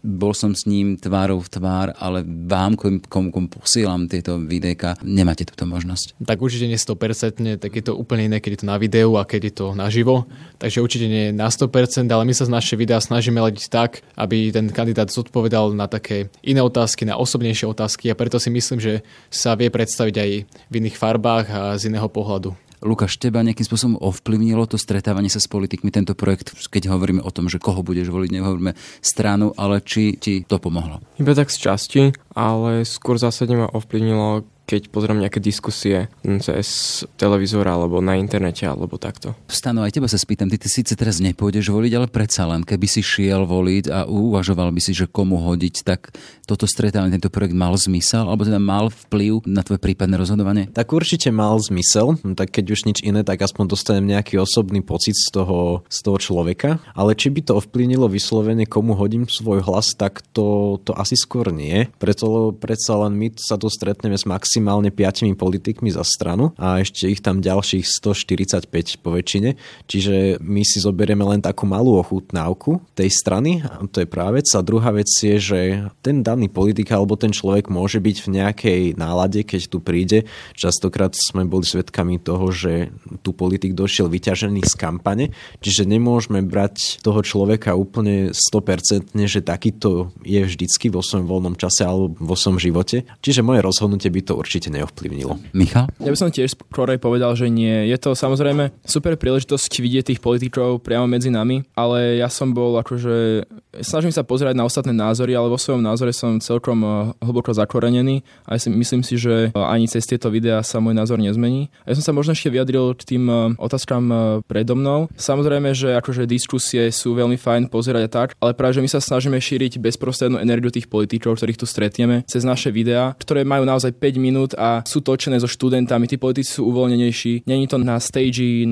bol 0.00 0.32
som 0.32 0.56
s 0.56 0.64
ním 0.64 0.96
tvárou 0.96 1.44
v 1.44 1.52
tvár, 1.52 1.92
ale 2.00 2.24
vám, 2.24 2.76
komu, 2.80 3.28
komu 3.28 3.48
posielam 3.52 4.08
tieto 4.08 4.40
videjka, 4.40 4.96
nemáte 5.04 5.44
túto 5.44 5.68
možnosť. 5.68 6.16
Tak 6.24 6.40
určite 6.40 6.70
nie 6.70 6.80
100%, 6.80 7.33
konkrétne, 7.34 7.58
tak 7.58 7.74
je 7.74 7.82
to 7.82 7.98
úplne 7.98 8.30
iné, 8.30 8.38
keď 8.38 8.50
je 8.54 8.60
to 8.62 8.70
na 8.70 8.78
videu 8.78 9.10
a 9.18 9.26
keď 9.26 9.40
je 9.50 9.54
to 9.58 9.66
naživo. 9.74 10.30
Takže 10.62 10.78
určite 10.78 11.06
nie 11.10 11.34
na 11.34 11.50
100%, 11.50 12.06
ale 12.06 12.22
my 12.22 12.34
sa 12.34 12.46
z 12.46 12.54
naše 12.54 12.74
videa 12.78 13.02
snažíme 13.02 13.42
ladiť 13.42 13.66
tak, 13.66 14.06
aby 14.14 14.54
ten 14.54 14.70
kandidát 14.70 15.10
zodpovedal 15.10 15.74
na 15.74 15.90
také 15.90 16.30
iné 16.46 16.62
otázky, 16.62 17.02
na 17.02 17.18
osobnejšie 17.18 17.66
otázky 17.66 18.14
a 18.14 18.18
preto 18.18 18.38
si 18.38 18.54
myslím, 18.54 18.78
že 18.78 19.02
sa 19.34 19.58
vie 19.58 19.66
predstaviť 19.66 20.14
aj 20.14 20.30
v 20.46 20.74
iných 20.78 20.96
farbách 20.96 21.46
a 21.50 21.60
z 21.74 21.90
iného 21.90 22.06
pohľadu. 22.06 22.54
Lukáš, 22.84 23.16
teba 23.16 23.40
nejakým 23.40 23.64
spôsobom 23.64 23.96
ovplyvnilo 23.96 24.68
to 24.68 24.76
stretávanie 24.76 25.32
sa 25.32 25.40
s 25.40 25.48
politikmi, 25.48 25.88
tento 25.88 26.12
projekt, 26.12 26.52
keď 26.68 26.92
hovoríme 26.92 27.24
o 27.24 27.32
tom, 27.32 27.48
že 27.48 27.56
koho 27.56 27.80
budeš 27.80 28.12
voliť, 28.12 28.28
nehovoríme 28.28 28.76
stranu, 29.00 29.56
ale 29.56 29.80
či 29.80 30.20
ti 30.20 30.44
to 30.44 30.60
pomohlo? 30.60 31.00
Iba 31.16 31.32
tak 31.32 31.48
z 31.48 31.64
časti, 31.64 32.02
ale 32.36 32.84
skôr 32.84 33.16
zásadne 33.16 33.64
ma 33.64 33.72
ovplyvnilo, 33.72 34.44
keď 34.64 34.88
pozriem 34.88 35.20
nejaké 35.20 35.38
diskusie 35.40 36.08
cez 36.40 37.00
televízor 37.20 37.68
alebo 37.68 38.00
na 38.00 38.16
internete 38.16 38.64
alebo 38.64 38.96
takto. 38.96 39.36
Stano, 39.46 39.84
aj 39.84 40.00
teba 40.00 40.08
sa 40.08 40.16
spýtam, 40.16 40.48
ty, 40.48 40.56
ty 40.56 40.72
síce 40.72 40.96
teraz 40.96 41.20
nepôjdeš 41.20 41.68
voliť, 41.68 41.92
ale 41.94 42.08
predsa 42.08 42.48
len, 42.48 42.64
keby 42.64 42.86
si 42.88 43.04
šiel 43.04 43.44
voliť 43.44 43.84
a 43.92 43.98
uvažoval 44.08 44.72
by 44.72 44.80
si, 44.80 44.96
že 44.96 45.04
komu 45.04 45.36
hodiť, 45.36 45.84
tak 45.84 46.16
toto 46.48 46.64
stretávanie, 46.64 47.20
tento 47.20 47.28
projekt 47.28 47.52
mal 47.52 47.76
zmysel, 47.76 48.24
alebo 48.24 48.48
teda 48.48 48.60
mal 48.60 48.88
vplyv 48.88 49.44
na 49.44 49.60
tvoje 49.60 49.80
prípadné 49.80 50.16
rozhodovanie? 50.16 50.72
Tak 50.72 50.96
určite 50.96 51.28
mal 51.28 51.60
zmysel, 51.60 52.16
tak 52.32 52.56
keď 52.56 52.64
už 52.72 52.80
nič 52.88 52.98
iné, 53.04 53.20
tak 53.20 53.44
aspoň 53.44 53.68
dostanem 53.68 54.16
nejaký 54.16 54.40
osobný 54.40 54.80
pocit 54.80 55.16
z 55.16 55.28
toho, 55.28 55.84
z 55.92 55.98
toho 56.00 56.16
človeka, 56.16 56.80
ale 56.96 57.12
či 57.12 57.28
by 57.28 57.44
to 57.44 57.60
ovplyvnilo 57.60 58.08
vyslovene, 58.08 58.64
komu 58.64 58.96
hodím 58.96 59.28
svoj 59.28 59.60
hlas, 59.60 59.92
tak 59.92 60.24
to, 60.32 60.80
to 60.88 60.96
asi 60.96 61.16
skôr 61.20 61.52
nie. 61.52 61.88
Preto 62.00 62.56
predsa 62.56 62.96
len 63.04 63.12
my 63.16 63.28
sa 63.36 63.60
tu 63.60 63.68
stretneme 63.68 64.16
s 64.16 64.24
Max 64.24 64.53
maximálne 64.54 64.94
5 64.94 65.34
politikmi 65.34 65.90
za 65.90 66.06
stranu 66.06 66.54
a 66.54 66.78
ešte 66.78 67.10
ich 67.10 67.18
tam 67.18 67.42
ďalších 67.42 67.90
145 67.90 69.02
po 69.02 69.10
väčšine. 69.10 69.58
Čiže 69.90 70.38
my 70.38 70.62
si 70.62 70.78
zoberieme 70.78 71.26
len 71.26 71.42
takú 71.42 71.66
malú 71.66 71.98
ochutnávku 71.98 72.78
tej 72.94 73.10
strany 73.10 73.66
a 73.66 73.82
to 73.90 74.06
je 74.06 74.06
práve 74.06 74.38
vec. 74.38 74.46
A 74.54 74.62
druhá 74.62 74.94
vec 74.94 75.10
je, 75.10 75.42
že 75.42 75.60
ten 76.06 76.22
daný 76.22 76.46
politik 76.46 76.86
alebo 76.94 77.18
ten 77.18 77.34
človek 77.34 77.66
môže 77.66 77.98
byť 77.98 78.16
v 78.22 78.28
nejakej 78.30 78.82
nálade, 78.94 79.42
keď 79.42 79.66
tu 79.66 79.82
príde. 79.82 80.30
Častokrát 80.54 81.18
sme 81.18 81.42
boli 81.42 81.66
svedkami 81.66 82.22
toho, 82.22 82.54
že 82.54 82.94
tu 83.26 83.34
politik 83.34 83.74
došiel 83.74 84.06
vyťažený 84.06 84.62
z 84.62 84.74
kampane, 84.78 85.34
čiže 85.58 85.82
nemôžeme 85.82 86.46
brať 86.46 87.02
toho 87.02 87.26
človeka 87.26 87.74
úplne 87.74 88.30
100%, 88.30 89.18
že 89.26 89.42
takýto 89.42 90.14
je 90.22 90.46
vždycky 90.46 90.94
vo 90.94 91.02
svojom 91.02 91.26
voľnom 91.26 91.54
čase 91.58 91.82
alebo 91.82 92.14
vo 92.22 92.38
svojom 92.38 92.62
živote. 92.62 93.02
Čiže 93.18 93.42
moje 93.42 93.66
rozhodnutie 93.66 94.10
by 94.10 94.20
to 94.22 94.43
určite 94.44 94.68
neovplyvnilo. 94.68 95.40
Michal? 95.56 95.88
Ja 95.96 96.12
by 96.12 96.18
som 96.20 96.28
tiež 96.28 96.52
skôr 96.52 96.92
povedal, 97.00 97.32
že 97.32 97.48
nie. 97.48 97.88
Je 97.88 97.96
to 97.96 98.12
samozrejme 98.12 98.68
super 98.84 99.16
príležitosť 99.16 99.72
vidieť 99.80 100.04
tých 100.12 100.20
politikov 100.20 100.84
priamo 100.84 101.08
medzi 101.08 101.32
nami, 101.32 101.64
ale 101.72 102.20
ja 102.20 102.28
som 102.28 102.52
bol 102.52 102.76
akože... 102.76 103.48
Snažím 103.80 104.12
sa 104.12 104.22
pozerať 104.22 104.54
na 104.54 104.68
ostatné 104.68 104.92
názory, 104.92 105.32
ale 105.34 105.50
vo 105.50 105.58
svojom 105.58 105.80
názore 105.80 106.12
som 106.12 106.38
celkom 106.38 106.78
eh, 106.84 106.90
hlboko 107.24 107.56
zakorenený 107.56 108.22
a 108.44 108.54
ja 108.54 108.60
si, 108.60 108.68
myslím 108.68 109.00
si, 109.00 109.16
že 109.16 109.48
eh, 109.48 109.56
ani 109.56 109.88
cez 109.88 110.04
tieto 110.04 110.28
videá 110.28 110.60
sa 110.60 110.78
môj 110.78 110.92
názor 110.92 111.16
nezmení. 111.16 111.72
A 111.88 111.90
ja 111.90 111.98
som 111.98 112.04
sa 112.04 112.12
možno 112.12 112.36
ešte 112.36 112.52
vyjadril 112.52 112.92
k 112.94 113.16
tým 113.16 113.24
eh, 113.26 113.38
otázkam 113.56 114.06
predo 114.44 114.76
mnou. 114.76 115.08
Samozrejme, 115.16 115.72
že 115.72 115.96
akože 115.96 116.28
diskusie 116.28 116.92
sú 116.92 117.16
veľmi 117.16 117.40
fajn 117.40 117.72
pozerať 117.72 118.02
a 118.06 118.10
tak, 118.12 118.28
ale 118.38 118.52
práve, 118.52 118.76
že 118.76 118.84
my 118.84 118.90
sa 118.92 119.00
snažíme 119.00 119.40
šíriť 119.40 119.80
bezprostrednú 119.80 120.36
energiu 120.38 120.68
tých 120.68 120.90
politikov, 120.90 121.40
ktorých 121.40 121.58
tu 121.58 121.66
stretieme, 121.66 122.22
cez 122.28 122.44
naše 122.44 122.68
videá, 122.68 123.16
ktoré 123.16 123.46
majú 123.46 123.64
naozaj 123.64 123.96
5 123.96 124.18
minút 124.20 124.33
minút 124.34 124.58
a 124.58 124.82
sú 124.82 124.98
točené 124.98 125.38
so 125.38 125.46
študentami, 125.46 126.10
tí 126.10 126.18
politici 126.18 126.58
sú 126.58 126.66
uvoľnenejší, 126.74 127.46
není 127.46 127.70
to 127.70 127.78
na 127.78 128.02
stage 128.02 128.66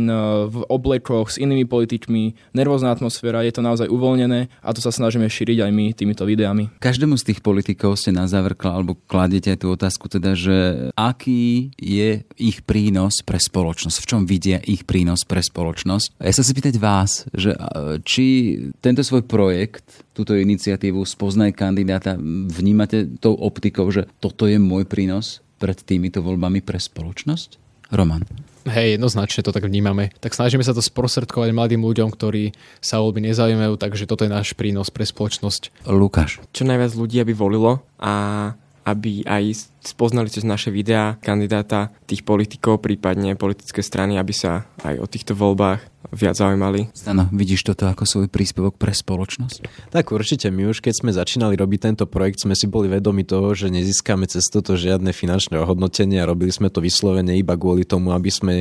v 0.50 0.56
oblekoch 0.66 1.30
s 1.30 1.38
inými 1.38 1.70
politikmi, 1.70 2.34
nervózna 2.50 2.90
atmosféra, 2.90 3.46
je 3.46 3.54
to 3.54 3.62
naozaj 3.62 3.86
uvoľnené 3.86 4.50
a 4.58 4.68
to 4.74 4.82
sa 4.82 4.90
snažíme 4.90 5.30
šíriť 5.30 5.62
aj 5.62 5.70
my 5.70 5.86
týmito 5.94 6.26
videami. 6.26 6.74
Každému 6.82 7.14
z 7.14 7.30
tých 7.30 7.38
politikov 7.38 7.94
ste 7.94 8.10
na 8.10 8.26
záver 8.26 8.58
alebo 8.66 8.98
kladete 9.06 9.54
tú 9.54 9.70
otázku 9.78 10.10
teda, 10.10 10.34
že 10.34 10.90
aký 10.98 11.70
je 11.78 12.26
ich 12.34 12.58
prínos 12.66 13.22
pre 13.22 13.38
spoločnosť, 13.38 14.02
v 14.02 14.08
čom 14.08 14.20
vidia 14.26 14.58
ich 14.66 14.82
prínos 14.82 15.22
pre 15.22 15.38
spoločnosť. 15.38 16.18
A 16.18 16.26
ja 16.26 16.34
sa 16.34 16.42
si 16.42 16.50
pýtať 16.56 16.74
vás, 16.82 17.30
že 17.30 17.54
či 18.02 18.58
tento 18.82 19.06
svoj 19.06 19.22
projekt, 19.28 20.02
túto 20.16 20.36
iniciatívu 20.36 21.04
Spoznaj 21.04 21.56
kandidáta 21.56 22.16
vnímate 22.52 23.08
tou 23.20 23.36
optikou, 23.36 23.88
že 23.92 24.08
toto 24.20 24.48
je 24.48 24.56
môj 24.56 24.88
prínos 24.88 25.44
pred 25.62 25.78
týmito 25.78 26.18
voľbami 26.18 26.58
pre 26.58 26.82
spoločnosť? 26.82 27.62
Roman. 27.94 28.26
Hej, 28.66 28.98
jednoznačne 28.98 29.46
to 29.46 29.54
tak 29.54 29.66
vnímame. 29.66 30.10
Tak 30.18 30.34
snažíme 30.34 30.62
sa 30.66 30.74
to 30.74 30.82
sprostredkovať 30.82 31.54
mladým 31.54 31.82
ľuďom, 31.82 32.10
ktorí 32.10 32.54
sa 32.82 32.98
voľby 32.98 33.30
nezaujímajú, 33.30 33.74
takže 33.78 34.10
toto 34.10 34.26
je 34.26 34.34
náš 34.34 34.54
prínos 34.58 34.90
pre 34.90 35.06
spoločnosť. 35.06 35.86
Lukáš. 35.86 36.42
Čo 36.50 36.66
najviac 36.66 36.94
ľudí, 36.98 37.22
aby 37.22 37.34
volilo 37.34 37.82
a 38.02 38.14
aby 38.82 39.22
aj 39.26 39.71
spoznali 39.82 40.30
cez 40.30 40.46
naše 40.46 40.70
videá 40.70 41.18
kandidáta 41.20 41.90
tých 42.06 42.22
politikov, 42.22 42.80
prípadne 42.80 43.34
politické 43.34 43.82
strany, 43.82 44.16
aby 44.16 44.32
sa 44.32 44.66
aj 44.86 44.98
o 45.02 45.06
týchto 45.06 45.34
voľbách 45.34 45.92
viac 46.12 46.36
zaujímali. 46.36 46.92
Stano, 46.92 47.30
vidíš 47.32 47.72
toto 47.72 47.88
ako 47.88 48.04
svoj 48.04 48.28
príspevok 48.28 48.76
pre 48.76 48.92
spoločnosť? 48.92 49.88
Tak 49.94 50.12
určite. 50.12 50.50
My 50.52 50.68
už 50.68 50.84
keď 50.84 50.98
sme 50.98 51.10
začínali 51.14 51.56
robiť 51.56 51.88
tento 51.88 52.04
projekt, 52.04 52.42
sme 52.42 52.52
si 52.58 52.68
boli 52.68 52.90
vedomi 52.90 53.24
toho, 53.24 53.54
že 53.56 53.72
nezískame 53.72 54.28
cez 54.28 54.44
toto 54.50 54.76
žiadne 54.76 55.14
finančné 55.14 55.56
ohodnotenie 55.62 56.20
a 56.20 56.28
robili 56.28 56.52
sme 56.52 56.68
to 56.68 56.84
vyslovene 56.84 57.32
iba 57.38 57.56
kvôli 57.56 57.86
tomu, 57.88 58.12
aby 58.12 58.28
sme 58.28 58.54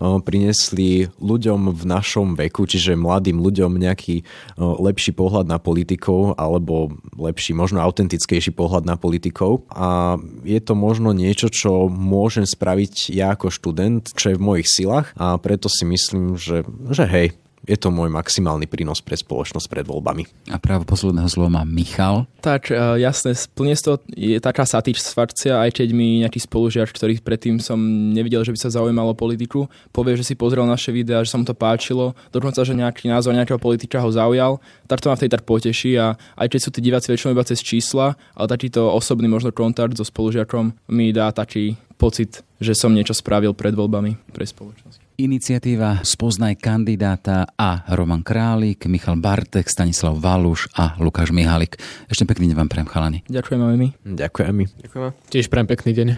priniesli 0.00 1.06
ľuďom 1.20 1.70
v 1.70 1.82
našom 1.84 2.34
veku, 2.34 2.66
čiže 2.66 2.98
mladým 2.98 3.38
ľuďom 3.38 3.76
nejaký 3.76 4.26
lepší 4.58 5.14
pohľad 5.14 5.46
na 5.46 5.60
politikov 5.62 6.34
alebo 6.40 6.96
lepší, 7.14 7.54
možno 7.54 7.84
autentickejší 7.84 8.50
pohľad 8.56 8.82
na 8.82 8.96
politikov. 8.98 9.68
A 9.70 10.18
je 10.42 10.58
to 10.66 10.74
možno 10.74 11.14
niečo, 11.14 11.46
čo 11.46 11.86
môžem 11.86 12.42
spraviť 12.42 13.14
ja 13.14 13.38
ako 13.38 13.54
študent, 13.54 14.10
čo 14.12 14.34
je 14.34 14.38
v 14.38 14.42
mojich 14.42 14.68
silách 14.68 15.14
a 15.14 15.38
preto 15.38 15.70
si 15.70 15.86
myslím, 15.86 16.34
že 16.34 16.66
že 16.90 17.04
hej, 17.06 17.28
je 17.66 17.74
to 17.76 17.90
môj 17.90 18.08
maximálny 18.08 18.70
prínos 18.70 19.02
pre 19.02 19.18
spoločnosť 19.18 19.66
pred 19.66 19.84
voľbami. 19.84 20.22
A 20.54 20.56
právo 20.62 20.86
posledného 20.86 21.26
slova 21.26 21.60
má 21.60 21.62
Michal. 21.66 22.30
Tak, 22.40 22.70
uh, 22.70 22.94
jasné, 22.94 23.34
plne 23.52 23.74
to 23.74 23.98
je 24.14 24.38
taká 24.38 24.62
satisfakcia, 24.62 25.58
aj 25.58 25.82
keď 25.82 25.88
mi 25.90 26.22
nejaký 26.22 26.46
spolužiač, 26.46 26.94
ktorý 26.94 27.18
predtým 27.18 27.58
som 27.58 27.76
nevidel, 28.14 28.46
že 28.46 28.54
by 28.54 28.58
sa 28.62 28.70
zaujímalo 28.70 29.12
o 29.12 29.18
politiku, 29.18 29.66
povie, 29.90 30.14
že 30.14 30.22
si 30.22 30.38
pozrel 30.38 30.62
naše 30.62 30.94
videá, 30.94 31.26
že 31.26 31.34
sa 31.34 31.38
mu 31.42 31.44
to 31.44 31.58
páčilo, 31.58 32.14
dokonca, 32.30 32.62
že 32.62 32.72
nejaký 32.72 33.10
názor 33.10 33.34
nejakého 33.34 33.58
politika 33.58 33.98
ho 33.98 34.10
zaujal, 34.14 34.62
tak 34.86 35.02
to 35.02 35.10
ma 35.10 35.18
vtedy 35.18 35.34
tak 35.34 35.42
poteší 35.42 35.98
a 35.98 36.14
aj 36.38 36.46
keď 36.46 36.60
sú 36.62 36.70
tí 36.70 36.80
diváci 36.80 37.10
väčšinou 37.10 37.34
iba 37.34 37.44
cez 37.44 37.58
čísla, 37.58 38.14
ale 38.38 38.46
takýto 38.46 38.86
osobný 38.94 39.26
možno 39.26 39.50
kontakt 39.50 39.98
so 39.98 40.06
spolužiakom 40.06 40.70
mi 40.94 41.10
dá 41.10 41.34
taký 41.34 41.74
pocit, 41.98 42.46
že 42.62 42.76
som 42.78 42.94
niečo 42.94 43.16
spravil 43.16 43.56
pred 43.56 43.74
voľbami 43.74 44.14
pre 44.30 44.46
spoločnosť. 44.46 45.05
Iniciatíva 45.16 46.04
Spoznaj 46.04 46.60
kandidáta 46.60 47.48
a 47.56 47.88
Roman 47.96 48.20
Králik, 48.20 48.84
Michal 48.84 49.16
Bartek, 49.16 49.64
Stanislav 49.64 50.20
Valuš 50.20 50.68
a 50.76 50.92
Lukáš 51.00 51.32
Mihalik. 51.32 51.80
Ešte 52.12 52.28
pekný 52.28 52.52
deň 52.52 52.56
vám 52.60 52.68
prejem, 52.68 52.84
chalani. 52.84 53.24
Ďakujem 53.24 53.60
aj 53.64 53.76
my. 53.80 53.88
Ďakujem 54.04 54.52
my. 54.52 54.64
Ďakujem. 54.84 55.12
Tiež 55.32 55.48
prejem 55.48 55.68
pekný 55.72 55.90
deň. 55.96 56.08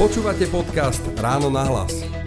Počúvate 0.00 0.48
podcast 0.48 1.04
Ráno 1.20 1.52
na 1.52 1.68
hlas. 1.68 2.21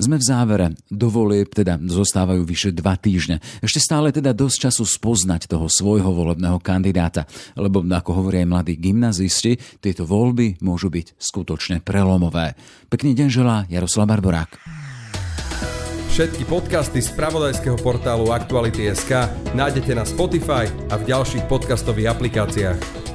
Sme 0.00 0.16
v 0.16 0.24
závere. 0.24 0.66
Do 0.88 1.12
teda 1.52 1.76
zostávajú 1.76 2.40
vyše 2.48 2.72
dva 2.72 2.96
týždne. 2.96 3.44
Ešte 3.60 3.84
stále 3.84 4.08
teda 4.08 4.32
dosť 4.32 4.56
času 4.72 4.88
spoznať 4.88 5.44
toho 5.44 5.68
svojho 5.68 6.08
volebného 6.08 6.56
kandidáta. 6.56 7.28
Lebo, 7.52 7.84
ako 7.84 8.10
hovoria 8.16 8.40
aj 8.42 8.48
mladí 8.48 8.74
gymnazisti, 8.80 9.60
tieto 9.76 10.08
voľby 10.08 10.64
môžu 10.64 10.88
byť 10.88 11.20
skutočne 11.20 11.84
prelomové. 11.84 12.56
Pekný 12.88 13.12
deň 13.12 13.28
želá 13.28 13.68
Jaroslav 13.68 14.08
Barborák. 14.08 14.56
Všetky 16.10 16.48
podcasty 16.48 17.04
z 17.04 17.12
pravodajského 17.12 17.76
portálu 17.78 18.32
Aktuality.sk 18.32 19.28
nájdete 19.52 19.92
na 19.92 20.08
Spotify 20.08 20.64
a 20.88 20.96
v 20.96 21.06
ďalších 21.12 21.44
podcastových 21.44 22.16
aplikáciách. 22.16 23.09